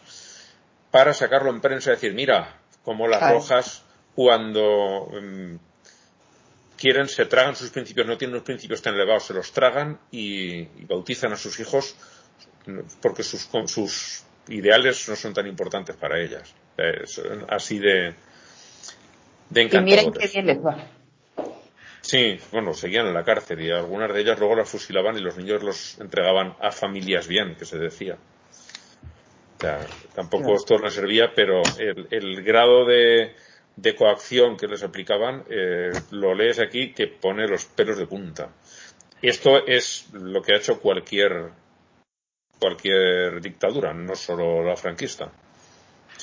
[0.92, 3.34] para sacarlo en prensa y decir, mira, como las Ay.
[3.36, 3.84] rojas
[4.16, 5.56] cuando mm,
[6.78, 10.60] quieren se tragan sus principios, no tienen unos principios tan elevados, se los tragan y,
[10.60, 11.96] y bautizan a sus hijos
[13.02, 16.54] porque sus, sus ideales no son tan importantes para ellas.
[17.06, 18.14] Son así de,
[19.50, 20.78] de Y miren qué bien les va.
[22.02, 25.38] Sí, bueno, seguían en la cárcel y algunas de ellas luego las fusilaban y los
[25.38, 28.18] niños los entregaban a familias bien, que se decía.
[29.58, 29.80] O sea,
[30.14, 30.58] tampoco Claro.
[30.58, 33.36] esto les servía, pero el, el grado de,
[33.76, 38.50] de coacción que les aplicaban, eh, lo lees aquí que pone los pelos de punta.
[39.22, 41.50] Esto es lo que ha hecho cualquier
[42.60, 45.32] cualquier dictadura, no solo la franquista.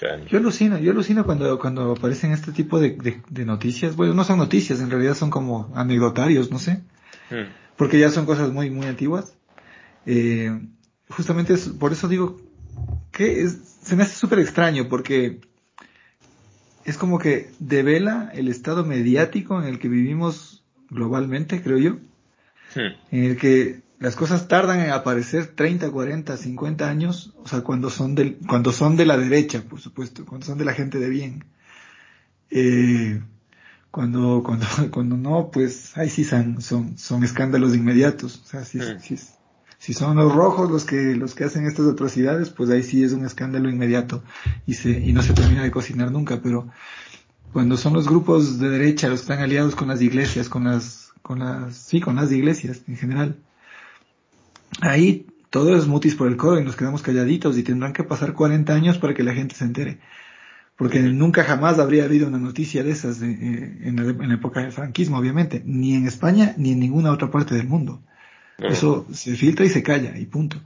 [0.02, 3.94] Sea, Yo alucino, yo alucino cuando, cuando aparecen este tipo de, de, de noticias.
[3.94, 6.82] Bueno, no son noticias, en realidad son como anecdotarios, no sé.
[7.30, 9.36] mm, Porque ya son cosas muy, muy antiguas.
[10.04, 10.50] Eh,
[11.08, 12.40] justamente es- por eso digo
[13.12, 15.40] que es- se me hace súper extraño porque
[16.84, 21.92] es como que devela el estado mediático en el que vivimos globalmente, creo yo.
[22.74, 27.60] mm, en el que las cosas tardan en aparecer 30, 40, 50 años, o sea,
[27.60, 30.98] cuando son del, cuando son de la derecha, por supuesto, cuando son de la gente
[30.98, 31.44] de bien.
[32.50, 33.22] Eh,
[33.92, 38.42] cuando, cuando, cuando no, pues ahí sí son, son, son escándalos inmediatos.
[38.42, 39.16] O sea, si, si,
[39.78, 43.12] si son los rojos los que, los que hacen estas atrocidades, pues ahí sí es
[43.12, 44.24] un escándalo inmediato
[44.66, 46.68] y se, y no se termina de cocinar nunca, pero
[47.52, 51.12] cuando son los grupos de derecha los que están aliados con las iglesias, con las,
[51.22, 53.38] con las, sí, con las iglesias en general.
[54.80, 58.32] Ahí todo es mutis por el codo y nos quedamos calladitos y tendrán que pasar
[58.32, 59.98] 40 años para que la gente se entere.
[60.76, 64.34] Porque nunca jamás habría habido una noticia de esas de, eh, en, la, en, la,
[64.34, 68.02] época del franquismo, obviamente, ni en España ni en ninguna otra parte del mundo.
[68.58, 70.60] Eso se filtra y se calla y punto.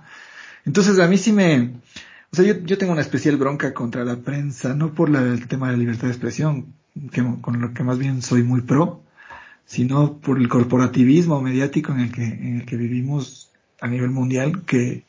[0.64, 1.72] Entonces a mí sí me,
[2.32, 5.46] o sea, yo, yo tengo una especial bronca contra la prensa, no por la, el
[5.48, 6.74] tema de la libertad de expresión,
[7.12, 9.02] que, con lo que más bien soy muy pro,
[9.64, 13.50] sino por el corporativismo mediático en el que, en el que vivimos
[13.80, 15.04] a nivel mundial, que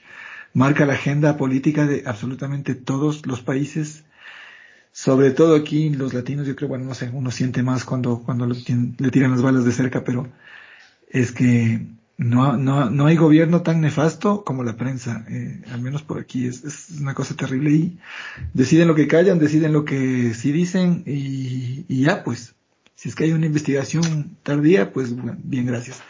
[0.53, 4.05] marca la agenda política de absolutamente todos los países,
[4.91, 8.47] sobre todo aquí los latinos, yo creo, bueno, no sé, uno siente más cuando, cuando
[8.47, 10.27] le tiran las balas de cerca, pero
[11.09, 11.85] es que
[12.17, 16.47] no, no, no hay gobierno tan nefasto como la prensa, eh, al menos por aquí
[16.47, 17.99] es, una cosa terrible y
[18.53, 22.55] deciden lo que callan, deciden lo que sí dicen y, y ya pues,
[22.95, 26.01] si es que hay una investigación tardía, pues bueno, bien, gracias.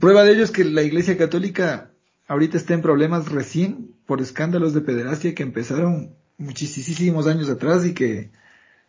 [0.00, 1.90] Prueba de ello es que la Iglesia Católica
[2.26, 7.94] ahorita está en problemas recién por escándalos de pederastia que empezaron muchísimos años atrás y
[7.94, 8.30] que,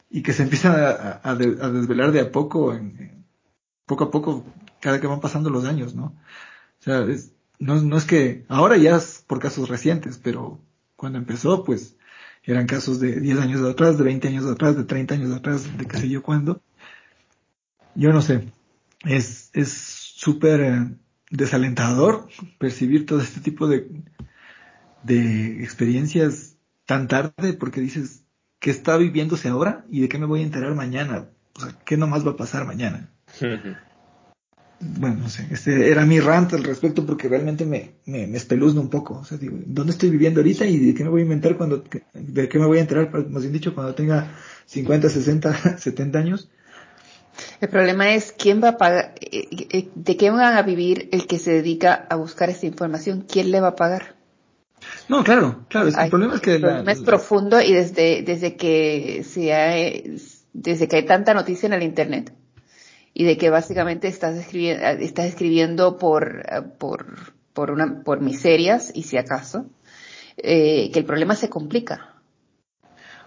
[0.10, 0.90] y que se empiezan a,
[1.24, 3.26] a, a desvelar de a poco, en,
[3.86, 4.46] poco a poco
[4.80, 6.06] cada que van pasando los años, ¿no?
[6.80, 10.60] O sea, es, no, no es que ahora ya es por casos recientes, pero
[10.96, 11.98] cuando empezó, pues
[12.44, 15.86] eran casos de 10 años atrás, de 20 años atrás, de 30 años atrás, de
[15.86, 16.62] qué sé yo cuándo.
[17.96, 18.48] Yo no sé.
[19.06, 20.90] Es, es súper eh,
[21.32, 22.28] desalentador
[22.58, 23.88] percibir todo este tipo de,
[25.04, 28.26] de experiencias tan tarde porque dices,
[28.60, 29.86] ¿qué está viviéndose ahora?
[29.90, 31.30] ¿Y de qué me voy a enterar mañana?
[31.56, 33.10] O sea, ¿qué nomás va a pasar mañana?
[34.82, 38.82] bueno, no sé, este era mi rant al respecto porque realmente me, me, me espeluzna
[38.82, 39.20] un poco.
[39.20, 41.82] O sea, digo, ¿dónde estoy viviendo ahorita y de qué me voy a inventar cuando,
[42.14, 44.36] de qué me voy a enterar, más bien dicho, cuando tenga
[44.66, 46.50] 50, 60, 70 años?
[47.62, 51.52] El problema es quién va a pagar, de qué van a vivir el que se
[51.52, 54.16] dedica a buscar esta información, quién le va a pagar.
[55.08, 58.22] No, claro, claro, Ay, el problema es que el problema la, es profundo y desde,
[58.22, 59.74] desde que se ha,
[60.54, 62.34] desde que hay tanta noticia en el internet,
[63.14, 66.46] y de que básicamente estás escribiendo, estás escribiendo por,
[66.78, 69.66] por, por, una, por miserias y si acaso,
[70.38, 72.09] eh, que el problema se complica.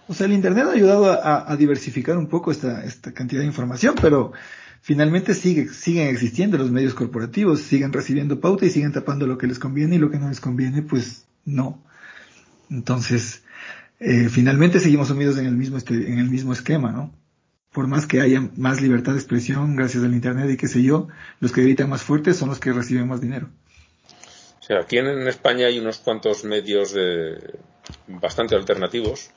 [0.07, 3.95] O sea, el Internet ha ayudado a, diversificar un poco esta, esta cantidad de información,
[4.01, 4.33] pero
[4.81, 9.47] finalmente sigue, siguen existiendo los medios corporativos, siguen recibiendo pauta y siguen tapando lo que
[9.47, 11.83] les conviene y lo que no les conviene, pues no.
[12.69, 13.43] Entonces,
[13.99, 17.13] eh, finalmente seguimos sumidos en el mismo, este, en el mismo esquema, ¿no?
[17.73, 21.07] por más que haya más libertad de expresión gracias al Internet y qué sé yo,
[21.39, 23.49] los que gritan más fuerte son los que reciben más dinero.
[24.59, 27.59] O sea, aquí en España hay unos cuantos medios de
[28.07, 29.31] bastante alternativos.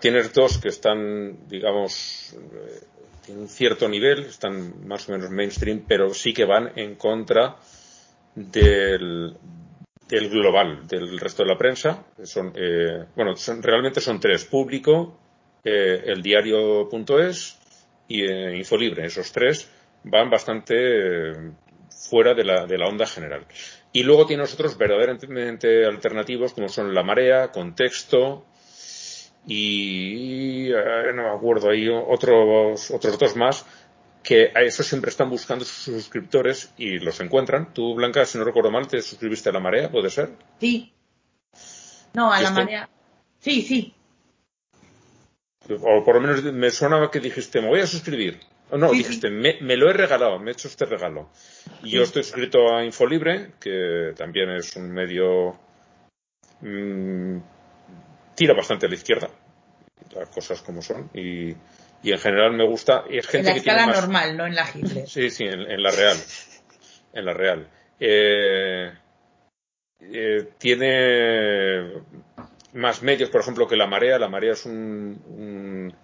[0.00, 2.36] Tienes dos que están, digamos,
[3.24, 7.56] tienen cierto nivel, están más o menos mainstream, pero sí que van en contra
[8.34, 9.36] del,
[10.08, 12.04] global, del resto de la prensa.
[12.22, 15.18] Son, eh, bueno, son, realmente son tres: público,
[15.64, 17.58] eh, el diario.es
[18.08, 19.06] y eh, Infolibre.
[19.06, 19.70] Esos tres
[20.04, 21.52] van bastante eh,
[21.88, 23.46] fuera de la, de la onda general.
[23.92, 28.46] Y luego tienes otros verdaderamente alternativos como son La Marea, Contexto
[29.46, 33.66] y eh, no me acuerdo, hay otros, otros dos más
[34.22, 37.72] que a eso siempre están buscando sus suscriptores y los encuentran.
[37.72, 40.30] Tú, Blanca, si no recuerdo mal, te suscribiste a La Marea, ¿puede ser?
[40.60, 40.92] Sí.
[42.12, 42.88] No, a La Marea.
[43.38, 43.94] Sí, sí
[45.68, 48.40] o por lo menos me sonaba que dijiste, me voy a suscribir.
[48.70, 49.34] O no, sí, dijiste, sí.
[49.34, 51.28] Me, me, lo he regalado, me he hecho este regalo.
[51.82, 51.96] Y sí.
[51.96, 55.58] yo estoy suscrito a Infolibre, que también es un medio.
[56.60, 57.38] Mmm,
[58.40, 59.28] tira bastante a la izquierda,
[60.14, 61.10] las cosas como son.
[61.12, 61.50] Y,
[62.02, 63.04] y en general me gusta.
[63.10, 64.00] Y es gente en la que escala tiene más...
[64.00, 65.06] normal, no en la Hitler.
[65.06, 66.16] Sí, sí, en, en la real.
[67.12, 67.68] En la real.
[68.00, 68.92] Eh,
[70.00, 72.02] eh, tiene
[72.72, 74.18] más medios, por ejemplo, que La Marea.
[74.18, 75.94] La Marea es un, un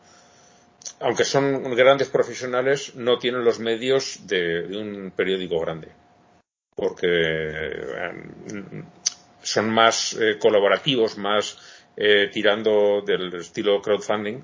[1.01, 5.89] aunque son grandes profesionales, no tienen los medios de, de un periódico grande.
[6.75, 8.85] Porque eh,
[9.41, 11.57] son más eh, colaborativos, más
[11.97, 14.43] eh, tirando del estilo crowdfunding.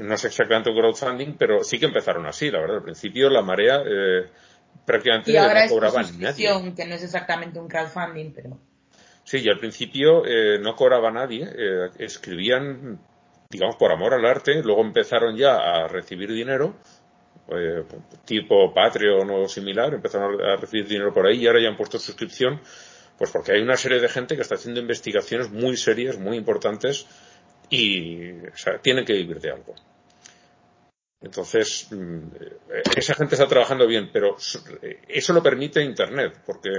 [0.00, 2.78] No es exactamente un crowdfunding, pero sí que empezaron así, la verdad.
[2.78, 4.26] Al principio la marea eh,
[4.84, 6.48] prácticamente y ahora no cobraba es nadie.
[6.74, 8.58] que no es exactamente un crowdfunding, pero
[9.24, 12.98] Sí, y al principio eh, no cobraba nadie, eh, escribían,
[13.50, 16.74] digamos, por amor al arte, luego empezaron ya a recibir dinero,
[17.48, 17.84] eh,
[18.24, 21.98] tipo Patreon o similar, empezaron a recibir dinero por ahí y ahora ya han puesto
[21.98, 22.60] suscripción,
[23.22, 27.06] pues porque hay una serie de gente que está haciendo investigaciones muy serias, muy importantes
[27.70, 29.76] y o sea, tienen que vivir de algo.
[31.20, 32.18] Entonces, mm,
[32.96, 34.36] esa gente está trabajando bien, pero
[35.06, 36.72] eso lo permite Internet, porque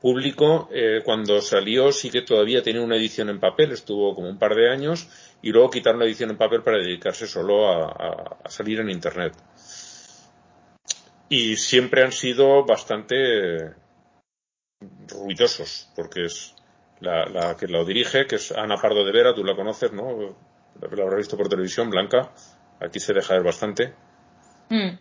[0.00, 4.38] público, eh, cuando salió, sí que todavía tenía una edición en papel, estuvo como un
[4.38, 5.08] par de años,
[5.42, 9.32] y luego quitaron la edición en papel para dedicarse solo a, salir en Internet.
[11.28, 13.82] Y siempre han sido bastante
[15.08, 16.54] ruidosos, porque es
[17.00, 20.36] la, que lo dirige, que es Ana Pardo de Vera, tú la conoces, ¿no?
[20.80, 22.32] La, habrás visto por televisión, Blanca.
[22.80, 23.94] Aquí se deja ver bastante.
[24.68, 24.98] Mm.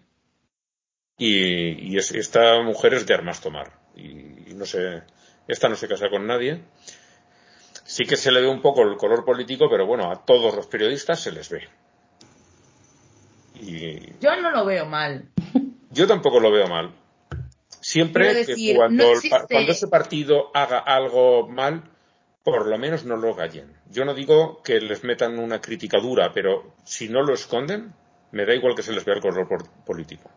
[1.17, 5.03] Y, esta mujer es de armas tomar y, no sé,
[5.47, 6.63] esta no se casa con nadie.
[7.85, 10.67] Sí que se le ve un poco el color político, pero bueno, a todos los
[10.67, 11.67] periodistas se les ve.
[13.55, 14.19] Y...
[14.19, 15.29] Yo no lo veo mal.
[15.91, 16.91] Yo tampoco lo veo mal.
[17.93, 19.03] Siempre que cuando,
[19.47, 21.83] cuando ese partido haga algo mal,
[22.43, 23.67] por lo menos no lo gallen.
[23.91, 27.93] Yo no digo que les metan una crítica dura, pero si no lo esconden,
[28.31, 29.47] me da igual que se les vea el color
[29.85, 30.31] político.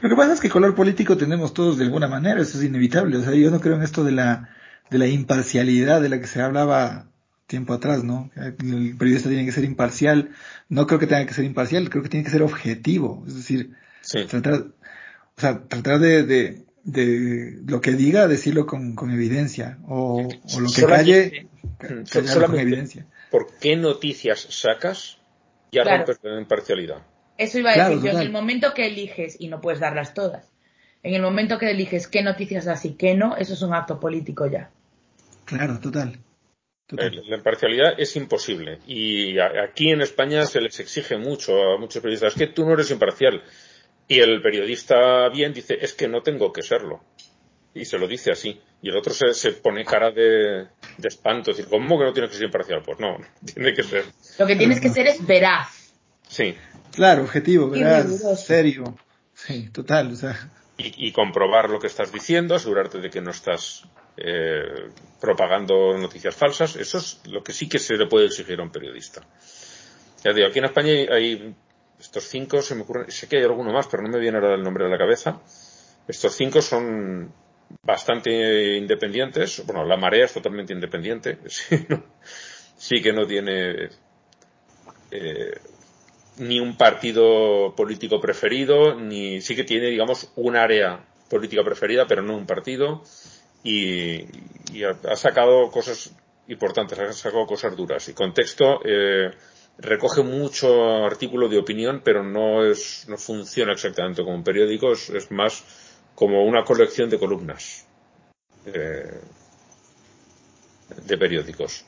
[0.00, 3.18] Lo que pasa es que color político tenemos todos de alguna manera, eso es inevitable.
[3.18, 4.50] O sea, yo no creo en esto de la,
[4.90, 7.06] de la imparcialidad de la que se hablaba
[7.46, 8.32] tiempo atrás, ¿no?
[8.34, 10.30] El periodista tiene que ser imparcial.
[10.68, 13.22] No creo que tenga que ser imparcial, creo que tiene que ser objetivo.
[13.28, 13.76] Es decir,
[14.28, 14.64] tratar,
[15.36, 19.78] o sea, tratar de, de, de, lo que diga, decirlo con, con evidencia.
[19.86, 21.48] O, o lo que calle,
[22.10, 23.06] callarlo con evidencia.
[23.30, 25.18] ¿Por qué noticias sacas?
[25.72, 27.02] Ya rompes la imparcialidad.
[27.36, 30.50] Eso iba a decir yo, en el momento que eliges, y no puedes darlas todas,
[31.02, 34.00] en el momento que eliges qué noticias das y qué no, eso es un acto
[34.00, 34.70] político ya.
[35.44, 36.18] Claro, total.
[36.88, 38.78] La imparcialidad es imposible.
[38.86, 42.72] Y aquí en España se les exige mucho a muchos periodistas, es que tú no
[42.72, 43.42] eres imparcial.
[44.08, 47.02] Y el periodista bien dice, es que no tengo que serlo.
[47.74, 48.60] Y se lo dice así.
[48.80, 50.68] Y el otro se, pone cara de,
[50.98, 52.82] de espanto, es decir, ¿cómo que no tienes que ser imparcial?
[52.84, 53.18] Pues no,
[53.54, 54.04] tiene que ser.
[54.38, 55.92] Lo que tienes que ser es veraz.
[56.28, 56.54] Sí.
[56.92, 58.06] Claro, objetivo, ¿verdad?
[58.36, 58.96] Serio.
[59.34, 60.50] Sí, total, o sea.
[60.78, 63.84] Y, comprobar lo que estás diciendo, asegurarte de que no estás
[64.18, 66.76] eh, propagando noticias falsas.
[66.76, 69.22] Eso es lo que sí que se le puede exigir a un periodista.
[70.22, 71.54] Ya digo, aquí en España hay,
[71.98, 74.54] estos cinco, se me ocurren, sé que hay alguno más, pero no me viene ahora
[74.54, 75.40] el nombre de la cabeza.
[76.06, 77.32] Estos cinco son
[77.82, 79.64] bastante independientes.
[79.66, 81.38] Bueno, la marea es totalmente independiente.
[82.78, 83.88] Sí, que no tiene
[85.10, 85.60] eh,
[86.38, 92.22] ni un partido político preferido, ni sí que tiene, digamos, un área política preferida, pero
[92.22, 93.02] no un partido,
[93.64, 94.26] y,
[94.84, 96.14] ha, sacado cosas
[96.48, 98.08] importantes, ha sacado cosas duras.
[98.08, 99.30] Y contexto eh,
[99.78, 105.30] recoge mucho artículo de opinión, pero no es, no funciona exactamente como un periódico, es,
[105.30, 105.64] más
[106.14, 107.86] como una colección de columnas
[108.66, 109.20] eh,
[111.06, 111.84] de periódicos.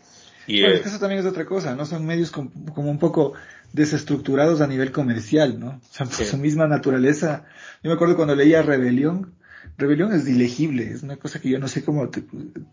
[0.46, 1.84] Y, bueno, eso también es otra cosa, ¿no?
[1.84, 3.34] Son medios como un poco
[3.72, 5.68] desestructurados a nivel comercial, ¿no?
[5.68, 7.44] O sea, por su misma naturaleza.
[7.82, 9.34] Yo me acuerdo cuando leía Rebelión,
[9.76, 12.10] Rebelión es ilegible, es una cosa que yo no sé cómo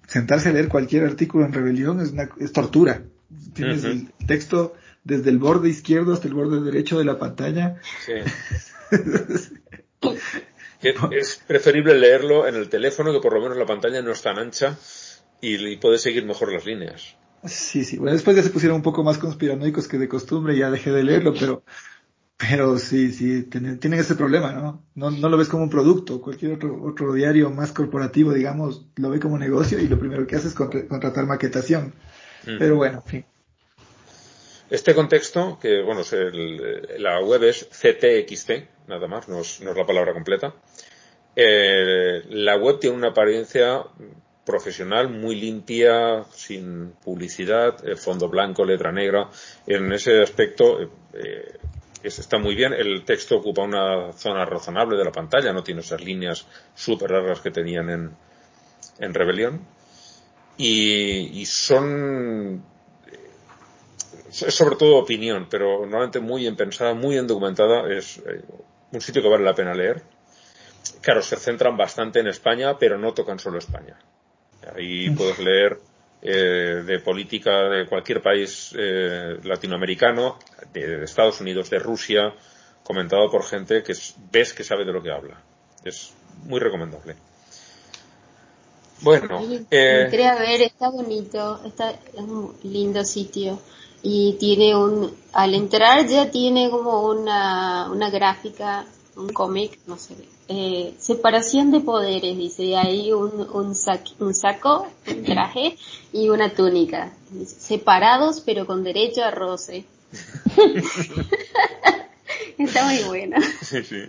[0.07, 3.03] sentarse a leer cualquier artículo en Rebelión es una es tortura.
[3.53, 4.75] Tienes el texto
[5.06, 7.80] desde el borde izquierdo hasta el borde derecho de la pantalla.
[8.06, 8.14] Sí.
[11.11, 14.38] es preferible leerlo en el teléfono que por lo menos la pantalla no es tan
[14.38, 14.77] ancha
[15.40, 17.15] y, y puedes seguir mejor las líneas.
[17.45, 17.98] Sí, sí.
[17.98, 21.03] Bueno, después ya se pusieron un poco más conspiranoicos que de costumbre, ya dejé de
[21.03, 21.64] leerlo, pero,
[22.38, 24.84] pero sí, sí, tienen, tienen ese problema, ¿no?
[24.95, 25.11] ¿no?
[25.11, 26.19] No lo ves como un producto.
[26.19, 30.36] Cualquier otro, otro diario más corporativo, digamos, lo ve como negocio y lo primero que
[30.36, 31.94] hace es contratar maquetación.
[32.48, 32.57] Mm.
[32.57, 33.26] Pero bueno, en fin.
[34.69, 36.01] Este contexto, que bueno,
[36.97, 40.55] la web es CTXT, nada más, no es, no es la palabra completa.
[41.35, 43.83] Eh, la web tiene una apariencia
[44.45, 49.29] profesional, muy limpia, sin publicidad, eh, fondo blanco, letra negra.
[49.65, 51.57] En ese aspecto eh, eh,
[52.03, 52.73] está muy bien.
[52.73, 57.41] El texto ocupa una zona razonable de la pantalla, no tiene esas líneas súper largas
[57.41, 58.11] que tenían en,
[58.99, 59.61] en Rebelión.
[60.57, 62.63] Y, y son
[64.41, 67.91] es sobre todo opinión, pero normalmente muy bien pensada, muy bien documentada.
[67.91, 68.22] Es
[68.91, 70.03] un sitio que vale la pena leer.
[71.02, 73.98] Claro, se centran bastante en España, pero no tocan solo España.
[74.76, 75.80] Ahí puedes leer
[76.22, 80.40] eh, de política de cualquier país eh, latinoamericano,
[80.74, 82.34] de, Estados Unidos, de Rusia,
[82.84, 83.94] comentado por gente que
[84.32, 85.40] ves que sabe de lo que habla.
[85.84, 86.14] Es
[86.45, 87.16] muy recomendable.
[89.02, 89.40] Bueno,
[89.70, 93.60] eh, entré a ver, está bonito, está, es un lindo sitio
[94.07, 100.14] y tiene un, al entrar ya tiene como una, una gráfica, un cómic, no sé,
[100.48, 103.76] eh, separación de poderes, dice, hay un, un,
[104.19, 105.76] un saco, un traje
[106.14, 107.14] y una túnica,
[107.48, 109.86] separados pero con derecho a roce.
[112.60, 113.41] Está muy buena.
[113.64, 114.03] Sí, sí.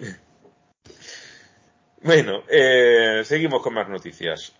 [2.03, 4.53] Bueno, eh, seguimos con más noticias.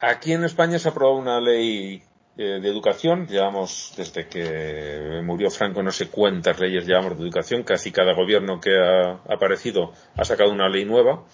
[0.00, 2.02] Aquí en España se ha aprobado una ley
[2.40, 3.26] eh, de educación.
[3.26, 7.64] Llevamos, desde que murió Franco, no sé cuántas leyes llevamos de educación.
[7.64, 11.24] Casi cada gobierno que ha aparecido ha sacado una ley nueva.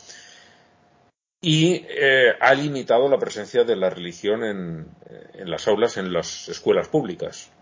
[1.42, 4.88] Y eh, ha limitado la presencia de la religión en,
[5.34, 7.52] en las aulas, en las escuelas públicas.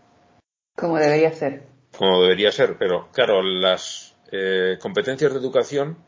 [0.76, 1.64] Como debería ser.
[1.98, 5.98] Como debería ser, pero claro, las eh, competencias de educación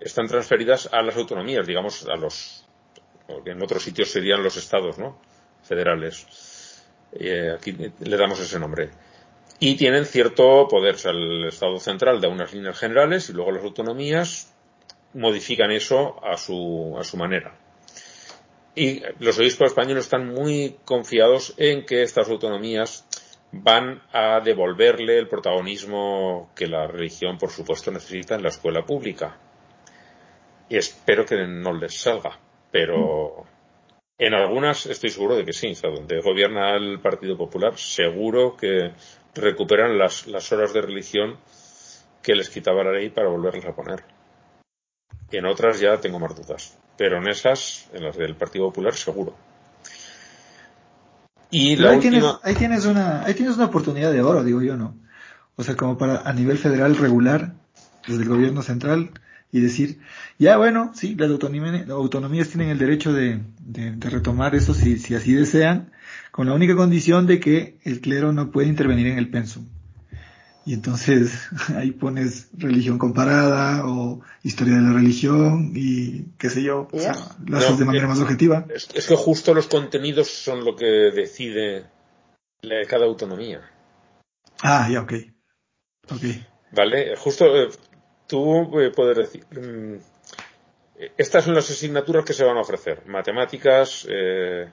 [0.00, 2.66] están transferidas a las autonomías, digamos, a los,
[3.44, 5.20] en otros sitios serían los estados, ¿no?
[5.62, 6.82] Federales.
[7.12, 8.90] Eh, aquí le damos ese nombre.
[9.58, 10.94] Y tienen cierto poder.
[10.94, 14.52] O sea, el Estado central da unas líneas generales y luego las autonomías
[15.14, 17.54] modifican eso a su, a su manera.
[18.74, 23.06] Y los obispos españoles están muy confiados en que estas autonomías
[23.52, 29.36] van a devolverle el protagonismo que la religión, por supuesto, necesita en la escuela pública.
[30.70, 32.38] Y espero que no les salga,
[32.70, 33.44] pero
[34.26, 35.74] en algunas estoy seguro de que sí.
[35.74, 38.92] Sea, donde gobierna el Partido Popular, seguro que
[39.34, 41.38] recuperan las, las horas de religión
[42.22, 44.04] que les quitaba la ley para volverlas a poner.
[45.32, 49.34] En otras ya tengo más dudas, pero en esas, en las del Partido Popular, seguro.
[51.50, 54.44] Y Pero la ahí, última, tienes, ahí, tienes una, ahí tienes una oportunidad de oro,
[54.44, 54.94] digo yo, ¿no?
[55.56, 57.54] O sea, como para a nivel federal regular,
[58.06, 59.10] desde el gobierno central,
[59.52, 60.00] y decir,
[60.38, 64.98] ya bueno, sí, las autonomías, autonomías tienen el derecho de, de, de retomar eso si,
[64.98, 65.92] si así desean,
[66.30, 69.66] con la única condición de que el clero no puede intervenir en el pensum.
[70.64, 76.88] Y entonces ahí pones religión comparada o historia de la religión y qué sé yo,
[76.90, 77.14] o sea,
[77.46, 78.66] lo haces No, de manera eh, más objetiva.
[78.74, 81.84] es, es que justo los contenidos son lo que decide
[82.62, 83.60] la- cada autonomía.
[84.62, 85.12] Ah, ya, ok.
[86.10, 86.22] Ok.
[86.72, 87.16] ¿Vale?
[87.16, 87.68] Justo eh,
[88.32, 89.98] tú eh, puedes decir, mm,
[91.18, 93.02] estas son las asignaturas que se van a ofrecer.
[93.04, 94.70] Matemáticas, eh,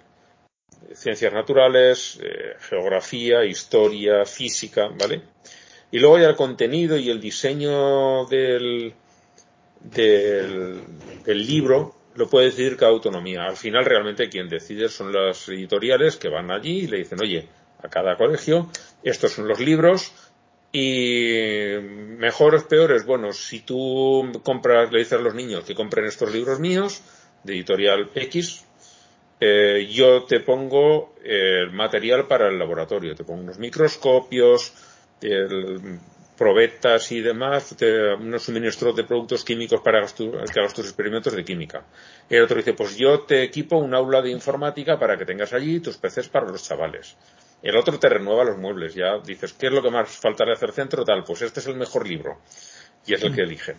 [0.94, 5.24] ciencias naturales, eh, geografía, historia, física, ¿vale?
[5.92, 8.94] Y luego ya el contenido y el diseño del,
[9.82, 10.82] del,
[11.26, 13.44] del libro lo puede decidir cada autonomía.
[13.44, 17.50] Al final realmente quien decide son las editoriales que van allí y le dicen, oye,
[17.84, 18.70] a cada colegio,
[19.04, 20.14] estos son los libros,
[20.72, 26.32] y mejores, peores, bueno, si tú compras, le dices a los niños que compren estos
[26.34, 27.02] libros míos,
[27.44, 28.66] de editorial X,
[29.40, 34.74] eh, yo te pongo el material para el laboratorio, te pongo unos microscopios,
[35.22, 36.00] el-
[36.38, 37.76] probetas y demás,
[38.18, 41.84] unos suministros de productos químicos para que hagas tus experimentos de química.
[42.30, 45.82] El otro dice, pues yo te equipo un aula de informática para que tengas allí
[45.82, 47.18] tus PCs para los chavales.
[47.62, 50.54] El otro te renueva los muebles, ya dices, ¿qué es lo que más falta de
[50.54, 51.04] hacer centro?
[51.04, 52.40] Tal, pues este es el mejor libro.
[53.06, 53.78] Y es el que eligen.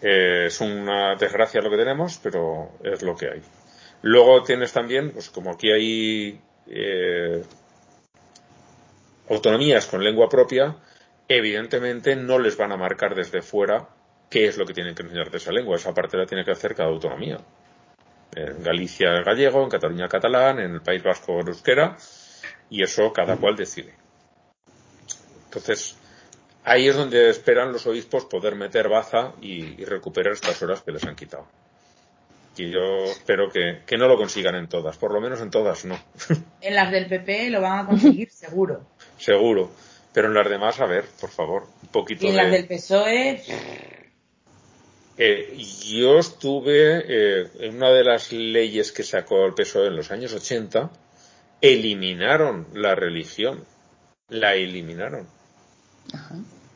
[0.00, 3.42] Eh, es una desgracia lo que tenemos, pero es lo que hay.
[4.02, 7.42] Luego tienes también, pues como aquí hay eh,
[9.28, 10.76] autonomías con lengua propia,
[11.26, 13.88] evidentemente no les van a marcar desde fuera
[14.30, 15.76] qué es lo que tienen que enseñar de esa lengua.
[15.76, 17.38] Esa parte la tiene que hacer cada autonomía.
[18.46, 21.96] En Galicia el gallego, en Cataluña el catalán, en el País Vasco el euskera,
[22.70, 23.94] y eso cada cual decide.
[25.46, 25.96] Entonces,
[26.64, 30.92] ahí es donde esperan los obispos poder meter baza y, y recuperar estas horas que
[30.92, 31.46] les han quitado.
[32.56, 35.84] Y yo espero que, que no lo consigan en todas, por lo menos en todas
[35.84, 35.98] no,
[36.60, 38.84] En las del PP lo van a conseguir seguro.
[39.16, 39.70] seguro.
[40.12, 42.42] Pero en las demás, a ver, por favor, un poquito Y en de...
[42.42, 43.42] las del PSOE,
[45.20, 50.12] Eh, yo estuve eh, en una de las leyes que sacó el PSOE en los
[50.12, 50.90] años 80,
[51.60, 53.64] eliminaron la religión,
[54.28, 55.26] la eliminaron.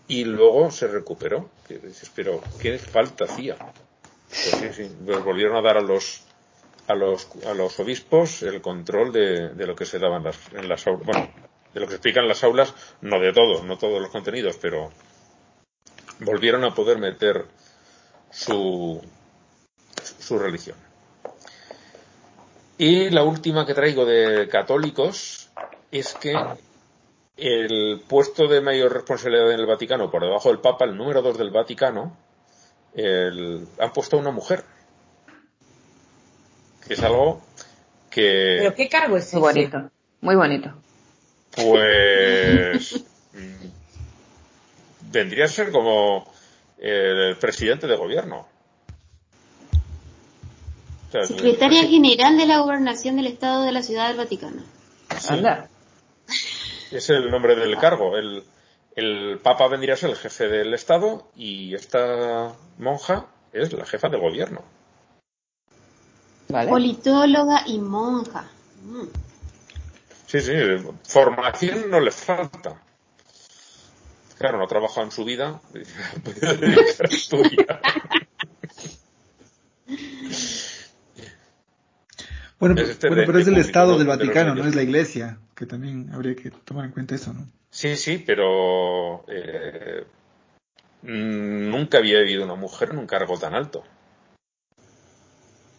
[0.09, 1.49] Y luego se recuperó.
[1.69, 3.57] Que dices, pero ¿qué falta hacía?
[3.57, 6.25] Pues sí, sí, pues volvieron a dar a los
[6.89, 10.39] a los a los obispos el control de, de lo que se daba en las,
[10.53, 11.31] en las aulas, bueno,
[11.73, 14.59] de lo que se explica en las aulas, no de todo, no todos los contenidos,
[14.61, 14.91] pero
[16.21, 17.47] volvieron a poder meter
[18.33, 19.01] su,
[20.19, 20.77] su religión.
[22.79, 25.51] Y la última que traigo de católicos
[25.93, 26.35] es que
[27.37, 31.39] el puesto de mayor responsabilidad en el Vaticano, por debajo del Papa, el número dos
[31.39, 32.17] del Vaticano,
[32.95, 34.65] el- han puesto a una mujer.
[36.87, 37.41] Que es algo
[38.11, 39.37] que, ¿pero qué cargo es ese?
[39.39, 39.91] Muy bonito,
[40.21, 40.73] muy bonito.
[41.55, 46.27] pues, mm, vendría a ser como
[46.83, 48.49] el presidente de gobierno.
[51.09, 54.63] O sea, Secretaria General de la Gobernación del Estado de la Ciudad del Vaticano.
[55.19, 55.35] Sí.
[55.35, 55.69] Anda.
[56.91, 58.17] Es el nombre del cargo.
[58.17, 58.43] El,
[58.97, 64.09] el Papa vendría a ser el jefe del Estado y esta monja es la jefa
[64.09, 64.63] del gobierno.
[66.49, 66.69] ¿Vale?
[66.69, 68.51] Politóloga y monja.
[68.85, 69.07] Mm.
[70.27, 70.53] Sí, sí,
[71.05, 72.83] formación no le falta.
[74.43, 75.61] Claro, no ha trabajado en su vida,
[82.59, 86.35] Bueno, este pero es el Estado del Vaticano, no es la Iglesia, que también habría
[86.35, 87.47] que tomar en cuenta eso, ¿no?
[87.71, 90.05] Sí, sí, pero eh,
[91.03, 93.85] nunca había vivido una mujer en un cargo tan alto.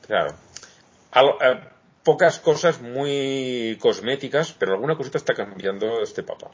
[0.08, 0.36] Claro.
[1.16, 1.60] Eh,
[2.04, 6.52] pocas cosas muy cosméticas, pero alguna cosita está cambiando este papa.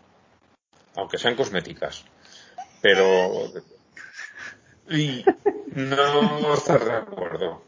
[1.00, 2.04] Aunque sean cosméticas.
[2.82, 3.52] Pero.
[4.90, 5.24] Y
[5.76, 7.64] no estás de acuerdo.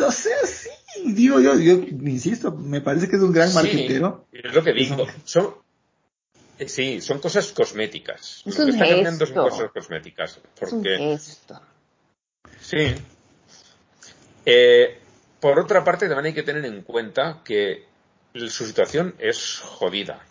[0.00, 0.70] O sea, sí,
[1.06, 4.26] digo yo, yo insisto, me parece que es un gran marquetero.
[4.32, 5.06] Es lo que digo.
[5.24, 5.54] Son,
[6.58, 8.42] eh, sí, son cosas cosméticas.
[8.46, 9.26] Es un gesto.
[9.26, 10.40] son cosas cosméticas.
[10.58, 11.58] Porque, es un
[12.60, 12.94] Sí.
[14.44, 14.98] Eh,
[15.40, 17.86] por otra parte, también hay que tener en cuenta que
[18.34, 20.24] su situación es jodida.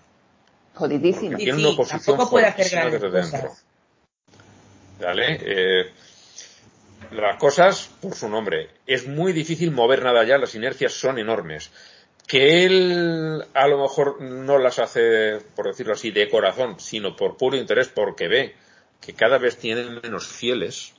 [0.78, 1.38] Jodidísima.
[1.38, 3.52] Tiene una oposición puede hacer desde dentro.
[5.00, 5.40] ¿Vale?
[5.42, 5.92] Eh,
[7.12, 8.70] las cosas por su nombre.
[8.86, 11.72] Es muy difícil mover nada allá, las inercias son enormes.
[12.28, 17.38] Que él a lo mejor no las hace, por decirlo así, de corazón, sino por
[17.38, 18.56] puro interés, porque ve
[19.02, 20.94] que cada vez tienen menos fieles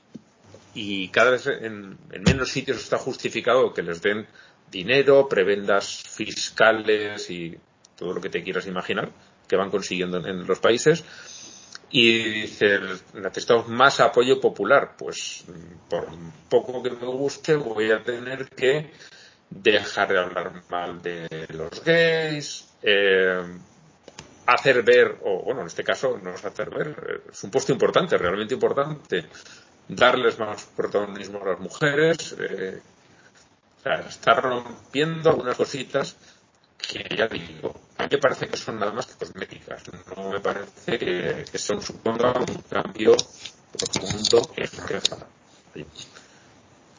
[0.73, 4.27] y cada vez en, menos sitios está justificado que les den
[4.71, 7.57] dinero, prebendas fiscales y
[7.95, 9.11] todo lo que te quieras imaginar
[9.49, 11.03] que van consiguiendo en los países
[11.91, 12.79] y dice,
[13.13, 14.95] necesitamos más apoyo popular.
[14.97, 15.43] Pues
[15.89, 16.07] por
[16.49, 18.91] poco que me guste voy a tener que
[19.49, 23.41] dejar de hablar mal de los gays, eh,
[24.45, 28.17] hacer ver, o bueno, en este caso no es hacer ver, es un puesto importante,
[28.17, 29.25] realmente importante,
[29.87, 32.79] darles más protagonismo a las mujeres, eh,
[33.79, 36.15] o sea, estar rompiendo algunas cositas
[36.79, 39.83] que ya digo, a mí me parece que son nada más que cosméticas,
[40.15, 43.15] no me parece que, que son suponga un cambio
[43.71, 44.67] profundo que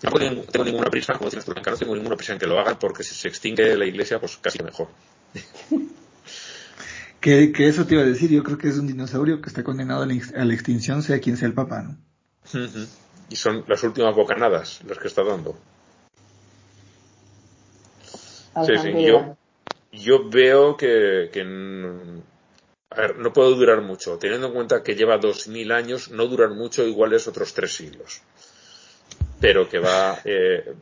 [0.02, 2.78] no tengo ninguna prisa, como decías tú, no tengo ninguna prisa en que lo hagan
[2.78, 4.88] porque si se extingue la iglesia, pues casi mejor.
[7.20, 9.62] que, que eso te iba a decir, yo creo que es un dinosaurio que está
[9.62, 11.96] condenado a la, extinción, sea quien sea el papá, ¿no?
[13.28, 15.56] Y son las últimas bocanadas las que está dando.
[18.66, 19.36] Sí, sí, yo,
[19.92, 21.30] yo veo que,
[22.90, 24.18] a ver, no puede durar mucho.
[24.18, 28.22] Teniendo en cuenta que lleva dos mil años, no duran mucho, iguales otros tres siglos.
[29.40, 30.74] Pero que va, eh,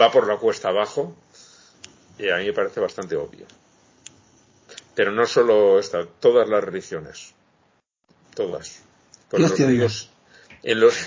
[0.00, 1.16] va por la cuesta abajo,
[2.18, 3.46] y a mí me parece bastante obvio.
[4.94, 7.34] Pero no solo esta, todas las religiones.
[8.34, 8.82] Todas.
[9.32, 9.60] los
[10.64, 11.06] en los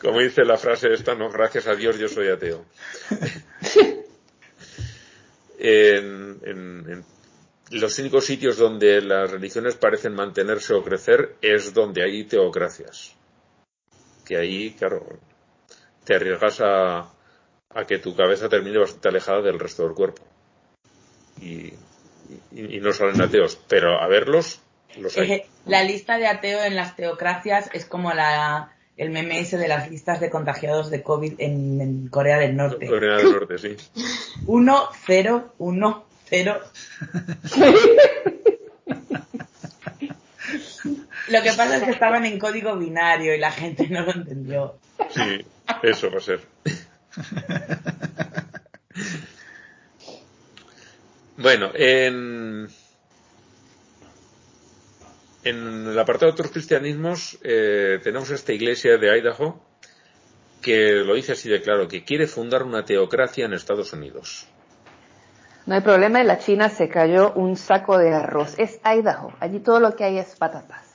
[0.00, 2.64] como dice la frase esta, no, gracias a Dios yo soy ateo.
[5.60, 7.04] en,
[7.70, 13.14] los únicos sitios donde las religiones parecen mantenerse o crecer es donde hay teocracias.
[14.24, 15.20] Que ahí, claro,
[16.04, 17.12] te arriesgas a,
[17.86, 20.22] que tu cabeza termine bastante alejada del resto del cuerpo.
[21.40, 21.72] Y,
[22.52, 24.60] no salen ateos, pero a verlos,
[24.96, 25.42] los hay.
[25.66, 29.90] La lista de ateos en las teocracias es como la, el meme ese de las
[29.90, 32.86] listas de contagiados de COVID en, Corea del Norte.
[32.86, 33.76] Corea del Norte, sí.
[34.46, 36.60] Uno, cero, uno, cero.
[41.28, 44.76] Lo que pasa es que estaban en código binario y la gente no lo entendió.
[45.10, 45.44] Sí,
[45.82, 46.40] eso va a ser.
[51.40, 52.68] Bueno, en,
[55.44, 59.64] en el apartado de otros cristianismos eh, tenemos esta iglesia de Idaho
[60.60, 64.46] que lo dice así de claro, que quiere fundar una teocracia en Estados Unidos.
[65.64, 68.58] No hay problema, en la China se cayó un saco de arroz.
[68.58, 70.86] Es Idaho, allí todo lo que hay es patatas.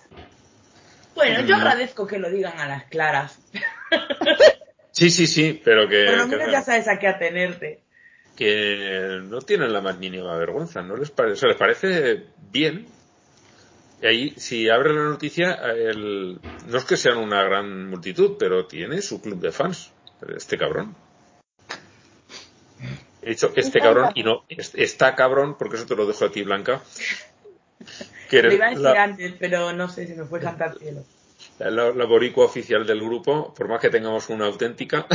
[1.15, 3.39] Bueno, yo agradezco que lo digan a las claras.
[4.95, 6.05] Sí, sí, sí, pero que...
[6.05, 7.81] Por lo menos ya sabes a qué atenerte.
[8.33, 11.33] Que no tienen la más mínima vergüenza, ¿no les parece?
[11.33, 12.87] O sea, les parece bien
[14.01, 18.65] y ahí, si abre la noticia, el, no es que sean una gran multitud, pero
[18.65, 19.91] tiene su club de fans,
[20.35, 20.95] este cabrón.
[23.21, 26.43] He dicho este cabrón y no, está cabrón, porque eso te lo dejo a ti,
[26.43, 26.81] Blanca.
[28.29, 31.03] Que lo iba a decir antes, pero no sé si me fue cantar cielo.
[31.57, 35.07] La, la, boricua oficial del grupo, por más que tengamos una auténtica.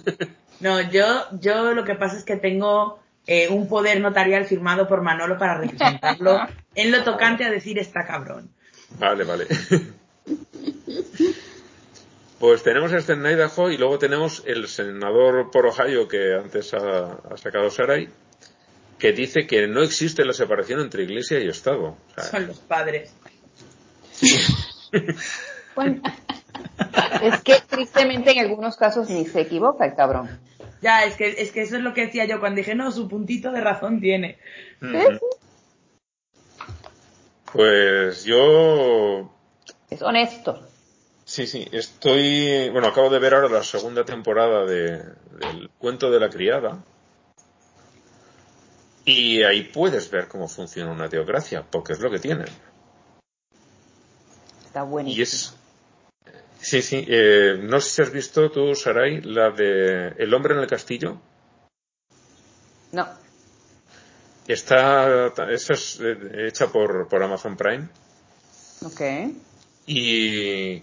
[0.60, 5.02] no, yo, yo lo que pasa es que tengo eh, un poder notarial firmado por
[5.02, 6.40] Manolo para representarlo
[6.74, 8.50] en lo tocante a decir está cabrón.
[8.98, 9.46] Vale, vale.
[12.38, 17.16] Pues tenemos este en Idaho y luego tenemos el senador por Ohio que antes ha,
[17.36, 18.10] sacado Sarai,
[18.98, 21.96] que dice que no existe la separación entre iglesia y Estado.
[22.30, 23.14] Son los padres.
[25.74, 26.02] bueno,
[27.22, 30.38] es que tristemente en algunos casos ni se equivoca el cabrón.
[30.82, 33.08] Ya, es que, es que eso es lo que decía yo cuando dije, no, su
[33.08, 34.38] puntito de razón tiene.
[37.54, 39.30] Pues yo...
[39.88, 40.60] Es honesto.
[41.24, 42.68] Sí, sí, estoy...
[42.70, 45.04] Bueno, acabo de ver ahora la segunda temporada de,
[45.38, 46.84] del cuento de la criada.
[49.04, 52.48] Y ahí puedes ver cómo funciona una teocracia, porque es lo que tienen.
[54.66, 55.18] Está buenísimo.
[55.18, 55.54] Y es,
[56.64, 57.04] Sí, sí.
[57.06, 61.20] Eh, no sé si has visto tú, Sarai, la de El hombre en el castillo.
[62.90, 63.06] No.
[64.46, 67.88] Está, esa es eh, hecha por, por Amazon Prime.
[68.84, 69.00] Ok.
[69.86, 70.82] Y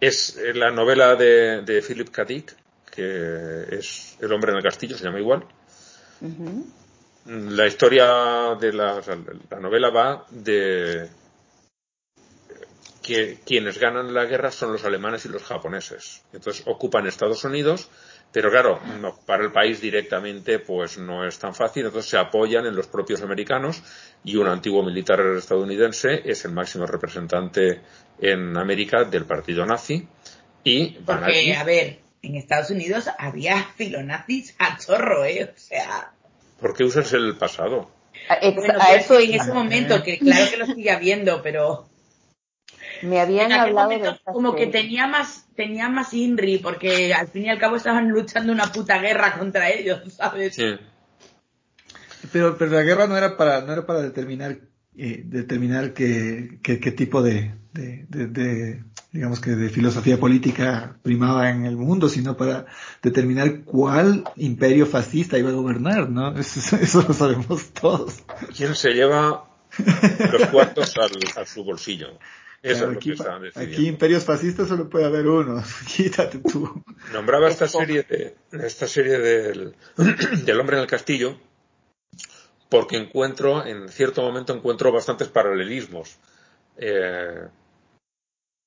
[0.00, 2.24] es la novela de, de Philip K.
[2.24, 2.56] Dick,
[2.90, 5.44] que es El hombre en el castillo, se llama igual.
[7.26, 9.00] La historia de la,
[9.50, 11.08] la novela va de
[13.02, 16.22] que quienes ganan la guerra son los alemanes y los japoneses.
[16.32, 17.88] Entonces ocupan Estados Unidos,
[18.32, 18.80] pero claro,
[19.26, 23.22] para el país directamente pues no es tan fácil, entonces se apoyan en los propios
[23.22, 23.82] americanos
[24.24, 27.80] y un antiguo militar estadounidense es el máximo representante
[28.20, 30.06] en América del partido nazi
[30.64, 35.50] y Porque, a ver, en Estados Unidos había filonazis a chorro, ¿eh?
[35.54, 36.12] O sea...
[36.60, 37.90] ¿Por qué usas el pasado?
[38.28, 41.88] A, eso en ese momento, que claro que lo sigue habiendo, pero...
[43.02, 47.50] Me habían hablado de como que tenía más tenía más INRI porque al fin y
[47.50, 50.54] al cabo estaban luchando una puta guerra contra ellos, ¿sabes?
[50.54, 50.76] Sí.
[52.32, 54.58] Pero pero la guerra no era para no era para determinar
[55.00, 61.66] eh, determinar qué, qué, tipo de, de, de, digamos que de filosofía política primaba en
[61.66, 62.66] el mundo, sino para
[63.00, 66.36] determinar cuál imperio fascista iba a gobernar, ¿no?
[66.38, 68.24] Eso, eso lo sabemos todos.
[68.56, 69.44] ¿Quién se lleva
[70.32, 72.18] los cuartos al, a su bolsillo?
[72.60, 73.14] Eso aquí,
[73.54, 75.62] aquí imperios fascistas solo puede haber uno.
[75.96, 76.82] Quítate tú.
[77.12, 79.74] Nombraba esta serie, de, esta serie del,
[80.44, 81.38] del hombre en el castillo
[82.68, 86.18] porque encuentro, en cierto momento encuentro bastantes paralelismos.
[86.76, 87.48] Eh,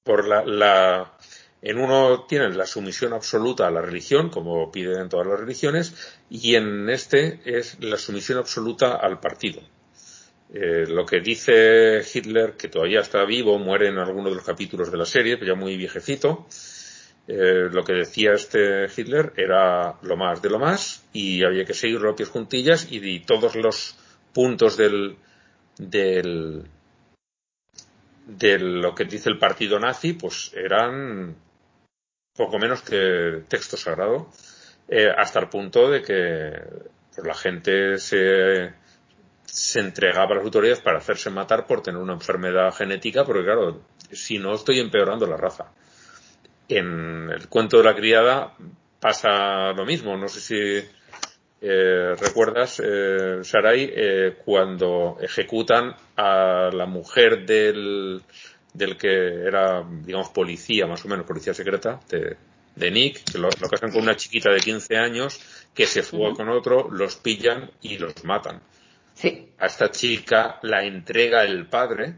[0.03, 1.17] por la, la,
[1.61, 6.17] en uno tienen la sumisión absoluta a la religión, como piden en todas las religiones,
[6.29, 9.61] y en este es la sumisión absoluta al partido.
[10.53, 14.91] Eh, lo que dice Hitler, que todavía está vivo, muere en alguno de los capítulos
[14.91, 16.47] de la serie, pero ya muy viejecito.
[17.27, 21.73] Eh, lo que decía este Hitler era lo más de lo más y había que
[21.73, 23.95] seguir a pies juntillas y, todos los
[24.33, 25.15] puntos del,
[25.77, 26.63] del
[28.25, 31.35] de lo que dice el partido nazi pues eran
[32.35, 34.29] poco menos que texto sagrado
[34.87, 36.51] eh, hasta el punto de que
[37.13, 38.73] pues, la gente se
[39.51, 43.81] se entregaba a las autoridades para hacerse matar por tener una enfermedad genética, porque claro,
[44.11, 45.71] si no estoy empeorando la raza.
[46.69, 48.53] En el cuento de la criada
[49.01, 50.15] pasa lo mismo.
[50.15, 50.89] No sé si
[51.61, 58.21] eh, recuerdas, eh, Sarai, eh, cuando ejecutan a la mujer del,
[58.73, 62.37] del que era, digamos, policía, más o menos, policía secreta, de,
[62.75, 65.41] de Nick, que lo, casan con una chiquita de 15 años,
[65.73, 68.61] que se fue con otro, los pillan y los matan.
[69.57, 72.15] A esta chica la entrega el padre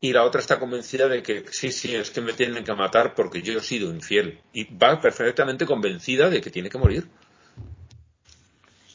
[0.00, 3.14] y la otra está convencida de que sí, sí, es que me tienen que matar
[3.14, 4.40] porque yo he sido infiel.
[4.52, 7.08] Y va perfectamente convencida de que tiene que morir.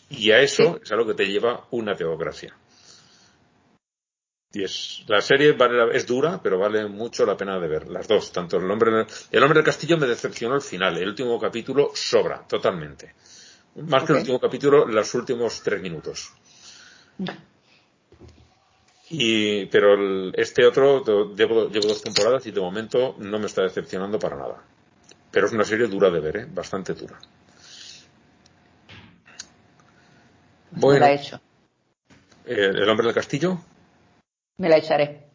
[0.09, 2.55] Y a eso es a lo que te lleva una teocracia.
[4.53, 7.87] Y es, la serie vale, es dura, pero vale mucho la pena de ver.
[7.89, 10.97] Las dos, tanto el hombre, el hombre del castillo me decepcionó al final.
[10.97, 13.13] El último capítulo sobra, totalmente.
[13.75, 16.33] Más que el último capítulo, los últimos tres minutos.
[19.09, 21.03] Y, pero este otro
[21.33, 24.63] llevo, llevo, dos temporadas y de momento no me está decepcionando para nada.
[25.31, 26.47] Pero es una serie dura de ver, ¿eh?
[26.49, 27.17] bastante dura.
[30.71, 31.39] Bueno, me la he hecho.
[32.45, 33.59] Eh, ¿El hombre del castillo?
[34.57, 35.27] Me la echaré.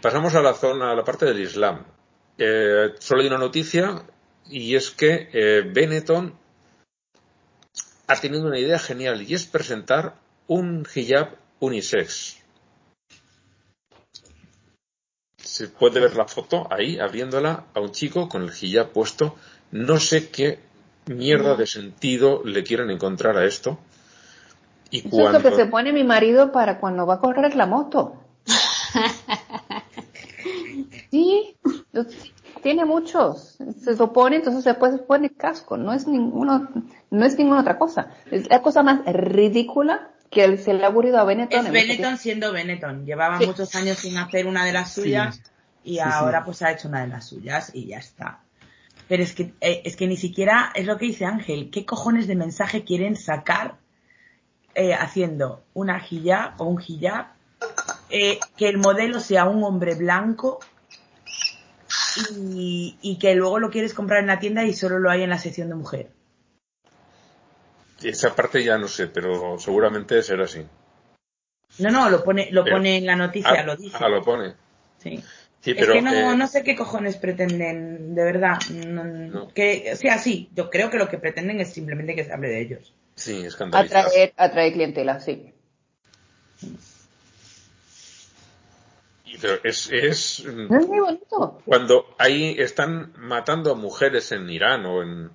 [0.00, 1.84] pasamos a la zona, a la parte del Islam.
[2.38, 4.02] Eh, solo hay una noticia
[4.48, 6.34] y es que eh, Benetton
[8.06, 10.14] ha tenido una idea genial y es presentar
[10.46, 12.38] un hijab unisex.
[15.38, 19.36] Se puede ver la foto ahí, abriéndola a un chico con el hijab puesto.
[19.70, 20.60] No sé qué
[21.06, 23.78] mierda de sentido le quieren encontrar a esto.
[24.90, 27.66] Y Eso es lo que se pone mi marido para cuando va a correr la
[27.66, 28.22] moto.
[31.10, 31.56] sí,
[32.66, 33.58] tiene muchos.
[33.80, 35.76] Se supone, entonces después se pone casco.
[35.76, 36.68] No es ninguno,
[37.12, 38.10] no es ninguna otra cosa.
[38.28, 41.66] Es la cosa más ridícula que se le ha ocurrido a Benetton.
[41.66, 43.06] Es Benetton siendo Benetton.
[43.06, 45.40] Llevaba muchos años sin hacer una de las suyas
[45.84, 48.40] y ahora pues ha hecho una de las suyas y ya está.
[49.06, 51.70] Pero es que, eh, es que ni siquiera es lo que dice Ángel.
[51.70, 53.76] ¿Qué cojones de mensaje quieren sacar
[54.74, 57.26] eh, haciendo una hijab o un hijab?
[58.10, 60.58] Eh, que el modelo sea un hombre blanco
[62.38, 65.30] y, y, que luego lo quieres comprar en la tienda y solo lo hay en
[65.30, 66.10] la sección de mujer.
[68.02, 70.64] Esa parte ya no sé, pero seguramente será así.
[71.78, 73.96] No, no, lo pone, lo pone en la noticia, ah, lo dice.
[73.98, 74.54] Ah, lo pone.
[74.98, 75.22] Sí.
[75.64, 78.58] es que no, no sé qué cojones pretenden, de verdad.
[79.54, 82.48] Que, o sea, sí, yo creo que lo que pretenden es simplemente que se hable
[82.48, 82.94] de ellos.
[83.14, 84.06] Sí, escandalizar.
[84.06, 85.52] Atraer, atraer clientela, sí.
[89.40, 91.60] Pero es, es, es muy bonito.
[91.64, 95.30] Cuando ahí están matando a mujeres en Irán o en,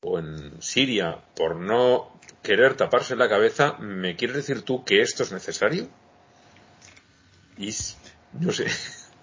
[0.00, 5.22] o en Siria por no querer taparse la cabeza, ¿me quieres decir tú que esto
[5.22, 5.88] es necesario?
[7.58, 7.74] Y
[8.40, 8.66] no sé.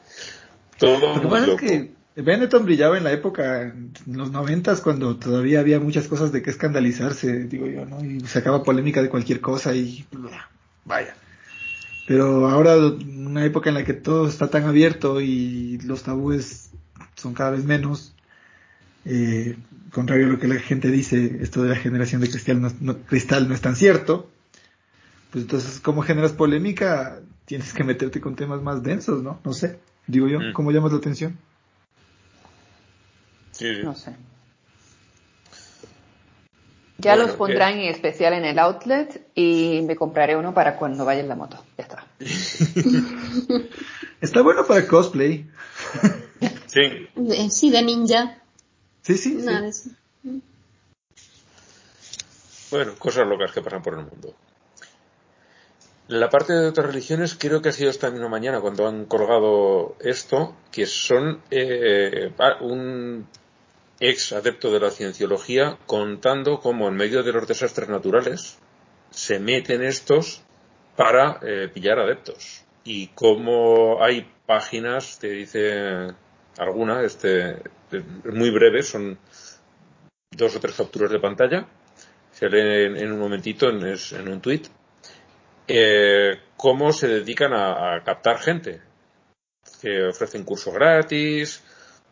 [0.78, 5.60] Todo Lo que es que Benetton brillaba en la época, en los noventas, cuando todavía
[5.60, 8.04] había muchas cosas de que escandalizarse, digo yo, ¿no?
[8.04, 10.06] Y sacaba polémica de cualquier cosa y
[10.86, 11.16] vaya.
[12.06, 16.72] Pero ahora, una época en la que todo está tan abierto y los tabúes
[17.16, 18.14] son cada vez menos,
[19.06, 19.56] eh,
[19.92, 23.48] contrario a lo que la gente dice, esto de la generación de cristal no, cristal
[23.48, 24.30] no es tan cierto,
[25.32, 27.20] pues entonces, ¿cómo generas polémica?
[27.46, 29.40] Tienes que meterte con temas más densos, ¿no?
[29.44, 30.54] No sé, digo yo, mm.
[30.54, 31.38] ¿cómo llamas la atención?
[33.84, 34.16] No sé.
[36.98, 41.22] Ya los pondrán en especial en el outlet y me compraré uno para cuando vaya
[41.22, 41.64] en la moto.
[41.78, 42.06] Ya está.
[44.22, 45.50] está bueno para cosplay.
[46.68, 46.82] sí.
[46.82, 48.38] Eh, sí, de ninja.
[49.02, 49.44] Sí, sí.
[52.72, 54.34] Bueno, cosas locas que pasan por el mundo.
[56.08, 59.96] La parte de otras religiones creo que ha sido esta misma mañana cuando han colgado
[60.00, 63.28] esto, que son eh, un
[64.04, 68.60] ex adepto de la cienciología contando cómo en medio de los desastres naturales
[69.12, 70.44] se meten estos
[70.98, 72.66] para eh, pillar adeptos.
[72.84, 76.14] Y cómo hay páginas que dice
[76.58, 77.62] alguna este
[78.26, 79.18] muy breve, son
[80.32, 81.68] dos o tres capturas de pantalla,
[82.32, 84.64] se leen en un momentito en, en un tweet,
[85.68, 88.82] eh, cómo se dedican a, captar gente,
[89.82, 91.64] que ofrecen cursos gratis,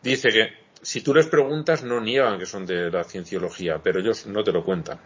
[0.02, 4.26] dice que si tú les preguntas no niegan que son de la cienciología, pero ellos
[4.26, 4.98] no te lo cuentan.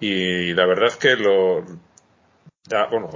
[0.00, 1.62] Y la verdad es que lo,
[2.90, 3.10] bueno,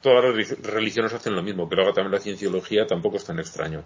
[0.00, 3.82] todas las religiones hacen lo mismo, pero ahora también la cienciología tampoco es tan extraño.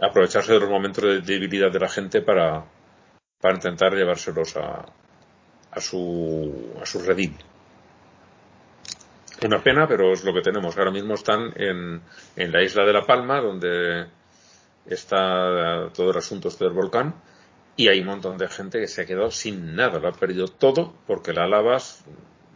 [0.00, 2.64] Aprovecharse de los momentos de debilidad de la gente para,
[3.40, 4.84] para intentar llevárselos a,
[5.70, 7.36] a su, a su redil.
[9.44, 10.76] Una pena, pero es lo que tenemos.
[10.78, 12.00] Ahora mismo están en,
[12.36, 14.06] en la isla de La Palma, donde
[14.86, 17.14] está todo el asunto este del volcán,
[17.76, 20.46] y hay un montón de gente que se ha quedado sin nada, lo ha perdido
[20.46, 21.78] todo porque la lava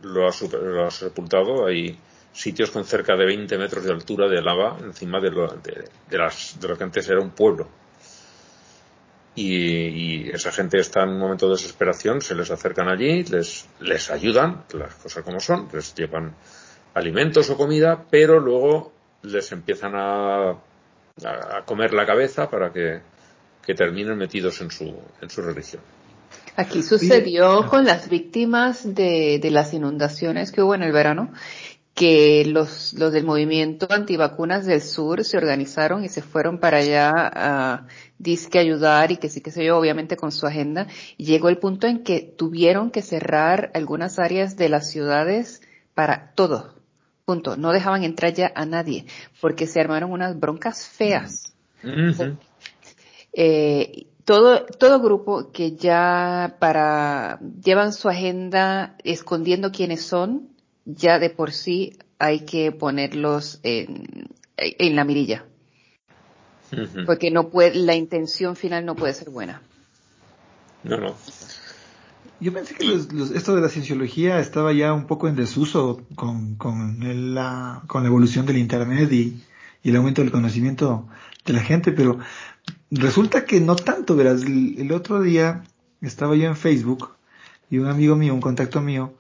[0.03, 0.33] lo ha,
[0.63, 1.67] lo ha sepultado.
[1.67, 1.99] Hay
[2.33, 6.61] sitios con cerca de 20 metros de altura de lava encima de lo, de, las,
[6.61, 7.69] de lo que antes era un pueblo.
[9.35, 14.11] Y, esa gente está en un momento de desesperación, se les acercan allí, les, les
[14.11, 16.35] ayudan, las cosas como son, les llevan
[16.97, 18.91] alimentos o comida, pero luego
[19.23, 23.01] les empiezan a, a comer la cabeza para que,
[23.65, 25.83] que terminen metidos en su, en su religión.
[26.57, 31.33] Aquí sucedió con las víctimas de, de las inundaciones que hubo en el verano
[31.95, 37.11] que los, los del movimiento antivacunas del sur se organizaron y se fueron para allá
[37.15, 37.87] a
[38.19, 40.87] disque ayudar y que sí que se yo, obviamente con su agenda.
[41.17, 45.63] Y llegó el punto en que tuvieron que cerrar algunas áreas de las ciudades
[45.95, 46.76] para todo.
[47.27, 47.57] Punto.
[47.57, 49.05] No dejaban entrar ya a nadie
[49.41, 51.53] porque se armaron unas broncas feas.
[53.33, 60.49] eh, todo, todo grupo que ya para, llevan su agenda escondiendo quiénes son,
[60.85, 65.45] ya de por sí hay que ponerlos en, en la mirilla.
[67.07, 69.63] Porque no puede, la intención final no puede ser buena.
[70.85, 71.17] No, no.
[72.39, 72.93] Yo pensé que
[73.35, 76.99] esto de la cienciología estaba ya un poco en desuso con, con,
[77.35, 79.43] la, con la evolución del Internet y,
[79.85, 81.07] el aumento del conocimiento
[81.45, 82.19] de la gente, pero
[82.91, 85.63] resulta que no tanto, verás, el, otro día
[86.01, 87.11] estaba yo en Facebook
[87.71, 89.15] y un amigo mío, un contacto mío,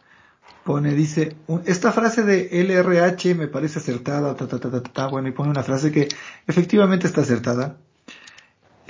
[0.64, 1.36] pone, dice,
[1.66, 5.50] esta frase de LRH me parece acertada, ta, ta, ta, ta, ta, bueno, y pone
[5.50, 6.08] una frase que
[6.48, 7.78] efectivamente está acertada,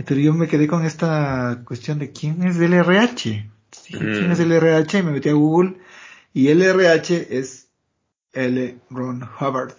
[0.03, 3.56] pero yo me quedé con esta cuestión de quién es LRH.
[3.89, 5.03] ¿Quién es LRH?
[5.03, 5.77] Me metí a Google
[6.33, 7.69] y LRH es
[8.33, 8.79] L.
[8.91, 9.75] Ron Hubbard,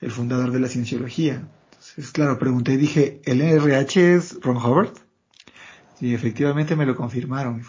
[0.00, 1.42] el fundador de la cienciología.
[1.70, 4.92] Entonces, claro, pregunté y dije, ¿LRH es Ron Hubbard?
[6.00, 7.62] Y efectivamente me lo confirmaron.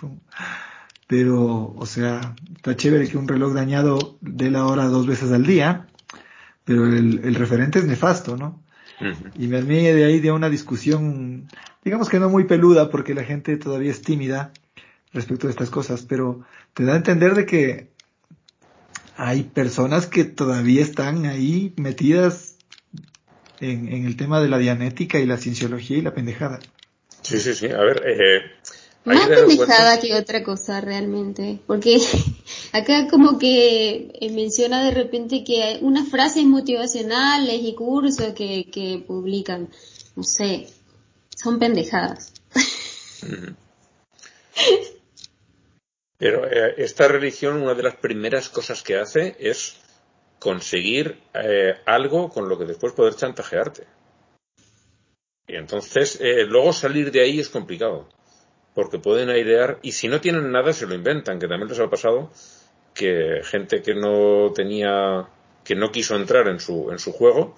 [1.07, 5.45] Pero, o sea, está chévere que un reloj dañado dé la hora dos veces al
[5.45, 5.87] día,
[6.65, 8.61] pero el, el referente es nefasto, ¿no?
[9.37, 11.47] Y me armé de ahí de una discusión,
[11.83, 14.51] digamos que no muy peluda, porque la gente todavía es tímida
[15.13, 17.89] respecto a estas cosas, pero te da a entender de que
[19.17, 22.55] hay personas que todavía están ahí metidas
[23.59, 26.59] en, en el tema de la dianética y la cienciología y la pendejada.
[27.21, 27.67] Sí, sí, sí.
[27.67, 28.41] A ver, eh,
[29.05, 31.99] más pendejada que otra cosa realmente, porque
[32.73, 38.69] acá como que eh, menciona de repente que hay unas frases motivacionales y cursos que,
[38.71, 39.69] que publican,
[40.15, 40.67] no sé,
[41.35, 42.33] son pendejadas.
[46.19, 49.81] Pero eh, esta religión, una de las primeras cosas que hace es
[50.37, 53.87] conseguir eh, algo con lo que después poder chantajearte.
[55.47, 58.07] Y entonces, luego salir de ahí es complicado
[58.75, 61.89] porque pueden airear y si no tienen nada se lo inventan, que también les ha
[61.89, 62.31] pasado
[62.93, 65.27] que gente que no tenía,
[65.63, 67.55] que no quiso entrar en su, en su juego,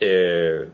[0.00, 0.68] eh,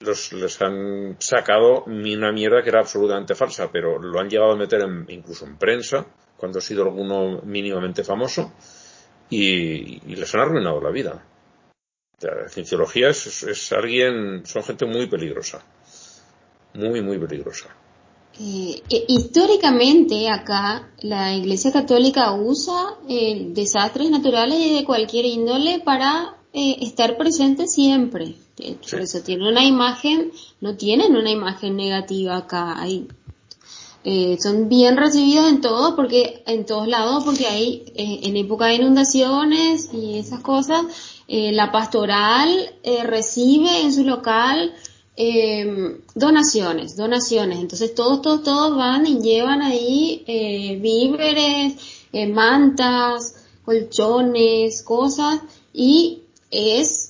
[0.00, 4.56] los, les han sacado una mierda que era absolutamente falsa, pero lo han llevado a
[4.56, 6.06] meter incluso en prensa,
[6.36, 8.52] cuando ha sido alguno mínimamente famoso,
[9.28, 11.24] y, les han arruinado la vida.
[12.20, 15.62] La cienciología es alguien, son gente muy peligrosa.
[16.74, 17.68] Muy, muy peligrosa.
[18.38, 26.34] Eh, eh, históricamente acá la Iglesia Católica usa eh, desastres naturales de cualquier índole para
[26.52, 28.34] estar presente siempre.
[28.90, 30.32] Por eso tiene una imagen,
[30.62, 32.76] no tienen una imagen negativa acá.
[34.38, 39.90] Son bien recibidos en todo porque en todos lados porque hay en época de inundaciones
[39.92, 40.84] y esas cosas
[41.28, 42.48] la pastoral
[43.04, 44.72] recibe en su local
[45.16, 47.58] eh, donaciones, donaciones.
[47.58, 51.74] Entonces todos, todos, todos van y llevan ahí eh, víveres,
[52.12, 53.34] eh, mantas,
[53.64, 55.40] colchones, cosas
[55.72, 57.05] y es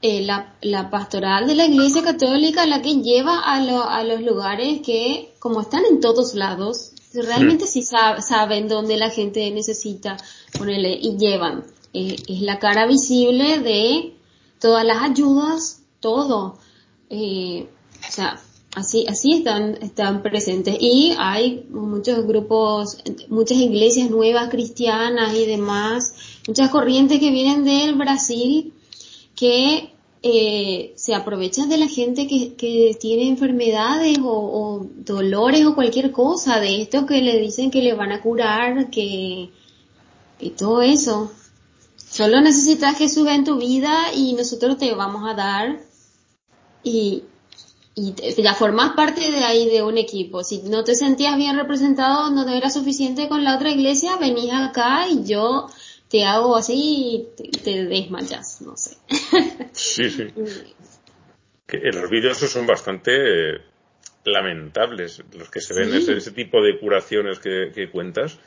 [0.00, 4.80] eh, la, la, pastoral de la Iglesia Católica la que lleva a, a los lugares
[4.84, 10.16] que, como están en todos lados, realmente sí, saben dónde la gente necesita
[10.56, 11.64] ponerle y llevan.
[11.92, 14.14] es la cara visible de
[14.60, 16.58] todas las ayudas, todo
[17.10, 17.66] eh,
[18.06, 18.40] o sea,
[18.74, 20.76] así, así están, están presentes.
[20.80, 22.98] Y hay muchos grupos,
[23.28, 26.14] muchas iglesias nuevas cristianas y demás,
[26.46, 28.72] muchas corrientes que vienen del Brasil
[29.38, 36.10] que eh, se aprovechan de la gente que, que tiene enfermedades o, dolores o cualquier
[36.10, 39.50] cosa de estos que le dicen que le van a curar, que,
[40.40, 41.30] y todo eso.
[41.96, 45.82] Solo necesitas Jesús en tu vida y nosotros te vamos a dar
[46.82, 47.22] y,
[47.94, 50.42] y ya formas parte de ahí de un equipo.
[50.42, 55.06] Si no te sentías bien representado, no era suficiente con la otra iglesia, venís acá
[55.08, 55.68] y yo
[56.08, 58.96] te hago así y te, desmayas, no sé.
[59.72, 60.28] Sí, sí.
[61.66, 63.12] Que los vídeos son bastante
[63.56, 63.60] eh,
[64.24, 68.38] lamentables los que se ven, ese, tipo de curaciones que, que, cuentas.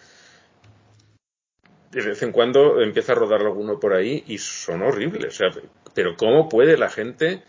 [1.91, 5.35] De vez en cuando empieza a rodar alguno por ahí y son horribles.
[5.35, 5.61] O sea,
[5.93, 7.43] pero ¿cómo puede la gente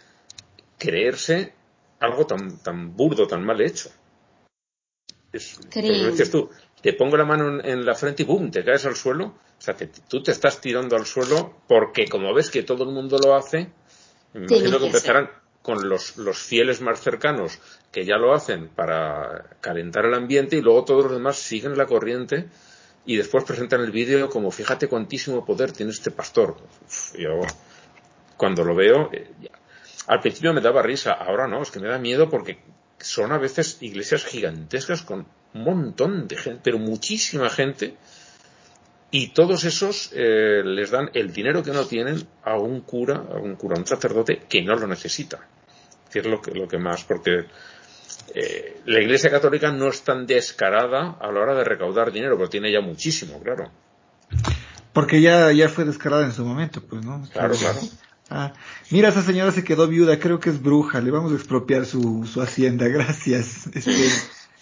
[0.77, 1.55] creerse
[2.03, 3.91] algo tan, tan burdo, tan mal hecho.
[5.33, 6.51] Es, dices tú,
[6.83, 8.51] te pongo la mano en, la frente y ¡bum!
[8.51, 9.35] te caes al suelo.
[9.63, 12.91] O sea, que tú te estás tirando al suelo porque como ves que todo el
[12.91, 13.71] mundo lo hace,
[14.33, 15.31] me imagino que empezarán
[15.63, 17.61] con los, los fieles más cercanos
[17.93, 21.87] que ya lo hacen para calentar el ambiente y luego todos los demás siguen la
[21.87, 22.49] corriente
[23.07, 26.57] y después presentan el vídeo como fíjate cuantísimo poder tiene este pastor.
[27.17, 27.43] yo
[28.37, 29.31] cuando lo veo, eh,
[30.09, 32.59] al principio me daba risa, ahora no, es que me da miedo porque
[32.99, 35.25] son a veces iglesias gigantescas con
[35.55, 37.95] un montón de gente, pero muchísima gente,
[39.13, 43.37] y todos esos eh, les dan el dinero que no tienen a un cura, a
[43.37, 45.47] un cura, a un sacerdote que no lo necesita.
[46.11, 47.45] Que es lo que, lo que más, porque
[48.35, 52.49] eh, la Iglesia Católica no es tan descarada a la hora de recaudar dinero, pero
[52.49, 53.71] tiene ya muchísimo, claro.
[54.95, 57.23] Porque ya, ya fue descarada en su momento, pues, ¿no?
[57.33, 57.81] Claro, claro
[58.35, 58.55] Ah,
[58.91, 62.27] mira, esa señora se quedó viuda, creo que es bruja, le vamos a expropiar su,
[62.27, 63.67] su hacienda, gracias.
[63.75, 64.09] Este,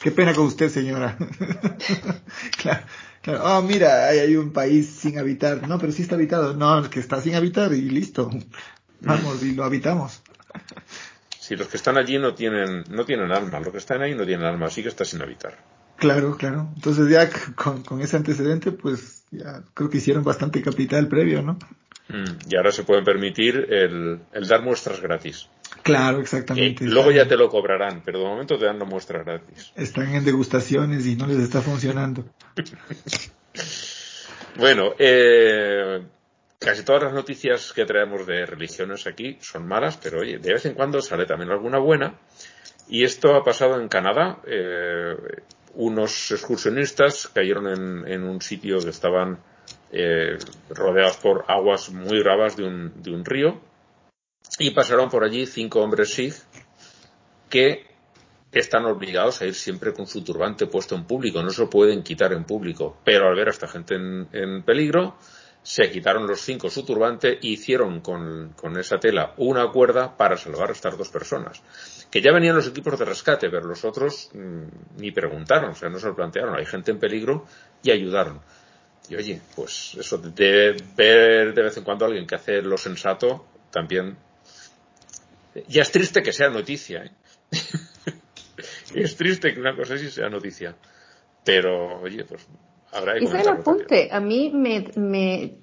[0.00, 1.16] qué pena con usted, señora.
[2.60, 2.82] claro,
[3.22, 3.40] claro.
[3.44, 5.66] Oh, mira, hay, hay un país sin habitar.
[5.68, 6.54] No, pero sí está habitado.
[6.54, 8.30] No, que está sin habitar y listo.
[9.00, 10.22] Vamos, y lo habitamos.
[11.38, 14.24] Si los que están allí no tienen, no tienen alma, los que están ahí no
[14.24, 15.58] tienen alma, así que está sin habitar.
[15.96, 16.70] Claro, claro.
[16.74, 21.58] Entonces ya con, con ese antecedente, pues ya creo que hicieron bastante capital previo, ¿no?
[22.10, 25.48] Mm, y ahora se pueden permitir el, el dar muestras gratis.
[25.82, 26.84] Claro, exactamente.
[26.84, 29.72] Eh, luego ya te lo cobrarán, pero de momento te dan la muestra gratis.
[29.76, 32.24] Están en degustaciones y no les está funcionando.
[34.56, 36.02] bueno, eh,
[36.58, 40.66] casi todas las noticias que traemos de religiones aquí son malas, pero oye, de vez
[40.66, 42.18] en cuando sale también alguna buena.
[42.88, 44.40] Y esto ha pasado en Canadá.
[44.48, 45.14] Eh,
[45.74, 49.38] unos excursionistas cayeron en, en un sitio que estaban
[49.92, 50.38] eh,
[50.70, 53.60] rodeados por aguas muy bravas de un, de un río
[54.58, 56.34] y pasaron por allí cinco hombres Sikh
[57.48, 57.86] que
[58.52, 62.02] están obligados a ir siempre con su turbante puesto en público, no se lo pueden
[62.02, 65.16] quitar en público, pero al ver a esta gente en, en peligro,
[65.62, 70.36] se quitaron los cinco su turbante e hicieron con, con, esa tela una cuerda para
[70.36, 71.62] salvar a estas dos personas.
[72.10, 74.64] Que ya venían los equipos de rescate, pero los otros mmm,
[74.96, 76.56] ni preguntaron, o sea, no se lo plantearon.
[76.56, 77.44] Hay gente en peligro
[77.82, 78.40] y ayudaron.
[79.10, 82.78] Y oye, pues eso de ver de vez en cuando a alguien que hace lo
[82.78, 84.16] sensato, también.
[85.66, 87.12] Ya es triste que sea noticia, ¿eh?
[88.94, 90.76] es triste que una cosa así sea noticia.
[91.44, 92.46] Pero, oye, pues
[92.92, 95.56] habrá que Y el apunte, a mí me, me,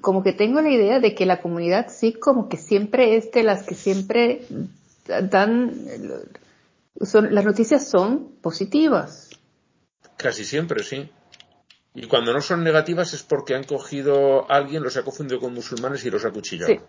[0.00, 3.42] como que tengo la idea de que la comunidad sí como que siempre es de
[3.42, 4.42] las que siempre
[5.06, 5.74] dan,
[7.00, 9.30] son, las noticias son positivas.
[10.16, 11.10] Casi siempre, sí.
[11.94, 15.52] Y cuando no son negativas es porque han cogido a alguien, los ha confundido con
[15.52, 16.72] musulmanes y los ha cuchillado.
[16.72, 16.80] Sí.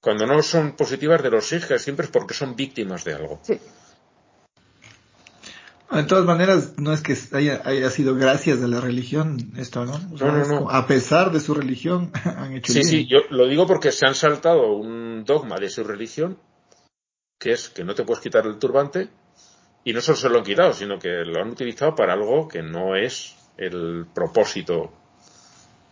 [0.00, 3.40] Cuando no son positivas de los sijes, siempre es porque son víctimas de algo.
[3.42, 3.58] Sí.
[5.90, 9.94] De todas maneras, no es que haya, haya sido gracias a la religión esto, ¿no?
[10.12, 10.70] O sea, no, no, no.
[10.70, 12.88] A pesar de su religión, han hecho Sí, bien.
[12.90, 16.38] sí, yo lo digo porque se han saltado un dogma de su religión,
[17.38, 19.08] que es que no te puedes quitar el turbante,
[19.82, 22.62] y no solo se lo han quitado, sino que lo han utilizado para algo que
[22.62, 24.92] no es el propósito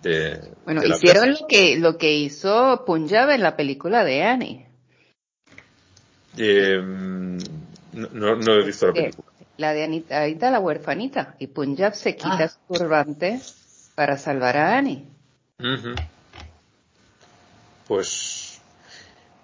[0.02, 0.40] de.
[0.64, 4.66] Bueno, de la hicieron lo que, lo que hizo Punjab en la película de Annie.
[6.38, 9.28] Eh, no, no, he visto la película.
[9.58, 11.34] La de Anita, Anita, la huerfanita.
[11.38, 12.48] Y Punjab se quita ah.
[12.48, 13.40] su turbante
[13.94, 15.04] para salvar a Annie.
[15.58, 16.08] Uh -huh.
[17.88, 18.60] Pues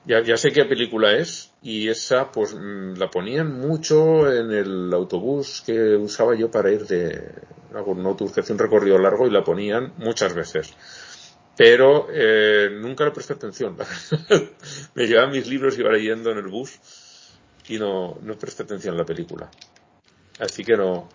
[0.05, 5.63] ya, ya, sé qué película es y esa pues la ponían mucho en el autobús
[5.65, 7.33] que usaba yo para ir de
[7.77, 10.75] algún autobús que hacía un recorrido largo y la ponían muchas veces.
[11.57, 13.77] Pero eh, nunca le presté atención.
[14.95, 16.79] Me llevaban mis libros y iba leyendo en el bus
[17.69, 19.51] y no, no presté atención a la película.
[20.41, 21.09] Así que no,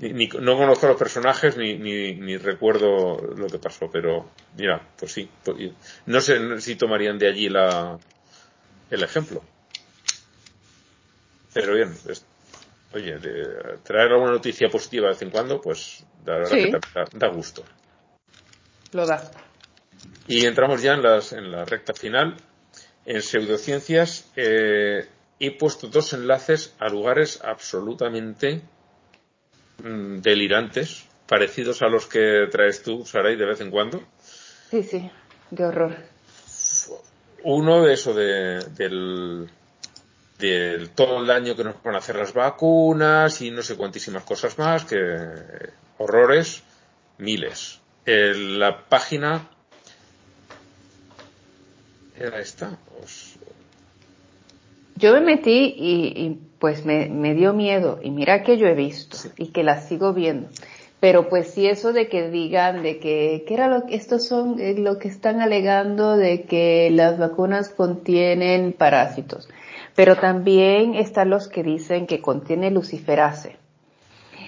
[0.00, 5.28] ni, no conozco los personajes ni, ni, recuerdo lo que pasó, pero mira, pues sí,
[5.44, 5.72] pues,
[6.06, 7.98] no sé si tomarían de allí la,
[8.90, 9.42] el ejemplo.
[11.52, 11.94] Pero bien,
[12.94, 16.64] oye, de traer alguna noticia positiva de vez en cuando, pues la verdad sí.
[16.64, 17.64] que da, da, gusto.
[18.92, 19.30] Lo da.
[20.26, 22.36] Y entramos ya en, las, en la recta final.
[23.04, 25.08] En pseudociencias, eh,
[25.40, 28.62] he puesto dos enlaces a lugares absolutamente
[29.82, 34.02] mmm, delirantes, parecidos a los que traes tú, Saray, de vez en cuando.
[34.70, 35.10] Sí, sí,
[35.50, 35.96] de horror.
[37.44, 39.48] Uno de eso de, del,
[40.38, 44.24] del todo el daño que nos van a hacer las vacunas y no sé cuantísimas
[44.24, 44.96] cosas más, que
[45.98, 46.62] horrores,
[47.18, 47.80] miles.
[48.06, 49.48] La página
[52.16, 53.38] era esta, os,
[54.98, 58.74] yo me metí y, y pues me, me, dio miedo y mira que yo he
[58.74, 59.28] visto sí.
[59.36, 60.48] y que la sigo viendo.
[60.98, 64.58] Pero pues sí eso de que digan de que, ¿qué era lo que estos son
[64.58, 69.48] eh, lo que están alegando de que las vacunas contienen parásitos?
[69.98, 73.56] Pero también están los que dicen que contiene luciferase.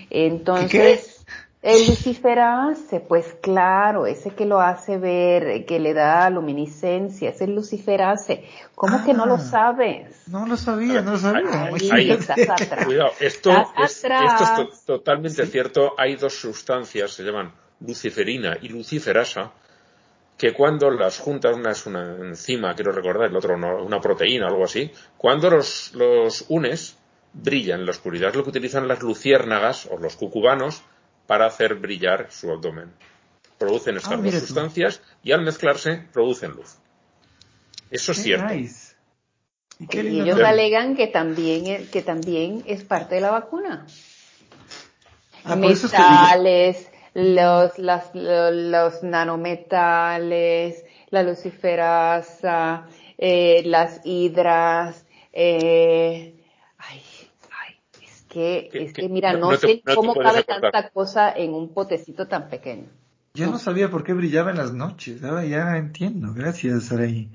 [0.09, 1.71] Entonces, ¿Qué?
[1.73, 7.57] El luciferase, pues claro, ese que lo hace ver, que le da luminiscencia, es el
[7.57, 8.45] luciferase.
[8.77, 10.29] ¿Cómo ah, que no lo sabes?
[10.29, 11.65] No lo sabía, no lo sabía.
[11.65, 12.85] Ahí, ahí, estás atrás.
[12.87, 15.51] Cuidado, esto, estás es, esto es to totalmente ¿Sí?
[15.51, 15.95] cierto.
[15.99, 19.51] Hay dos sustancias, se llaman luciferina y luciferasa,
[20.41, 24.47] que cuando las juntas, una es una enzima, quiero recordar, el otro no, una proteína,
[24.47, 26.97] algo así, cuando los, los unes,
[27.35, 28.31] brillan en la oscuridad.
[28.31, 30.81] Es lo que utilizan las luciérnagas o los cucubanos
[31.27, 32.91] para hacer brillar su abdomen.
[33.59, 34.47] Producen estas Ah, dos mira tú.
[34.47, 36.77] sustancias y al mezclarse producen luz.
[37.91, 38.55] Eso es Qué cierto.
[38.55, 38.95] nice.
[39.79, 43.31] Y qué Y lindo ellos alegan que también, es- que también es parte de la
[43.31, 43.87] vacuna.
[45.45, 52.87] Ah, metales, los, las, lo- los nanometales, la luciferasa,
[53.19, 56.35] eh, las hidras, eh,
[56.79, 57.01] ay,
[57.51, 57.75] ay,
[58.05, 60.73] es que, es que mira, no- no, no te- sé no cómo cabe acordar.
[60.73, 62.87] tanta cosa en un potecito tan pequeño.
[63.35, 65.23] Yo no sabía por qué brillaba en las noches.
[65.23, 66.33] Ahora ya entiendo.
[66.35, 67.29] Gracias, Saraí.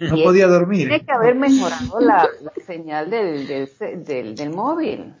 [0.00, 0.88] No podía dormir.
[0.88, 3.68] Tiene que haber mejorado la, la señal del, del,
[4.04, 5.14] del, del móvil.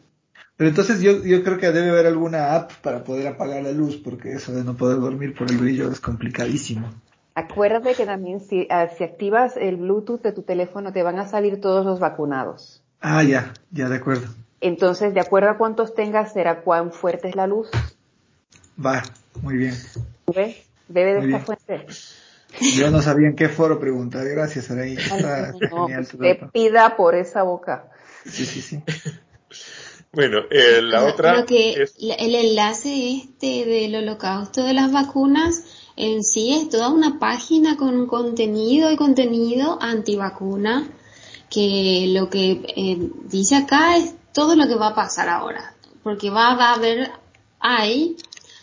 [0.60, 3.96] Pero entonces yo, yo creo que debe haber alguna app para poder apagar la luz,
[3.96, 6.86] porque eso de no poder dormir por el brillo es complicadísimo.
[7.34, 11.26] Acuérdate que también si, ah, si activas el Bluetooth de tu teléfono te van a
[11.26, 12.82] salir todos los vacunados.
[13.00, 14.26] Ah, ya, ya de acuerdo.
[14.60, 17.70] Entonces, de acuerdo a cuántos tengas, será cuán fuerte es la luz.
[18.78, 19.02] Va,
[19.40, 19.74] muy bien.
[20.26, 21.40] De Muy esta bien.
[21.40, 21.86] fuente.
[22.76, 24.28] Yo no sabía en qué foro preguntar.
[24.28, 24.68] Gracias.
[24.68, 27.86] Está No, genial pues te pida por esa boca.
[28.26, 28.82] Sí, sí, sí.
[30.12, 31.94] Bueno, eh, la otra lo que es...
[31.98, 35.62] el enlace este del holocausto de las vacunas
[35.96, 40.88] en sí es toda una página con contenido y contenido antivacuna
[41.48, 46.30] que lo que eh, dice acá es todo lo que va a pasar ahora porque
[46.30, 47.10] va, va a haber
[47.60, 48.16] hay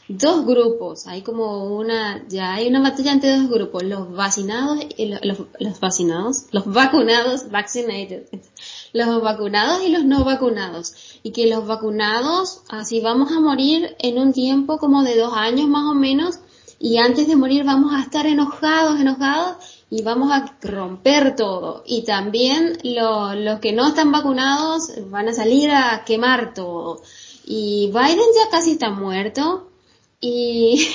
[0.09, 5.05] dos grupos hay como una ya hay una batalla entre dos grupos los vacunados y
[5.07, 8.23] lo- los, los vacunados los vacunados vaccinated
[8.97, 10.93] los vacunados y los no vacunados
[11.23, 15.67] y que los vacunados así vamos a morir en un tiempo como de dos años
[15.69, 16.39] más o menos
[16.79, 19.55] y antes de morir vamos a estar enojados, enojados
[19.89, 21.81] y vamos a romper todo.
[21.87, 27.01] Y también lo- los que no están vacunados van a salir a quemar todo.
[27.45, 29.69] Y Biden ya casi está muerto.
[30.19, 30.87] Y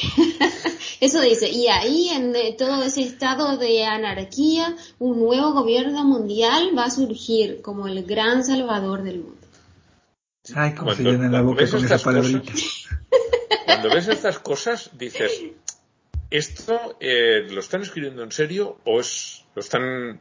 [1.01, 6.87] eso dice, y ahí en todo ese estado de anarquía, un nuevo gobierno mundial va
[6.87, 9.39] a surgir como el gran salvador del mundo.
[10.57, 12.53] Ay, cómo se Cuando- llena la boca ves con esa estas cosas- palabrita.
[13.67, 15.31] Cuando ves estas cosas, dices,
[16.31, 20.21] ¿esto eh, lo están escribiendo en serio o es, lo están,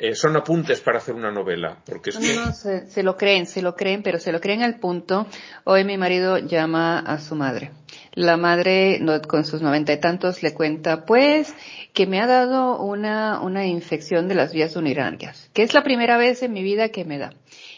[0.00, 1.78] eh, son apuntes para hacer una novela?
[1.86, 4.40] Porque es No, que, no, se, se lo creen, se lo creen, pero se lo
[4.40, 5.26] creen al punto.
[5.64, 7.70] Hoy mi marido llama a su madre.
[8.16, 11.54] La madre, con sus noventa y tantos, le cuenta, pues,
[11.92, 16.16] que me ha dado una, una infección de las vías urinarias, que es la primera
[16.16, 17.34] vez en mi vida que me da.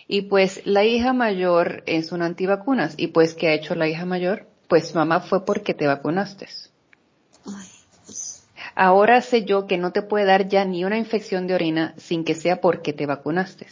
[0.07, 2.95] Y pues, la hija mayor es una antivacunas.
[2.97, 4.47] Y pues, ¿qué ha hecho la hija mayor?
[4.69, 6.47] Pues, mamá, fue porque te vacunaste.
[7.45, 7.67] Ay,
[8.77, 12.23] Ahora sé yo que no te puede dar ya ni una infección de orina sin
[12.23, 13.67] que sea porque te vacunaste.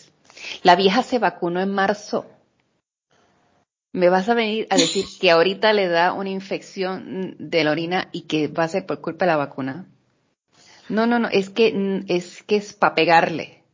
[0.64, 2.26] La vieja se vacunó en marzo.
[3.96, 8.08] Me vas a venir a decir que ahorita le da una infección de la orina
[8.12, 9.86] y que va a ser por culpa de la vacuna.
[10.90, 13.64] No, no, no, es que es que es para pegarle.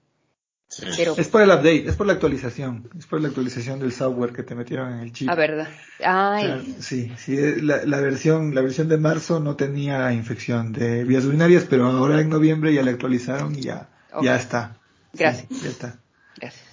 [0.69, 0.87] sí.
[0.97, 2.89] Pero Es por el update, es por la actualización.
[2.97, 5.29] Es por la actualización del software que te metieron en el chip.
[5.29, 5.67] a verdad.
[5.69, 10.73] O sea, Ay, sí, sí, la, la versión, la versión de marzo no tenía infección
[10.73, 13.89] de vías urinarias, pero ahora en noviembre ya la actualizaron y ya,
[14.23, 14.77] ya está.
[15.15, 15.49] Sí, Gracias.
[15.63, 15.99] ya está.
[16.37, 16.65] gracias.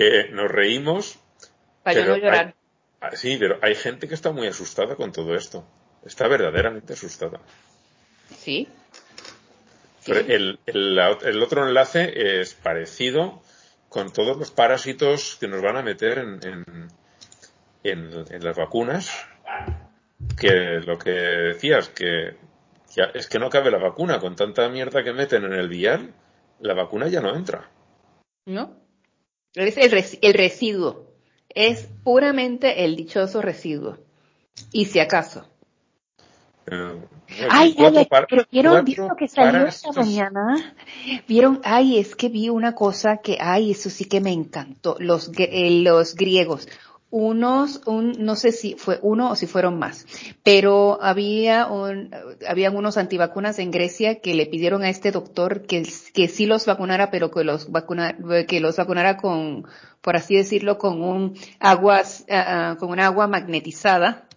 [0.00, 1.18] Eh, nos reímos.
[1.82, 2.46] Para no llorar.
[2.46, 2.54] hay-
[3.00, 5.64] ah, sí, pero hay gente que está muy asustada con todo esto.
[6.04, 7.40] Está verdaderamente asustada.
[8.36, 8.68] Sí.
[10.06, 13.42] El, el- el otro enlace es parecido
[13.88, 16.64] con todos los parásitos que nos van a meter en, en,
[17.82, 19.10] en- en las vacunas.
[20.38, 22.36] Que lo que decías, que
[22.94, 24.18] ya, es que no cabe la vacuna.
[24.20, 26.12] Con tanta mierda que meten en el vial,
[26.60, 27.68] la vacuna ya no entra.
[28.46, 28.74] ¿No?
[29.56, 31.06] Es el, res- el residuo.
[31.48, 33.96] Es puramente el dichoso residuo.
[34.72, 35.46] Y si acaso.
[37.50, 40.74] Ay, cuatro ay, pero vieron, vieron lo que salió esta mañana.
[41.26, 44.96] Vieron, ay, es que vi una cosa que, ay, eso sí que me encantó.
[44.98, 46.68] Los, eh, los griegos.
[47.08, 50.06] Unos, un, no sé si fue uno o si fueron más,
[50.42, 52.10] pero había un,
[52.48, 56.66] habían unos antivacunas en Grecia que le pidieron a este doctor que, que sí los
[56.66, 58.16] vacunara, pero que los vacuna,
[58.48, 59.66] que los vacunara con,
[60.00, 64.28] por así decirlo, con un agua, ah, ah, con un agua magnetizada.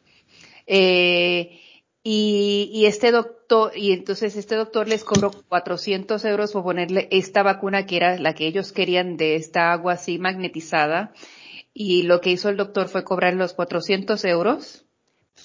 [0.68, 1.60] Eh,
[2.04, 7.44] y, y este doctor, y entonces este doctor les cobró 400 euros por ponerle esta
[7.44, 11.14] vacuna que era la que ellos querían de esta agua así magnetizada.
[11.82, 14.84] Y lo que hizo el doctor fue cobrar los 400 euros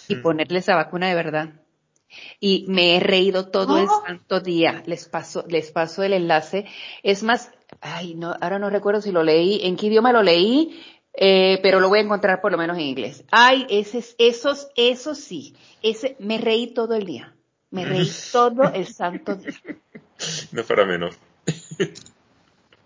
[0.08, 0.22] y Mm.
[0.22, 1.60] ponerle esa vacuna de verdad.
[2.40, 4.02] Y me he reído todo el Oh.
[4.04, 4.82] santo día.
[4.86, 6.66] Les paso, les paso el enlace.
[7.04, 10.82] Es más, ay, no, ahora no recuerdo si lo leí, en qué idioma lo leí,
[11.12, 13.22] eh, pero lo voy a encontrar por lo menos en inglés.
[13.30, 15.54] Ay, ese, es- esos, esos sí.
[15.82, 17.32] Ese, me reí todo el día.
[17.70, 19.54] Me reí todo el santo día.
[20.50, 21.16] No para menos.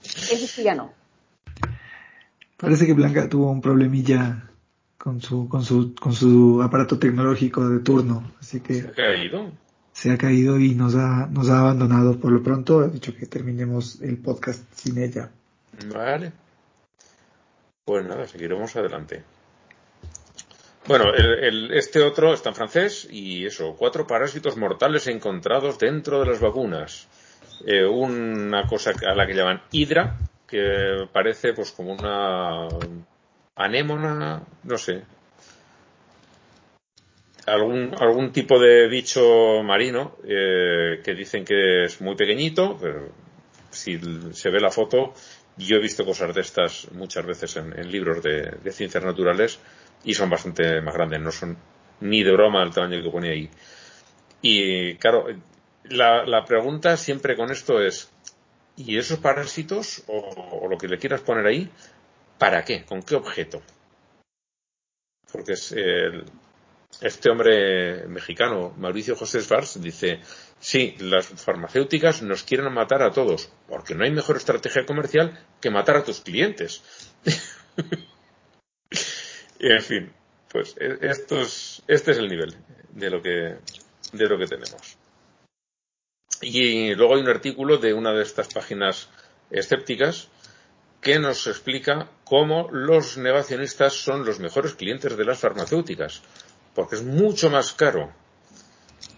[0.03, 0.93] Eso sí ya no.
[2.59, 4.51] Parece que Blanca tuvo un problemilla
[4.99, 9.53] con su, con su, con su aparato tecnológico de turno, así que ¿Se ha caído?
[9.93, 12.81] se ha caído y nos ha, nos ha abandonado por lo pronto.
[12.81, 15.31] Ha dicho que terminemos el podcast sin ella.
[15.93, 16.33] Vale.
[17.85, 19.23] Pues nada, seguiremos adelante.
[20.87, 26.21] Bueno, el- el- este otro está en francés y eso, cuatro parásitos mortales encontrados dentro
[26.21, 27.07] de las vacunas.
[27.67, 30.17] Eh, una cosa a la que llaman hidra,
[30.49, 32.67] que parece pues como una
[33.55, 35.05] anémona, no sé,
[37.47, 43.11] algún, algún tipo de bicho marino eh, que dicen que es muy pequeñito, pero
[43.71, 44.01] si
[44.33, 45.13] se ve la foto,
[45.57, 49.59] yo he visto cosas de estas muchas veces en, libros de, de ciencias naturales
[50.05, 51.57] y son bastante más grandes, no son
[52.01, 53.51] ni de broma el tamaño que pone ahí.
[54.41, 55.27] Y claro,
[55.85, 58.11] la, la pregunta siempre con esto es,
[58.79, 61.71] ¿y esos parásitos o, lo que le quieras poner ahí,
[62.39, 62.85] para qué?
[62.85, 63.61] ¿Con qué objeto?
[65.33, 65.75] Porque es,
[67.01, 70.21] este hombre mexicano, Mauricio José Svars, dice,
[70.59, 75.71] sí, las farmacéuticas nos quieren matar a todos, porque no hay mejor estrategia comercial que
[75.71, 76.83] matar a tus clientes.
[79.61, 80.13] y en fin,
[80.51, 82.57] pues e- este es el nivel
[82.91, 83.59] de lo que,
[84.13, 84.98] de lo que tenemos.
[86.41, 89.09] Y luego hay un artículo de una de estas páginas
[89.51, 90.29] escépticas
[91.01, 96.23] que nos explica cómo los negacionistas son los mejores clientes de las farmacéuticas,
[96.75, 98.13] porque es mucho más caro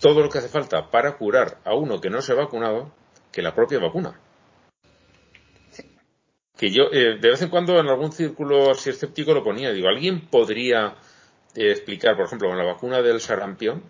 [0.01, 2.93] todo lo que hace falta para curar a uno que no se ha vacunado
[3.33, 4.19] que la propia vacuna.
[6.57, 9.73] Que yo, eh, de vez en cuando, en algún círculo así escéptico lo ponía.
[9.73, 10.97] Digo, ¿alguien podría
[11.55, 13.83] eh, explicar, por ejemplo, con la vacuna del sarampión,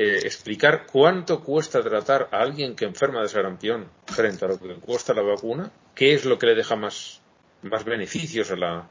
[0.00, 4.74] eh, explicar cuánto cuesta tratar a alguien que enferma de sarampión frente a lo que
[4.74, 5.72] cuesta la vacuna?
[5.92, 7.20] ¿Qué es lo que le deja más,
[7.62, 8.86] más beneficios a la,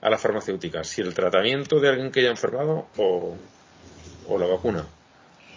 [0.00, 0.84] a la farmacéutica?
[0.84, 3.36] ¿Si el tratamiento de alguien que haya enfermado o,
[4.28, 4.86] o la vacuna?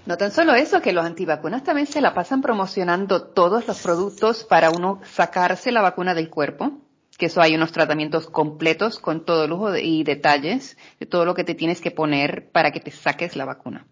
[0.07, 4.43] No tan solo eso, que los antivacunas también se la pasan promocionando todos los productos
[4.43, 6.79] para uno sacarse la vacuna del cuerpo,
[7.19, 11.43] que eso hay unos tratamientos completos con todo lujo y detalles de todo lo que
[11.43, 13.85] te tienes que poner para que te saques la vacuna.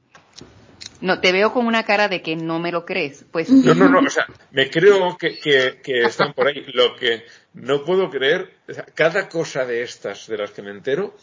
[1.04, 3.26] No, te veo con una cara de que no me lo crees.
[3.30, 6.64] Pues No, no, no, o sea, me creo que, que, que están por ahí.
[6.74, 7.24] Lo que
[7.54, 11.14] no puedo creer, o sea, cada cosa de estas de las que me entero,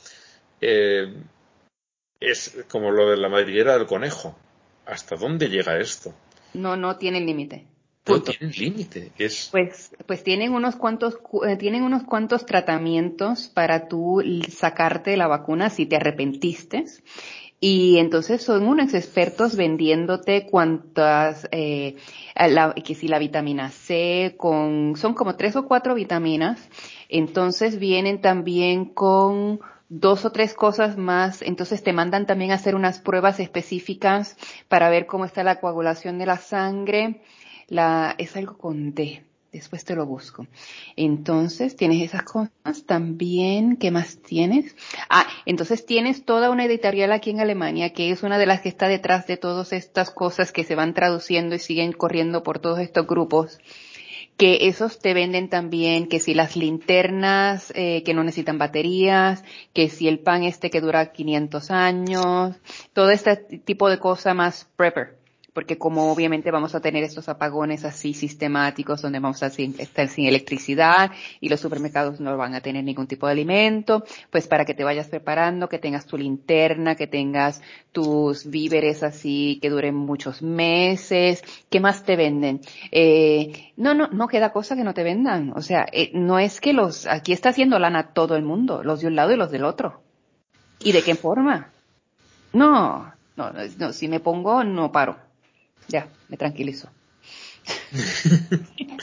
[0.60, 1.14] eh,
[2.20, 4.36] es como lo de la madriguera del conejo.
[4.86, 6.14] ¿Hasta dónde llega esto?
[6.52, 7.64] no, no tienen límite.
[8.06, 8.32] No Punto.
[8.32, 9.12] tiene límite.
[9.18, 15.16] Es, Pues, pues tienen unos cuantos, cu- eh, tienen unos cuantos tratamientos para tú sacarte
[15.16, 16.84] la vacuna si te arrepentiste.
[17.62, 21.96] Y entonces son unos expertos vendiéndote cuantas, eh,
[22.34, 26.70] la- que si la vitamina C, con, son como tres o cuatro vitaminas.
[27.10, 29.60] Entonces vienen también con
[29.90, 31.42] dos o tres cosas más.
[31.42, 34.36] Entonces te mandan también a hacer unas pruebas específicas
[34.68, 37.20] para ver cómo está la coagulación de la sangre.
[37.68, 39.22] La, es algo con D.
[39.52, 40.46] Después te lo busco.
[40.94, 43.76] Entonces, tienes esas cosas también.
[43.76, 44.76] ¿Qué más tienes?
[45.08, 48.68] Ah, entonces tienes toda una editorial aquí en Alemania que es una de las que
[48.68, 52.78] está detrás de todas estas cosas que se van traduciendo y siguen corriendo por todos
[52.78, 53.58] estos grupos.
[54.36, 59.42] Que esos te venden también, que si las linternas eh, que no necesitan baterías,
[59.74, 62.56] que si el pan este que dura 500 años,
[62.92, 65.19] todo este tipo de cosa más prepper
[65.52, 70.26] porque como obviamente vamos a tener estos apagones así sistemáticos donde vamos a estar sin
[70.26, 71.10] electricidad
[71.40, 74.84] y los supermercados no van a tener ningún tipo de alimento, pues para que te
[74.84, 77.62] vayas preparando, que tengas tu linterna, que tengas
[77.92, 82.60] tus víveres así que duren muchos meses, ¿qué más te venden?
[82.90, 86.60] Eh, no, no, no queda cosa que no te vendan, o sea, eh, no es
[86.60, 89.50] que los, aquí está haciendo lana todo el mundo, los de un lado y los
[89.50, 90.02] del otro.
[90.82, 91.70] ¿Y de qué forma?
[92.52, 95.29] No, no, no, si me pongo no paro.
[95.88, 96.88] Ya, me tranquilizo.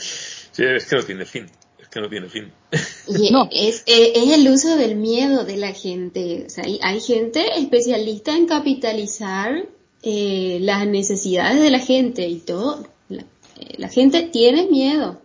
[0.00, 1.46] sí, es que no tiene fin.
[1.78, 2.52] Es que no tiene fin.
[3.18, 3.48] Y No.
[3.50, 6.44] es, es, es el uso del miedo de la gente.
[6.46, 9.66] O sea, hay, hay gente especialista en capitalizar
[10.02, 12.86] eh, las necesidades de la gente y todo.
[13.08, 15.20] La, eh, la gente tiene miedo.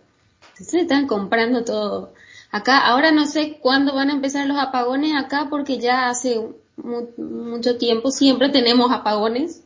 [0.52, 2.12] Entonces están comprando todo.
[2.50, 6.40] Acá, ahora no sé cuándo van a empezar los apagones acá porque ya hace
[6.76, 9.63] mu- mucho tiempo siempre tenemos apagones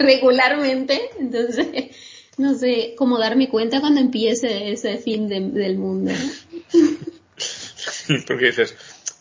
[0.00, 1.00] regularmente.
[1.18, 1.66] Entonces,
[2.38, 6.12] no sé cómo darme cuenta cuando empiece ese fin de- del mundo.
[8.26, 8.74] Porque dices,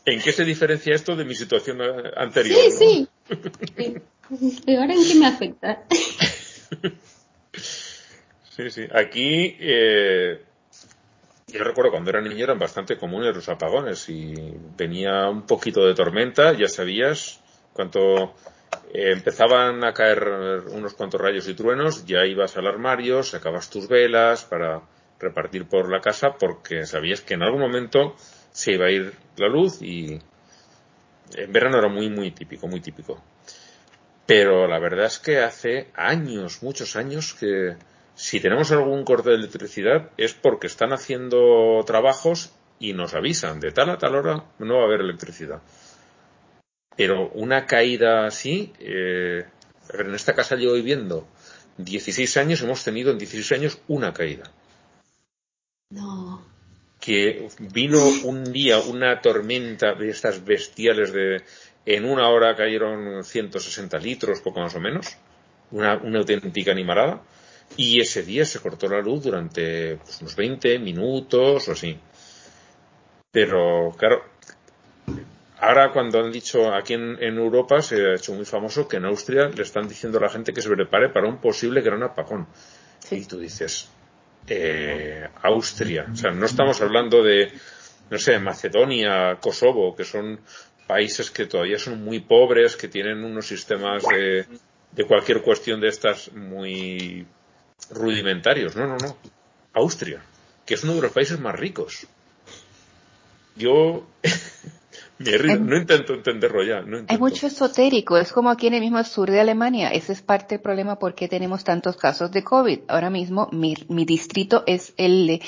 [0.06, 2.60] ¿en qué se diferencia esto de mi situación eh, anterior?
[2.72, 3.38] Sí, no?
[3.78, 3.94] sí.
[4.66, 5.84] ¿Y ahora en qué me afecta?
[8.56, 8.84] Sí, sí.
[8.94, 10.42] Aquí, eh,
[11.48, 14.34] yo recuerdo cuando era niño eran bastante comunes los apagones y
[14.78, 17.40] venía un poquito de tormenta, ya sabías,
[17.74, 18.36] cuando
[18.94, 20.24] eh, empezaban a caer
[20.72, 24.82] unos cuantos rayos y truenos, ya ibas al armario, sacabas tus velas para
[25.20, 28.16] repartir por la casa porque sabías que en algún momento
[28.52, 30.20] se iba a ir la luz y
[31.36, 33.22] en verano era muy, muy típico, muy típico.
[34.26, 37.76] Pero la verdad es que hace años, muchos años que
[38.16, 43.72] si tenemos algún corte de electricidad es porque están haciendo trabajos y nos avisan de
[43.72, 45.62] tal a tal hora no va a haber electricidad.
[47.00, 49.46] Pero una caída así, eh,
[49.94, 51.30] en esta casa llevo viviendo
[51.78, 54.52] 16 años, hemos tenido en 16 años una caída.
[55.92, 56.46] No.
[57.00, 61.42] Que vino un día una tormenta de estas bestiales de,
[61.86, 65.16] en una hora cayeron 160 litros, poco más o menos,
[65.72, 67.22] una, una auténtica animalada
[67.78, 71.98] y ese día se cortó la luz durante pues, unos 20 minutos o así.
[73.32, 74.22] Pero, claro,
[75.60, 79.48] ahora cuando han dicho aquí en, Europa se ha hecho muy famoso que en Austria
[79.48, 82.48] le están diciendo a la gente que se prepare para un posible gran apagón.
[83.12, 83.90] Y tú dices,
[84.48, 87.52] eh, Austria, o sea, no estamos hablando de,
[88.10, 90.40] no sé, Macedonia, Kosovo, que son
[90.88, 94.46] países que todavía son muy pobres, que tienen unos sistemas de,
[94.92, 97.26] de cualquier cuestión de estas muy
[97.92, 98.76] rudimentarios.
[98.76, 99.18] No, no, no.
[99.74, 100.22] Austria,
[100.66, 102.08] que es uno de los países más ricos.
[103.56, 104.08] Yo
[105.20, 106.82] no intento entenderlo ya.
[106.82, 109.90] No Hay mucho esotérico, es como aquí en el mismo sur de Alemania.
[109.90, 112.80] Ese es parte del problema por qué tenemos tantos casos de COVID.
[112.88, 115.42] Ahora mismo mi, mi distrito es el,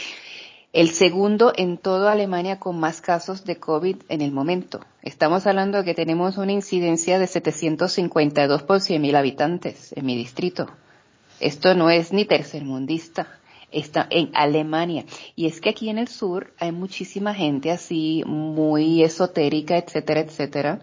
[0.74, 4.82] el segundo en toda Alemania con más casos de COVID en el momento.
[5.04, 10.68] Estamos hablando de que tenemos una incidencia de 752 por 100.000 habitantes en mi distrito.
[11.40, 13.40] Esto no es ni tercermundista,
[13.72, 15.06] está en Alemania.
[15.36, 20.82] Y es que aquí en el sur hay muchísima gente así, muy esotérica, etcétera, etcétera,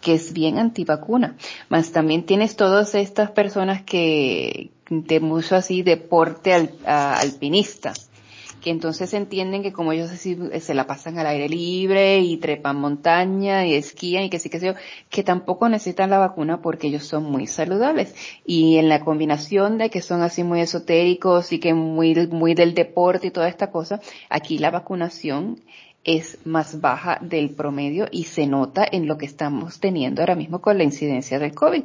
[0.00, 1.36] que es bien antivacuna.
[1.68, 6.52] Más también tienes todas estas personas que, de mucho así deporte
[6.84, 7.92] alpinista
[8.62, 12.76] que entonces entienden que como ellos así se la pasan al aire libre y trepan
[12.76, 14.74] montaña y esquían y que sí que sé yo,
[15.10, 18.14] que tampoco necesitan la vacuna porque ellos son muy saludables.
[18.44, 22.74] Y en la combinación de que son así muy esotéricos y que muy, muy del
[22.74, 25.60] deporte y toda esta cosa, aquí la vacunación
[26.04, 30.60] es más baja del promedio y se nota en lo que estamos teniendo ahora mismo
[30.60, 31.84] con la incidencia del COVID.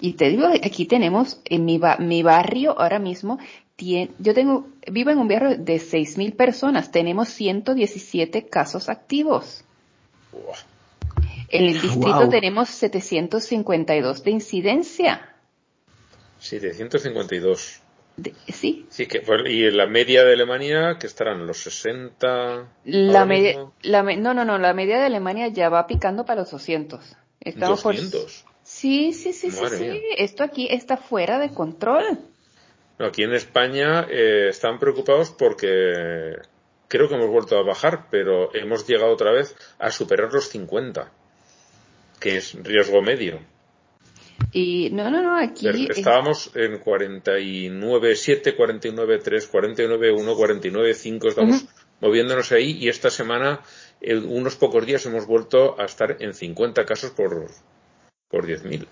[0.00, 3.38] Y te digo, aquí tenemos en mi, mi barrio ahora mismo
[3.78, 9.64] yo tengo, vivo en un barrio de 6.000 personas, tenemos 117 casos activos.
[11.48, 15.34] En el distrito tenemos 752 de incidencia.
[16.40, 17.80] 752.
[18.48, 18.86] sí.
[18.90, 22.68] Sí, que, y en la media de Alemania, que estarán los 60.
[22.84, 26.50] La media, la, no, no, no, la media de Alemania ya va picando para los
[26.50, 27.16] 200.
[27.40, 28.44] Estamos 200.
[28.64, 30.02] sí, sí, sí, sí, sí.
[30.16, 32.18] Esto aquí está fuera de control
[32.98, 36.36] aquí en España eh, están preocupados porque
[36.88, 41.10] creo que hemos vuelto a bajar, pero hemos llegado otra vez a superar los 50,
[42.20, 43.40] que es riesgo medio.
[44.52, 45.88] Y no, no, no, aquí.
[45.90, 51.66] Estábamos en 49.7, 49.3, 49.1, 49.5, estamos
[52.00, 53.60] moviéndonos ahí y esta semana,
[54.00, 57.48] en unos pocos días, hemos vuelto a estar en 50 casos por,
[58.28, 58.86] por 10.000.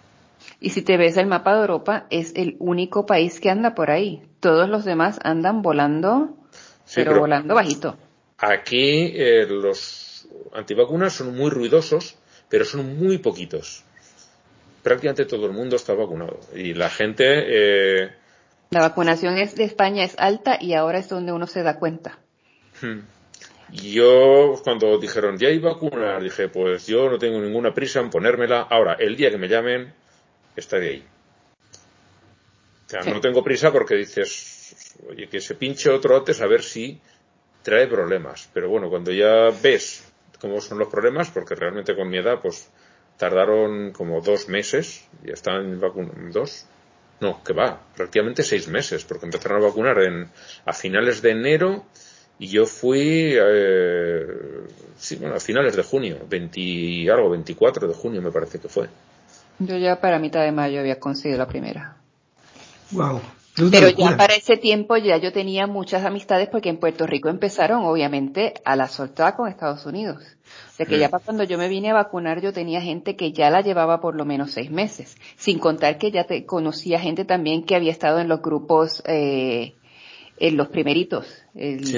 [0.60, 3.90] Y si te ves el mapa de Europa, es el único país que anda por
[3.90, 4.22] ahí.
[4.40, 6.36] Todos los demás andan volando,
[6.94, 7.96] pero, volando bajito.
[8.38, 12.16] Aquí eh, los antivacunas son muy ruidosos,
[12.48, 13.84] pero son muy poquitos.
[14.82, 16.40] Prácticamente todo el mundo está vacunado.
[16.54, 17.24] Y la gente...
[18.04, 18.10] Eh,
[18.70, 22.18] la vacunación es de España es alta y ahora es donde uno se da cuenta.
[22.80, 23.00] Hmm.
[23.72, 28.62] Yo, cuando dijeron ya hay vacunas, dije, pues yo no tengo ninguna prisa en ponérmela.
[28.62, 29.92] Ahora, el día que me llamen,
[30.56, 31.06] estaré ahí.
[32.86, 36.62] O sea, no tengo prisa porque dices, oye, que se pinche otro antes a ver
[36.62, 37.00] si
[37.62, 38.48] trae problemas.
[38.54, 40.04] Pero bueno, cuando ya ves
[40.40, 42.70] cómo son los problemas, porque realmente con mi edad, pues
[43.16, 46.66] tardaron como dos meses, ya están vacunados, dos,
[47.20, 50.28] no, que va, prácticamente seis meses, porque empezaron a vacunar en,
[50.64, 51.86] a finales de enero
[52.38, 54.26] y yo fui, eh,
[54.98, 58.88] sí, bueno, a finales de junio, 20 algo, 24 de junio me parece que fue.
[59.58, 61.96] Yo ya para mitad de mayo había conseguido la primera.
[62.90, 63.20] Wow.
[63.70, 67.84] Pero ya para ese tiempo ya yo tenía muchas amistades porque en Puerto Rico empezaron
[67.84, 70.22] obviamente a la soltar con Estados Unidos.
[70.68, 73.32] O sea que ya para cuando yo me vine a vacunar yo tenía gente que
[73.32, 75.16] ya la llevaba por lo menos seis meses.
[75.36, 79.74] Sin contar que ya te conocía gente también que había estado en los grupos, eh,
[80.38, 81.26] en los primeritos.
[81.54, 81.96] sí.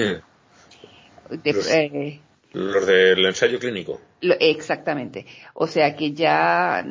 [1.43, 2.21] Eh,
[2.53, 4.01] los del ensayo clínico.
[4.21, 5.25] exactamente.
[5.53, 6.85] O sea que ya,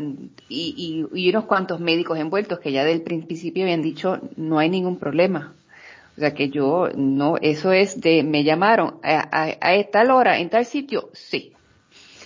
[0.49, 4.99] y, y, unos cuantos médicos envueltos que ya del principio habían dicho no hay ningún
[4.99, 5.55] problema.
[6.17, 10.51] O sea que yo, no, eso es de, me llamaron a, a, tal hora, en
[10.51, 11.53] tal sitio, sí.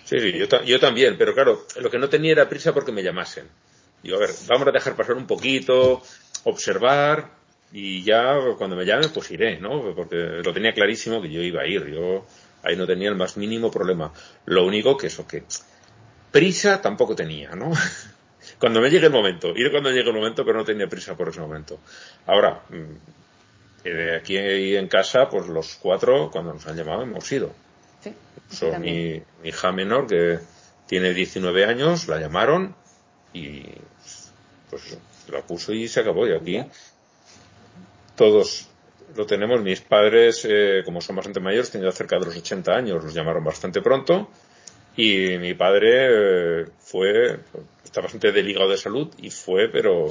[0.05, 3.03] Sí, sí, yo, yo también, pero claro, lo que no tenía era prisa porque me
[3.03, 3.45] llamasen.
[4.03, 6.03] Digo, a ver, vamos a dejar pasar un poquito,
[6.45, 7.33] observar,
[7.73, 9.95] y ya cuando me llamen, pues iré, ¿no?
[9.95, 11.87] Porque lo tenía clarísimo que yo iba a ir.
[11.87, 12.27] Yo,
[12.63, 14.13] Ahí no tenía el más mínimo problema.
[14.47, 15.45] Lo único que eso que
[16.31, 17.73] prisa tampoco tenía, ¿no?
[18.59, 21.29] cuando me llegue el momento, ir cuando llegue el momento, pero no tenía prisa por
[21.29, 21.79] ese momento.
[22.27, 23.13] Ahora, mm,
[23.85, 24.37] eh, aquí
[24.77, 27.53] en casa, pues los cuatro, cuando nos han llamado, hemos ido.
[28.01, 28.15] Sí,
[28.51, 30.39] Son mi, mi, hija menor, que
[30.87, 32.75] tiene 19 años, la llamaron
[33.33, 33.63] y
[34.71, 34.99] pues
[35.31, 36.27] la puso y se acabó.
[36.27, 36.65] Y aquí
[38.17, 38.69] todos
[39.17, 39.63] lo tenemos.
[39.63, 43.45] Mis padres, eh, como son bastante mayores, tenían cerca de los 80 años, los llamaron
[43.45, 44.29] bastante pronto.
[44.97, 47.41] Y mi padre eh, fue,
[47.85, 50.09] está bastante deligado de salud y fue, pero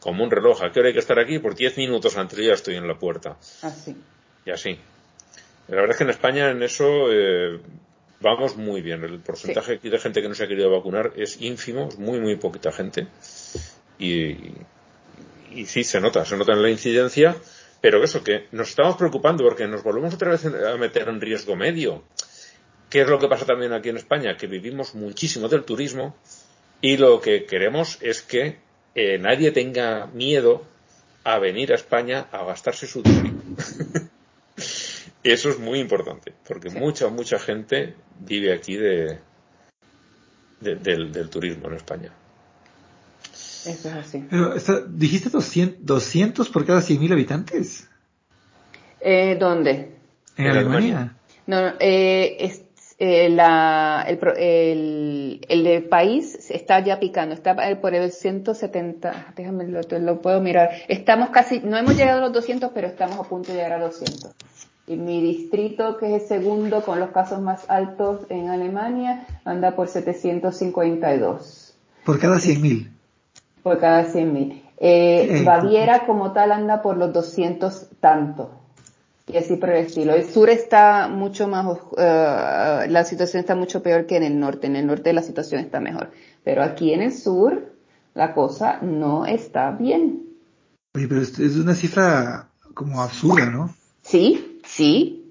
[0.00, 0.62] como un reloj.
[0.62, 1.38] ¿A qué hora hay que estar aquí?
[1.38, 3.36] Por 10 minutos antes ya estoy en la puerta.
[3.62, 3.96] Así.
[4.44, 4.78] Y así.
[5.68, 7.60] La verdad es que en España en eso eh,
[8.20, 9.04] vamos muy bien.
[9.04, 12.36] El porcentaje de gente que no se ha querido vacunar es ínfimo, es muy, muy
[12.36, 13.06] poquita gente.
[13.98, 14.36] Y,
[15.52, 17.36] y sí, se nota, se nota en la incidencia
[17.86, 21.54] pero eso, que nos estamos preocupando porque nos volvemos otra vez a meter en riesgo
[21.54, 22.02] medio.
[22.90, 24.36] ¿Qué es lo que pasa también aquí en España?
[24.36, 26.16] Que vivimos muchísimo del turismo
[26.80, 28.58] y lo que queremos es que
[28.96, 30.64] eh, nadie tenga miedo
[31.22, 33.36] a venir a España a gastarse su dinero.
[35.22, 39.20] Eso es muy importante, porque mucha, mucha gente vive aquí de,
[40.58, 42.12] del, turismo en España.
[43.66, 44.24] Eso es así.
[44.30, 44.54] Pero,
[44.88, 47.88] ¿dijiste 200, 200 por cada 100.000 habitantes?
[49.00, 49.96] Eh, ¿Dónde?
[50.36, 51.16] En, Alemania.
[51.46, 52.62] No, eh, es,
[52.98, 54.18] eh, la, el,
[55.48, 60.70] el, el, país está ya picando, está por el 170, déjame lo, lo puedo mirar.
[60.88, 63.84] Estamos casi, no hemos llegado a los 200, pero estamos a punto de llegar a
[63.84, 64.32] 200.
[64.88, 69.74] Y mi distrito, que es el segundo con los casos más altos en Alemania, anda
[69.74, 71.74] por 752.
[72.04, 72.95] Por cada 100.000
[73.66, 74.62] por cada 100.000.
[74.78, 78.52] Eh, Baviera como tal anda por los 200 tanto.
[79.26, 80.14] Y así por el estilo.
[80.14, 84.68] El sur está mucho más, uh, la situación está mucho peor que en el norte.
[84.68, 86.12] En el norte la situación está mejor.
[86.44, 87.72] Pero aquí en el sur
[88.14, 90.22] la cosa no está bien.
[90.94, 93.74] Oye, pero es una cifra como absurda, ¿no?
[94.02, 95.24] Sí, sí.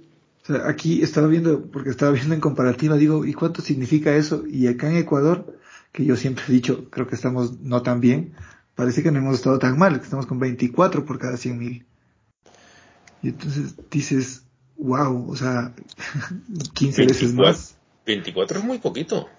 [0.44, 4.44] O sea, aquí estaba viendo, porque estaba viendo en comparativa, digo, ¿y cuánto significa eso?
[4.46, 5.56] Y acá en Ecuador,
[5.96, 8.34] que yo siempre he dicho, creo que estamos no tan bien,
[8.76, 11.86] parece que no hemos estado tan mal, que estamos con 24 por cada 100 mil.
[13.24, 14.44] Y entonces dices,
[14.76, 15.74] wow, o sea,
[16.74, 17.78] 15 veces más.
[18.06, 19.30] 24 es muy poquito.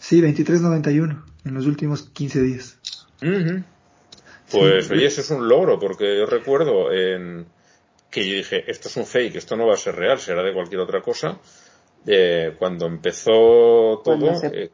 [0.00, 2.78] Sí, 23.91 en los últimos 15 días.
[4.50, 7.46] Pues oye, eso es un logro, porque yo recuerdo en
[8.10, 10.52] que yo dije, esto es un fake, esto no va a ser real, será de
[10.52, 11.38] cualquier otra cosa.
[12.04, 14.72] Eh, cuando empezó todo, eh,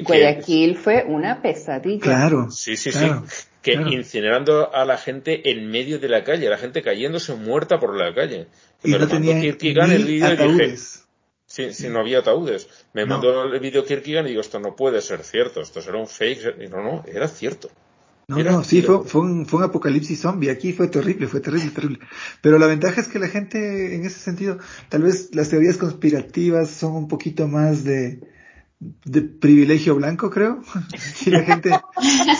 [0.00, 2.00] Guayaquil fue una pesadilla.
[2.00, 2.50] Claro.
[2.50, 3.06] Sí, sí, sí.
[3.60, 7.96] Que incinerando a la gente en medio de la calle, la gente cayéndose muerta por
[7.96, 8.48] la calle.
[8.82, 11.04] Y no tenía el vídeo ataúdes.
[11.46, 12.68] sí, sí, no había ataúdes.
[12.92, 16.08] Me mandó el vídeo Kirkigan y digo, esto no puede ser cierto, esto será un
[16.08, 16.56] fake.
[16.60, 17.70] Y no, no, era cierto.
[18.28, 20.50] No, no, sí, fue, fue, un, fue un apocalipsis zombie.
[20.50, 21.98] Aquí fue terrible, fue terrible, terrible.
[22.40, 26.70] Pero la ventaja es que la gente, en ese sentido, tal vez las teorías conspirativas
[26.70, 28.20] son un poquito más de,
[29.04, 30.62] de privilegio blanco, creo.
[31.26, 31.70] y la gente,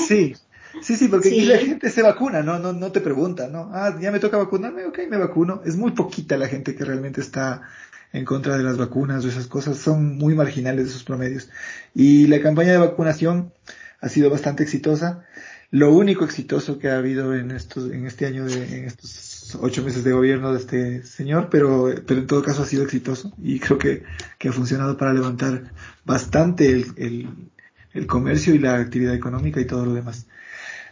[0.07, 0.35] sí,
[0.81, 3.71] sí, sí, porque aquí la gente se vacuna, no, no, no te pregunta, ¿no?
[3.73, 5.63] Ah, ya me toca vacunarme, ok, me vacuno.
[5.65, 7.63] Es muy poquita la gente que realmente está
[8.13, 11.49] en contra de las vacunas o esas cosas, son muy marginales esos promedios.
[11.95, 13.53] Y la campaña de vacunación
[14.01, 15.25] ha sido bastante exitosa.
[15.71, 19.11] Lo único exitoso que ha habido en estos, en este año de, en estos
[19.61, 23.33] ocho meses de gobierno de este señor, pero, pero en todo caso ha sido exitoso
[23.43, 24.03] y creo que,
[24.39, 25.73] que ha funcionado para levantar
[26.05, 27.29] bastante el, el,
[27.93, 30.27] el, comercio y la actividad económica y todo lo demás.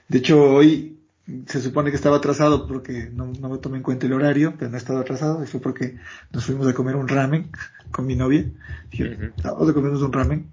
[0.09, 0.99] De hecho, hoy
[1.47, 4.71] se supone que estaba atrasado porque no, no me tomé en cuenta el horario, pero
[4.71, 5.97] no he estado atrasado, y fue porque
[6.33, 7.51] nos fuimos a comer un ramen
[7.91, 8.51] con mi novia.
[8.91, 10.51] Dije, vamos a comernos un ramen.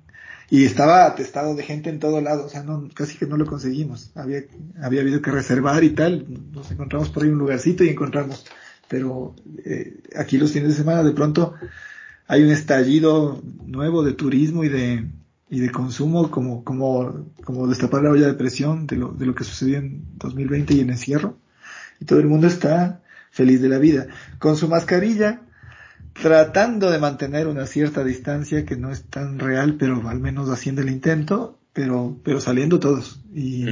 [0.49, 3.45] Y estaba atestado de gente en todo lado, o sea, no, casi que no lo
[3.45, 4.11] conseguimos.
[4.15, 4.43] Había,
[4.81, 8.45] había habido que reservar y tal, nos encontramos por ahí un lugarcito y encontramos.
[8.87, 9.35] Pero
[9.65, 11.53] eh, aquí los fines de semana de pronto
[12.27, 15.05] hay un estallido nuevo de turismo y de,
[15.49, 19.35] y de consumo como, como, como destapar la olla de presión de lo, de lo
[19.35, 21.37] que sucedió en 2020 y en encierro.
[21.99, 23.01] Y todo el mundo está
[23.31, 24.07] feliz de la vida.
[24.39, 25.41] Con su mascarilla,
[26.13, 30.81] tratando de mantener una cierta distancia que no es tan real, pero al menos haciendo
[30.81, 33.19] el intento, pero, pero saliendo todos.
[33.33, 33.65] Y,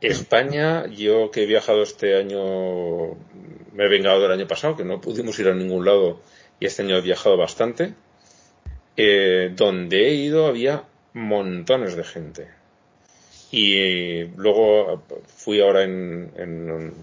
[0.00, 3.14] España, yo que he viajado este año,
[3.72, 6.20] me he vengado del año pasado, que no pudimos ir a ningún lado
[6.60, 7.94] y este año he viajado bastante.
[8.96, 12.48] Eh, donde he ido había montones de gente.
[13.50, 16.94] Y luego fui ahora en, en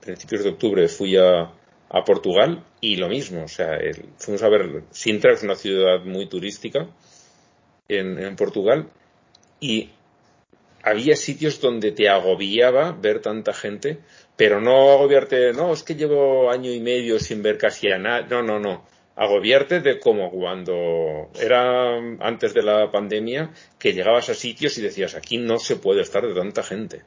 [0.00, 1.50] principios de octubre, fui a,
[1.96, 3.78] a Portugal y lo mismo, o sea,
[4.18, 6.86] fuimos a ver, Sintra es una ciudad muy turística
[7.88, 8.88] en, Portugal
[9.60, 9.90] y
[10.82, 13.98] había sitios donde te agobiaba ver tanta gente,
[14.36, 18.26] pero no agobiarte, no, es que llevo año y medio sin ver casi a nada,
[18.28, 18.84] no, no, no,
[19.16, 25.14] agobiarte de como cuando era antes de la pandemia, que llegabas a sitios y decías,
[25.14, 27.02] aquí no se puede estar de tanta gente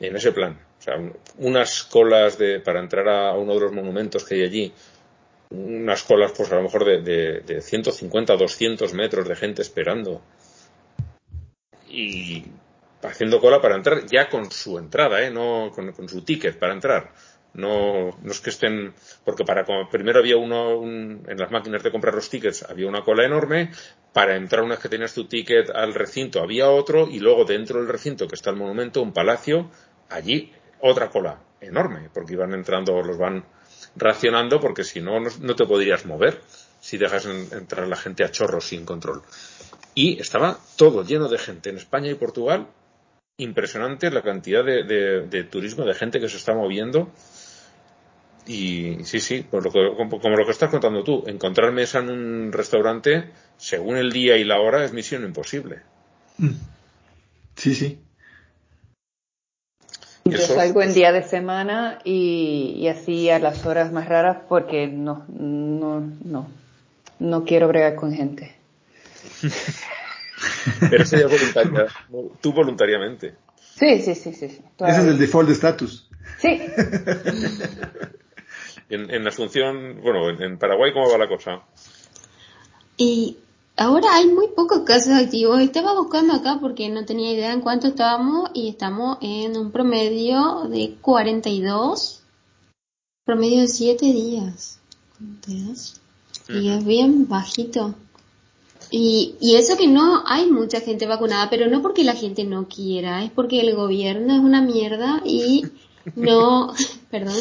[0.00, 0.67] en ese plan.
[0.78, 0.94] O sea,
[1.38, 4.72] unas colas de, para entrar a uno de los monumentos que hay allí,
[5.50, 10.22] unas colas pues a lo mejor de, de, de 150, 200 metros de gente esperando.
[11.88, 12.44] Y
[13.02, 15.30] haciendo cola para entrar ya con su entrada, ¿eh?
[15.30, 17.12] no con, su ticket para entrar.
[17.54, 18.92] No, no es que estén,
[19.24, 23.24] porque para primero había uno en las máquinas de comprar los tickets había una cola
[23.24, 23.72] enorme,
[24.12, 27.80] para entrar una vez que tenías tu ticket al recinto había otro y luego dentro
[27.80, 29.70] del recinto que está el monumento, un palacio,
[30.10, 33.44] allí otra cola enorme, porque iban entrando, los van
[33.96, 36.40] racionando, porque si no, no te podrías mover
[36.80, 39.22] si dejas entrar la gente a chorros sin control.
[39.94, 42.68] Y estaba todo lleno de gente en España y Portugal.
[43.36, 47.10] Impresionante la cantidad de, turismo, de gente que se está moviendo.
[48.46, 52.52] Y sí, sí, por lo como, lo que estás contando tú, encontrar mesa en un
[52.52, 55.82] restaurante, según el día y la hora, es misión imposible.
[56.38, 56.52] Mm.
[57.56, 57.98] Sí, sí.
[60.30, 65.24] Yo salgo en día de semana y, así a las horas más raras porque no,
[65.28, 66.48] no, no,
[67.18, 68.54] no quiero bregar con gente.
[70.90, 71.86] Pero eso ya voluntaria,
[72.40, 73.34] tú voluntariamente.
[73.76, 74.44] Sí, sí, sí, sí.
[74.44, 76.08] Ese es el default de status.
[76.38, 76.48] Sí.
[78.88, 81.62] en, en Asunción, bueno, en Paraguay, ¿cómo va la cosa?
[82.96, 83.38] Y
[83.80, 85.60] Ahora hay muy pocos casos activos.
[85.60, 90.64] Estaba buscando acá porque no tenía idea en cuánto estábamos y estamos en un promedio
[90.68, 92.20] de 42,
[93.24, 94.80] promedio de 7 días.
[95.18, 96.00] 42.
[96.48, 97.94] Y es bien bajito.
[98.90, 102.66] Y, y eso que no hay mucha gente vacunada, pero no porque la gente no
[102.66, 105.66] quiera, es porque el gobierno es una mierda y
[106.16, 106.74] no,
[107.12, 107.36] perdón,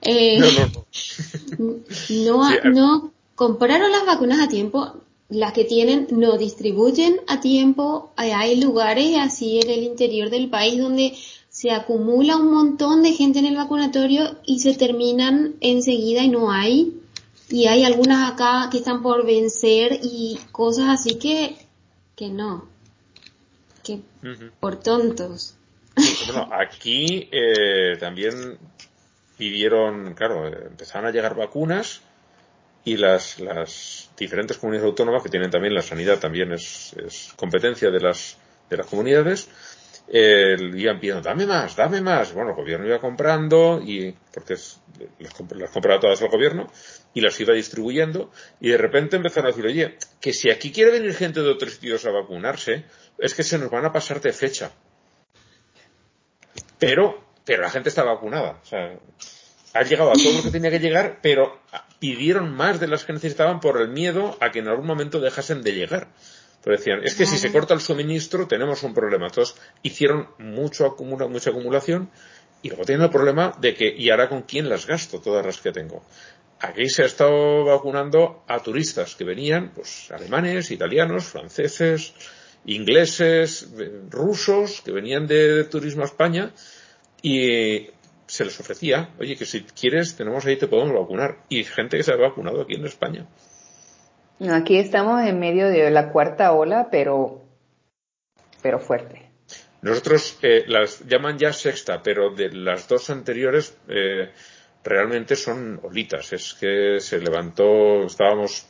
[0.00, 0.40] eh,
[1.58, 4.94] no, no, no compraron las vacunas a tiempo,
[5.28, 8.12] las que tienen no distribuyen a tiempo.
[8.16, 11.14] Hay lugares así en el interior del país donde
[11.48, 16.52] se acumula un montón de gente en el vacunatorio y se terminan enseguida y no
[16.52, 17.00] hay.
[17.48, 21.56] Y hay algunas acá que están por vencer y cosas así que,
[22.14, 22.68] que no.
[23.82, 24.00] Que
[24.60, 25.54] por tontos.
[26.26, 28.58] Bueno, aquí eh, también
[29.38, 32.02] pidieron, claro, empezaron a llegar vacunas
[32.84, 36.94] y las, las diferentes comunidades autónomas que tienen también la sanidad también es,
[37.36, 38.38] competencia de las
[38.68, 39.48] de las comunidades
[40.08, 44.80] eh, iban pidiendo dame más dame más bueno el gobierno iba comprando y porque es,
[45.18, 45.34] las,
[45.70, 46.70] compraba todas el gobierno
[47.12, 48.30] y las iba distribuyendo
[48.60, 51.74] y de repente empezaron a decir oye que si aquí quiere venir gente de otros
[51.74, 52.84] sitios a vacunarse
[53.18, 54.72] es que se nos van a pasar de fecha
[56.78, 58.98] pero pero la gente está vacunada o sea
[59.76, 61.60] ha llegado a todo lo que tenía que llegar, pero
[61.98, 65.62] pidieron más de las que necesitaban por el miedo a que en algún momento dejasen
[65.62, 66.08] de llegar.
[66.62, 69.26] Pero decían, es que si se corta el suministro tenemos un problema.
[69.26, 72.10] Entonces hicieron mucho acumula, mucha acumulación
[72.62, 75.58] y luego tienen el problema de que, ¿y ahora con quién las gasto todas las
[75.58, 76.02] que tengo?
[76.58, 82.14] Aquí se ha estado vacunando a turistas que venían, pues alemanes, italianos, franceses,
[82.64, 83.68] ingleses,
[84.10, 86.52] rusos, que venían de turismo a España
[87.22, 87.88] y
[88.36, 91.38] se les ofrecía, oye, que si quieres, tenemos ahí, te podemos vacunar.
[91.48, 93.26] Y gente que se ha vacunado aquí en España.
[94.50, 97.42] Aquí estamos en medio de la cuarta ola, pero,
[98.62, 99.30] pero fuerte.
[99.80, 104.30] Nosotros eh, las llaman ya sexta, pero de las dos anteriores eh,
[104.84, 106.32] realmente son olitas.
[106.32, 108.66] Es que se levantó, estábamos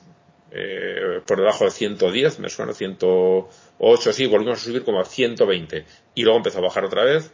[0.50, 5.84] eh, por debajo de 110, me suena 108, sí, volvimos a subir como a 120
[6.14, 7.32] y luego empezó a bajar otra vez,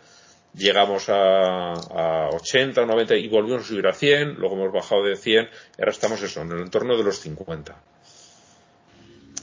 [0.55, 5.17] llegamos a, a 80 90 y volvimos a subir a 100, luego hemos bajado de
[5.17, 7.77] 100 y ahora estamos eso, en el entorno de los 50.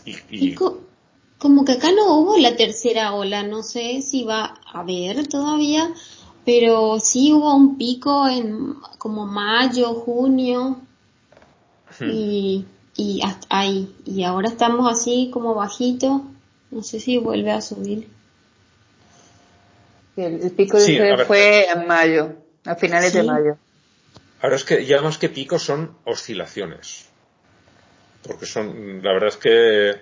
[0.05, 0.55] Y, y...
[1.37, 5.93] como que acá no hubo la tercera ola, no sé si va a haber todavía,
[6.45, 10.77] pero sí hubo un pico en como mayo, junio
[11.99, 12.09] hmm.
[12.11, 12.65] y,
[12.95, 13.93] y hasta ahí.
[14.05, 16.23] Y ahora estamos así como bajito,
[16.71, 18.18] no sé si vuelve a subir.
[20.19, 22.33] El, pico de fue en mayo,
[22.65, 23.57] a finales de mayo.
[24.41, 27.07] Ahora es que ya más que picos son oscilaciones.
[28.23, 30.01] Porque son, la verdad es que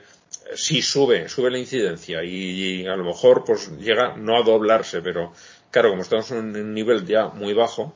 [0.55, 5.33] sí sube, sube la incidencia y, a lo mejor pues llega no a doblarse, pero
[5.71, 7.93] claro, como estamos en un nivel ya muy bajo,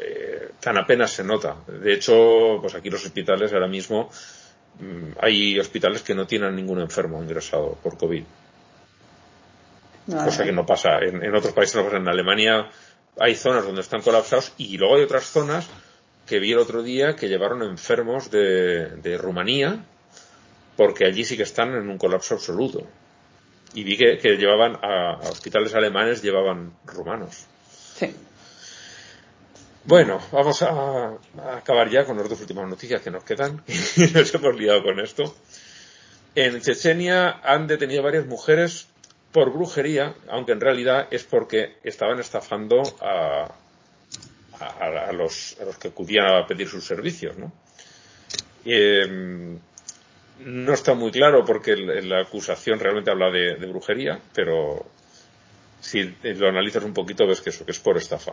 [0.00, 1.56] eh, tan apenas se nota.
[1.66, 4.10] De hecho, pues aquí los hospitales ahora mismo
[4.78, 8.24] mm, hay hospitales que no tienen ningún enfermo ingresado por COVID.
[10.06, 10.98] Cosa que no pasa.
[11.00, 11.96] En, otros países no pasa.
[11.96, 12.68] En Alemania
[13.18, 15.68] hay zonas donde están colapsados y luego hay otras zonas
[16.26, 19.84] que vi el otro día que llevaron enfermos de Rumanía
[20.76, 22.86] porque allí sí que están en un colapso absoluto.
[23.74, 27.46] Y vi que, llevaban a, hospitales alemanes, llevaban rumanos.
[27.96, 28.14] Sí.
[29.84, 31.18] Bueno, vamos a,
[31.56, 33.62] acabar ya con las dos últimas noticias que nos quedan.
[33.96, 35.34] y nos hemos liado con esto.
[36.34, 38.88] En Chechenia han detenido varias mujeres
[39.32, 43.50] por brujería, aunque en realidad es porque estaban estafando a,
[44.60, 47.52] a, los, a los que acudían a pedir sus servicios, ¿no?
[48.64, 49.58] Eh,
[50.44, 54.84] no está muy claro porque la acusación realmente habla de, brujería, pero
[55.80, 58.32] si lo analizas un poquito ves que eso que es por estafa.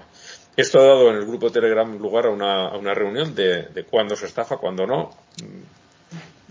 [0.55, 4.25] Esto ha dado en el grupo Telegram lugar a una, reunión de, de cuándo se
[4.25, 5.11] estafa, cuándo no.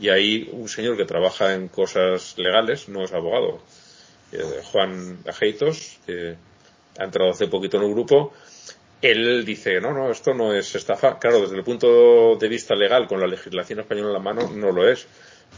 [0.00, 3.60] Y ahí un señor que trabaja en cosas legales, no es abogado,
[4.32, 6.36] eh, Juan Ajeitos, que
[6.98, 8.32] ha entrado hace poquito en el grupo,
[9.00, 11.18] él dice, no, no, esto no es estafa.
[11.18, 14.72] Claro, desde el punto de vista legal, con la legislación española en la mano, no
[14.72, 15.06] lo es.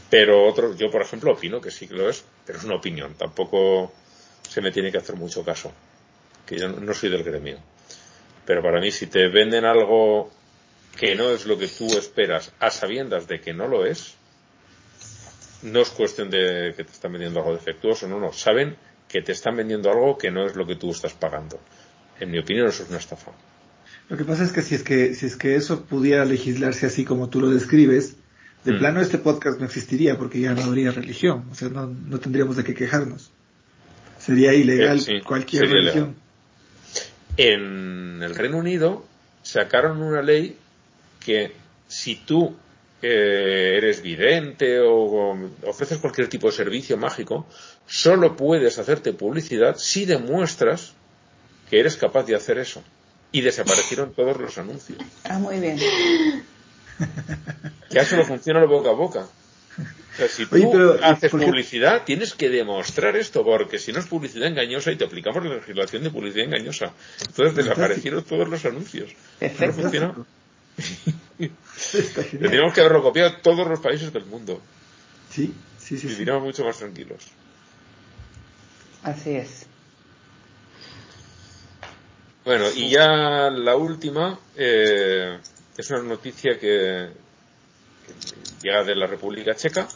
[0.09, 3.15] Pero otros, yo por ejemplo opino que sí que lo es, pero es una opinión,
[3.15, 3.91] tampoco
[4.47, 5.71] se me tiene que hacer mucho caso,
[6.45, 7.57] que yo no soy del gremio.
[8.45, 10.29] Pero para mí si te venden algo
[10.97, 14.15] que no es lo que tú esperas a sabiendas de que no lo es,
[15.63, 18.75] no es cuestión de que te están vendiendo algo defectuoso, no, no, saben
[19.07, 21.59] que te están vendiendo algo que no es lo que tú estás pagando.
[22.19, 23.31] En mi opinión eso es una estafa.
[24.09, 27.05] Lo que pasa es que si es que, si es que eso pudiera legislarse así
[27.05, 28.15] como tú lo describes,
[28.63, 28.79] de mm.
[28.79, 32.57] plano este podcast no existiría porque ya no habría religión, o sea, no, no tendríamos
[32.57, 33.31] de qué quejarnos.
[34.19, 36.15] Sería ilegal eh, cualquier religión.
[37.37, 39.05] En el Reino Unido
[39.41, 40.57] sacaron una ley
[41.19, 41.53] que
[41.87, 42.55] si tú
[43.01, 47.47] eh, eres vidente o ofreces cualquier tipo de servicio mágico,
[47.87, 50.93] solo puedes hacerte publicidad si demuestras
[51.69, 52.83] que eres capaz de hacer eso.
[53.31, 54.99] Y desaparecieron todos los anuncios.
[55.23, 55.79] Ah, muy bien.
[57.89, 59.21] Ya solo funciona lo boca a boca.
[59.21, 64.47] O sea, si tú haces publicidad, tienes que demostrar esto, porque si no es publicidad
[64.47, 66.93] engañosa y te aplicamos la legislación de publicidad engañosa.
[67.21, 69.11] Entonces desaparecieron todos los anuncios.
[69.39, 70.13] No funciona.
[72.31, 74.61] Tendríamos que haberlo copiado a todos los países del mundo.
[75.29, 76.07] Sí, sí, sí.
[76.07, 77.27] Viviríamos mucho más tranquilos.
[79.03, 79.65] Así es.
[82.43, 85.39] Bueno, y ya la última eh,
[85.77, 87.09] es una noticia que,
[88.61, 89.87] llega de la República Checa,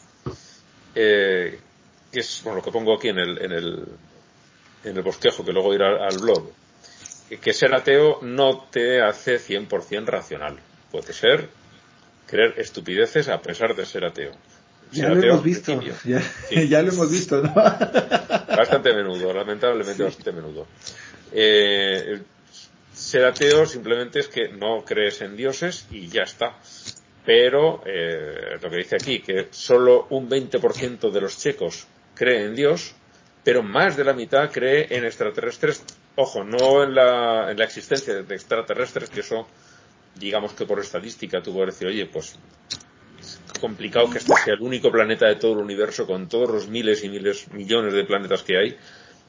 [0.94, 1.60] eh,
[2.12, 3.86] que es bueno, lo que pongo aquí en el, en el,
[4.84, 6.52] en el bosquejo, que luego irá al blog,
[7.42, 10.60] que ser ateo no te hace 100% racional.
[10.96, 11.50] Puede ser
[12.28, 14.32] creer estupideces a pesar de ser ateo.
[14.92, 17.54] ya lo hemos visto, ya, lo hemos visto, ¿no?
[17.54, 20.68] Bastante menudo, lamentablemente bastante menudo.
[21.32, 22.22] Eh,
[22.94, 26.56] ser ateo simplemente es que no crees en dioses y ya está
[27.26, 32.56] pero eh, lo que dice aquí, que solo un 20% de los checos cree en
[32.56, 32.94] Dios,
[33.44, 35.84] pero más de la mitad cree en extraterrestres.
[36.16, 39.48] Ojo, no en la, en la existencia de extraterrestres, que eso,
[40.16, 42.38] digamos que por estadística tú puedes decir, oye, pues
[43.20, 46.68] es complicado que este sea el único planeta de todo el universo con todos los
[46.68, 48.78] miles y miles, millones de planetas que hay.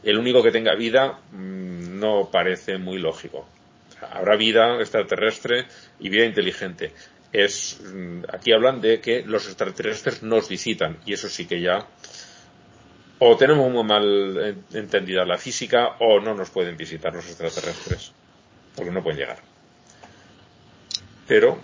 [0.03, 3.49] El único que tenga vida mm, no parece muy lógico.
[4.01, 5.67] Habrá vida extraterrestre
[5.99, 6.93] y vida inteligente
[7.33, 11.87] es mm, aquí hablan de que los extraterrestres nos visitan y eso sí que ya
[13.19, 18.13] o tenemos muy mal entendida la física o no nos pueden visitar los extraterrestres
[18.75, 19.56] porque no pueden llegar
[21.27, 21.59] pero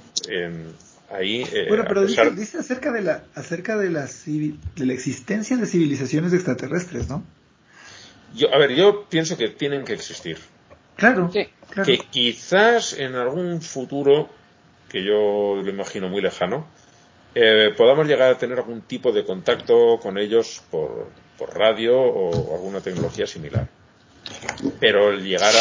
[1.10, 1.42] ahí...
[1.52, 6.32] Eh, bueno, pero dice, acerca de la acerca de la, de la existencia de civilizaciones
[6.32, 7.24] extraterrestres, ¿no?
[8.34, 10.38] Yo, a ver, yo pienso que tienen que existir.
[10.96, 11.30] Claro,
[11.70, 11.86] claro.
[11.86, 14.28] Que quizás en algún futuro,
[14.88, 16.66] que yo lo imagino muy lejano,
[17.34, 21.08] eh, podamos llegar a tener algún tipo de contacto con ellos por,
[21.38, 23.68] por radio o alguna tecnología similar.
[24.80, 25.52] Pero el llegar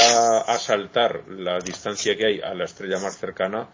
[0.48, 3.70] a, saltar la distancia que hay a la estrella más cercana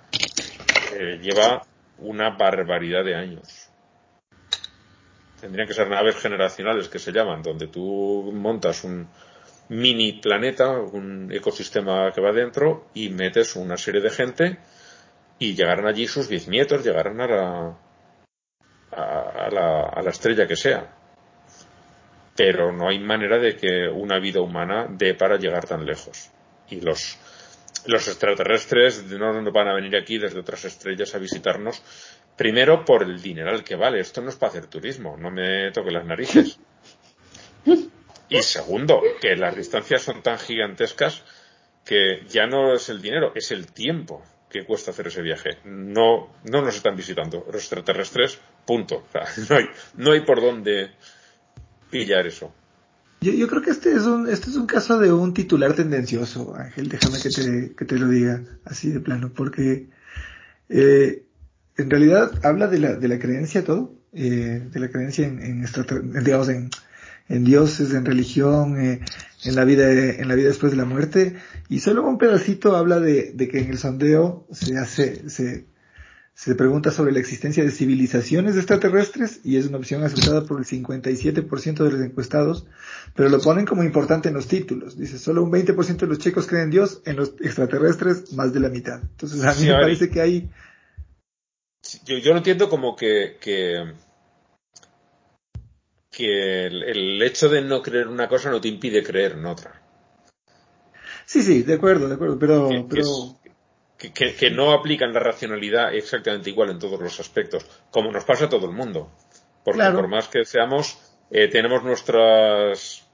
[0.93, 1.63] eh, lleva
[1.99, 3.69] una barbaridad de años.
[5.39, 9.07] Tendrían que ser naves generacionales que se llaman, donde tú montas un
[9.69, 14.59] mini planeta, un ecosistema que va dentro y metes una serie de gente
[15.39, 17.77] y llegarán allí sus bisnietos, llegarán a la,
[18.91, 20.96] a, la, a la estrella que sea
[22.37, 26.29] pero no hay manera de que una vida humana dé para llegar tan lejos.
[26.69, 27.17] Y los,
[27.87, 31.81] los extraterrestres no nos van a venir aquí desde otras estrellas a visitarnos,
[32.37, 33.99] primero por el dineral que vale.
[33.99, 36.59] Esto no es para hacer turismo, no me toque las narices.
[38.29, 41.23] Y segundo, que las distancias son tan gigantescas
[41.85, 45.59] que ya no es el dinero, es el tiempo que cuesta hacer ese viaje.
[45.63, 49.07] No, no nos están visitando los extraterrestres, punto.
[49.49, 50.91] no, hay, no hay por dónde
[51.89, 52.53] pillar eso.
[53.21, 56.55] Yo, yo, creo que este es un este es un caso de un titular tendencioso,
[56.55, 56.87] Ángel.
[56.87, 59.89] Déjame que te, que te lo diga así de plano, porque
[60.69, 61.23] eh,
[61.77, 65.65] en realidad habla de la, de la creencia todo, eh, de la creencia en, en,
[66.23, 66.69] digamos en,
[67.29, 69.01] en dioses, en religión, eh,
[69.43, 71.37] en la vida en la vida después de la muerte,
[71.69, 75.65] y solo un pedacito habla de, de que en el sondeo se hace se
[76.37, 80.65] se pregunta sobre la existencia de civilizaciones extraterrestres y es una opción aceptada por el
[80.65, 82.67] 57% de los encuestados,
[83.15, 84.95] pero lo ponen como importante en los títulos.
[84.95, 88.59] Dice, solo un 20% de los chicos creen en Dios, en los extraterrestres más de
[88.59, 89.01] la mitad.
[89.01, 90.49] Entonces a mí me parece que hay...
[92.05, 93.93] Yo, yo lo entiendo como que, que,
[96.11, 99.81] que el, hecho de no creer una cosa no te impide creer en otra.
[101.25, 103.39] Sí, sí, de acuerdo, de acuerdo, pero, pero
[103.97, 108.49] que, no aplican la racionalidad exactamente igual en todos los aspectos, como nos pasa a
[108.49, 109.11] todo el mundo.
[109.63, 110.97] Porque por más que seamos,
[111.29, 113.05] eh, tenemos nuestras,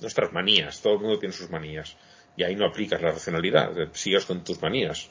[0.00, 1.96] nuestras manías, todo el mundo tiene sus manías.
[2.36, 5.10] Y ahí no aplicas la racionalidad, eh, sigas con tus manías.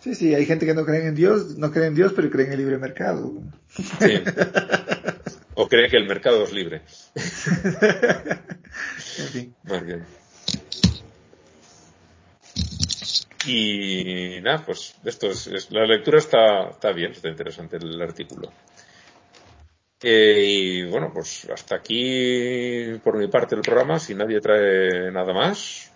[0.00, 2.46] Sí, sí, hay gente que no cree en Dios, no cree en Dios, pero cree
[2.46, 3.32] en el libre mercado.
[3.68, 4.22] Sí.
[5.54, 6.82] O cree que el mercado es libre.
[9.64, 10.04] Muy bien.
[13.46, 18.52] Y nada, pues esto es, la lectura está, está bien, está interesante el artículo.
[20.00, 25.32] Eh, y bueno, pues hasta aquí por mi parte el programa, si nadie trae nada
[25.32, 25.92] más.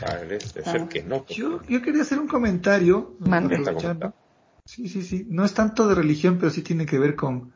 [0.00, 1.26] Vale, ser que no.
[1.26, 3.16] Yo, yo quería hacer un comentario.
[4.64, 5.26] Sí, sí, sí.
[5.28, 7.52] No es tanto de religión, pero sí tiene que ver con,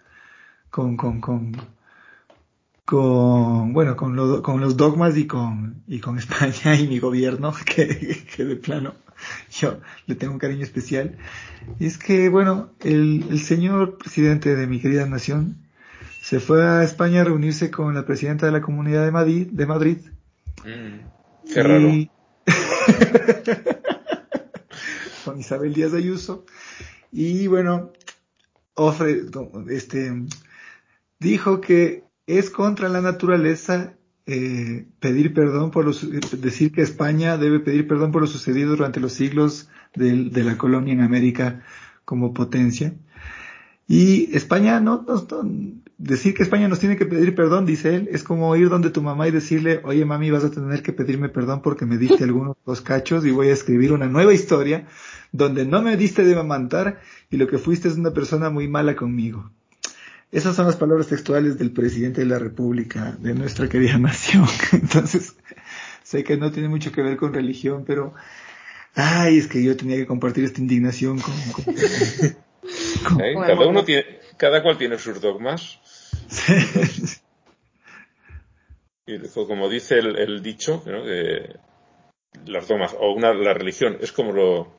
[0.70, 1.52] con, con, con
[2.84, 8.24] con, bueno, con, con los dogmas y con, y con España y mi gobierno, que,
[8.34, 8.94] que de plano
[9.50, 11.16] yo le tengo un cariño especial.
[11.78, 15.56] Y es que, bueno, el, el señor presidente de mi querida nación
[16.20, 19.66] se fue a España a reunirse con la presidenta de la Comunidad de Madrid, de
[19.66, 19.98] Madrid.
[20.64, 21.90] Mm, qué raro.
[25.24, 26.44] con Isabel Díaz Ayuso.
[27.12, 27.92] Y bueno,
[28.74, 29.22] ofre,
[29.68, 30.12] este,
[31.18, 33.94] dijo que es contra la naturaleza
[34.26, 36.08] eh, pedir perdón por los,
[36.40, 40.56] decir que España debe pedir perdón por lo sucedido durante los siglos de, de la
[40.56, 41.62] colonia en América
[42.04, 42.94] como potencia.
[43.86, 45.04] Y España no,
[45.98, 49.02] decir que España nos tiene que pedir perdón, dice él, es como ir donde tu
[49.02, 52.56] mamá y decirle, oye mami, vas a tener que pedirme perdón porque me diste algunos
[52.64, 54.86] dos cachos y voy a escribir una nueva historia
[55.32, 58.96] donde no me diste de mamantar y lo que fuiste es una persona muy mala
[58.96, 59.50] conmigo.
[60.34, 64.44] Esas son las palabras textuales del presidente de la República, de nuestra querida nación.
[64.72, 65.36] Entonces,
[66.02, 68.14] sé que no tiene mucho que ver con religión, pero,
[68.96, 71.34] ay, es que yo tenía que compartir esta indignación con...
[73.46, 74.04] cada uno tiene,
[74.36, 75.78] cada cual tiene sus dogmas.
[79.06, 80.82] Y como dice el, dicho,
[82.46, 84.76] las dogmas, o una, la religión, es como lo,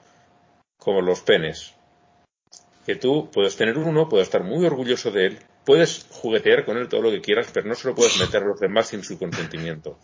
[0.78, 1.75] como los penes
[2.86, 6.88] que tú puedes tener uno, puedes estar muy orgulloso de él, puedes juguetear con él
[6.88, 9.18] todo lo que quieras, pero no se lo puedes meter a los demás sin su
[9.18, 9.98] consentimiento.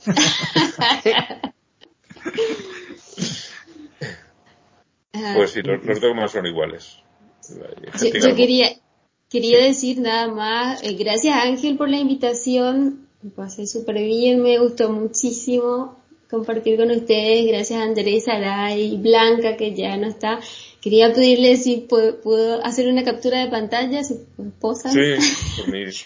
[5.35, 6.98] pues sí, los, dogmas son iguales.
[8.01, 8.69] Yo, quería,
[9.30, 14.58] quería decir nada más, eh, gracias Ángel por la invitación, me pasé súper bien, me
[14.58, 16.01] gustó muchísimo
[16.32, 17.45] compartir con ustedes.
[17.45, 18.26] Gracias a Andrés,
[18.77, 20.40] y Blanca, que ya no está.
[20.82, 24.16] Quería pedirle si puedo, hacer una captura de pantalla, si
[24.60, 24.90] posa.
[24.90, 25.00] Sí,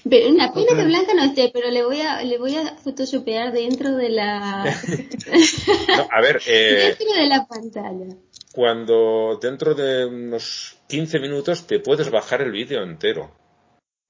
[0.09, 3.53] pero una pena que Blanca no esté, pero le voy a, le voy a photoshopear
[3.53, 4.63] dentro de la...
[6.11, 8.17] a ver, eh, dentro de la pantalla.
[8.53, 13.31] Cuando dentro de unos 15 minutos te puedes bajar el vídeo entero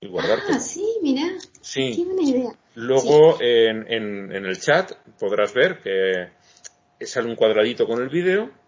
[0.01, 0.53] y guardarte.
[0.53, 1.27] Ah, sí, mira.
[1.61, 1.93] Sí.
[1.95, 2.55] Qué buena idea.
[2.73, 6.31] Luego en, en, en el chat podrás ver que
[7.05, 8.64] sale un cuadradito con el vídeo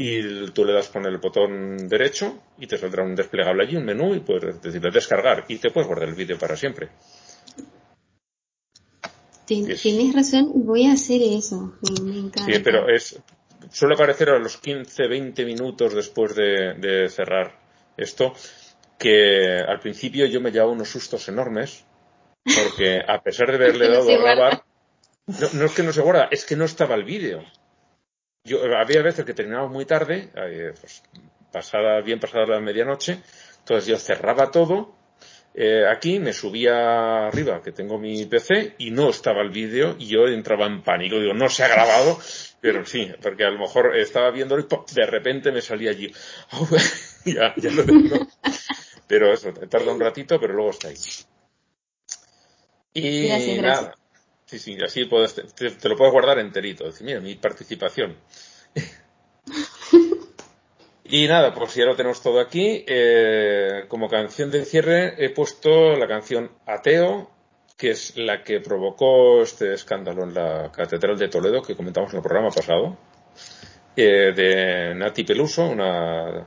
[0.00, 3.84] y tú le das con el botón derecho y te saldrá un desplegable allí, un
[3.84, 6.90] menú y puedes decirle descargar y te puedes guardar el vídeo para siempre.
[9.44, 11.74] Tienes razón, voy a hacer eso.
[12.00, 12.44] Me, encanta.
[12.44, 13.20] Sí, pero es
[13.72, 17.58] suele aparecer a los 15, 20 minutos después de, cerrar
[17.96, 18.34] esto
[19.00, 21.84] que al principio yo me llevaba unos sustos enormes
[22.44, 24.62] porque a pesar de haberle dado a grabar
[25.26, 27.42] no, no, es que no se guarda, es que no estaba el vídeo
[28.48, 31.02] yo había veces que terminaba muy tarde, eh, pues,
[31.52, 33.20] pasada, bien pasada la medianoche,
[33.60, 34.94] entonces yo cerraba todo,
[35.54, 40.06] eh, aquí me subía arriba, que tengo mi PC, y no estaba el vídeo, y
[40.06, 42.18] yo entraba en pánico, digo, no se ha grabado,
[42.60, 46.12] pero sí, porque a lo mejor estaba viéndolo y de repente me salía allí,
[47.24, 48.26] ya, ya lo tengo.
[49.06, 50.96] Pero eso, tarda un ratito, pero luego está ahí.
[52.92, 53.94] Y nada,
[54.48, 56.84] Sí, sí, así puedes, te, lo puedes guardar enterito.
[56.84, 58.16] Decir, mira, mi participación.
[61.04, 62.82] y nada, pues ya lo tenemos todo aquí.
[62.86, 67.30] Eh, como canción de cierre he puesto la canción Ateo,
[67.76, 72.16] que es la que provocó este escándalo en la Catedral de Toledo que comentamos en
[72.16, 72.96] el programa pasado,
[73.96, 76.46] eh, de Nati Peluso, una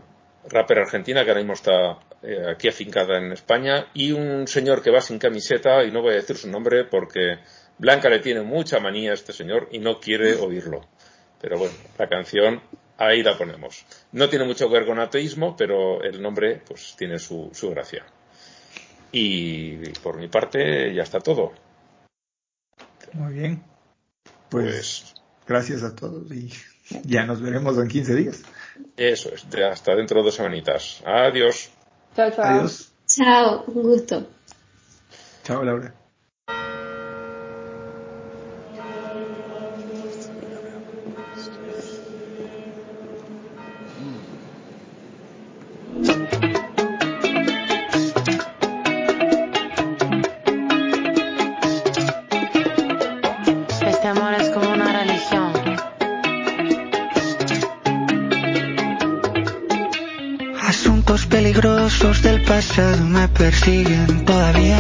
[0.50, 4.90] rapper argentina que ahora mismo está eh, aquí afincada en España, y un señor que
[4.90, 7.38] va sin camiseta, y no voy a decir su nombre porque
[7.82, 10.82] Blanca le tiene mucha manía a este señor y no quiere oírlo.
[11.42, 12.62] Pero bueno, la canción
[12.96, 13.88] ahí la ponemos.
[14.12, 18.06] No tiene mucho que ver con ateísmo, pero el nombre pues tiene su, su gracia.
[19.12, 21.54] Y por mi parte ya está todo.
[23.14, 23.64] Muy bien.
[24.50, 25.16] Pues, pues,
[25.48, 26.52] gracias a todos y
[27.04, 28.44] ya nos veremos en 15 días.
[28.96, 31.02] Eso es, hasta dentro de dos semanitas.
[31.04, 31.72] Adiós.
[32.16, 32.46] Chao, chao.
[32.46, 32.92] Adiós.
[33.08, 34.28] Chao, un gusto.
[35.44, 35.96] Chao, Laura.
[63.42, 64.78] Persiguen todavía.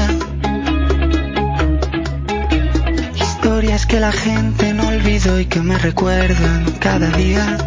[3.16, 7.58] Historias que la gente no olvidó y que me recuerdan cada día.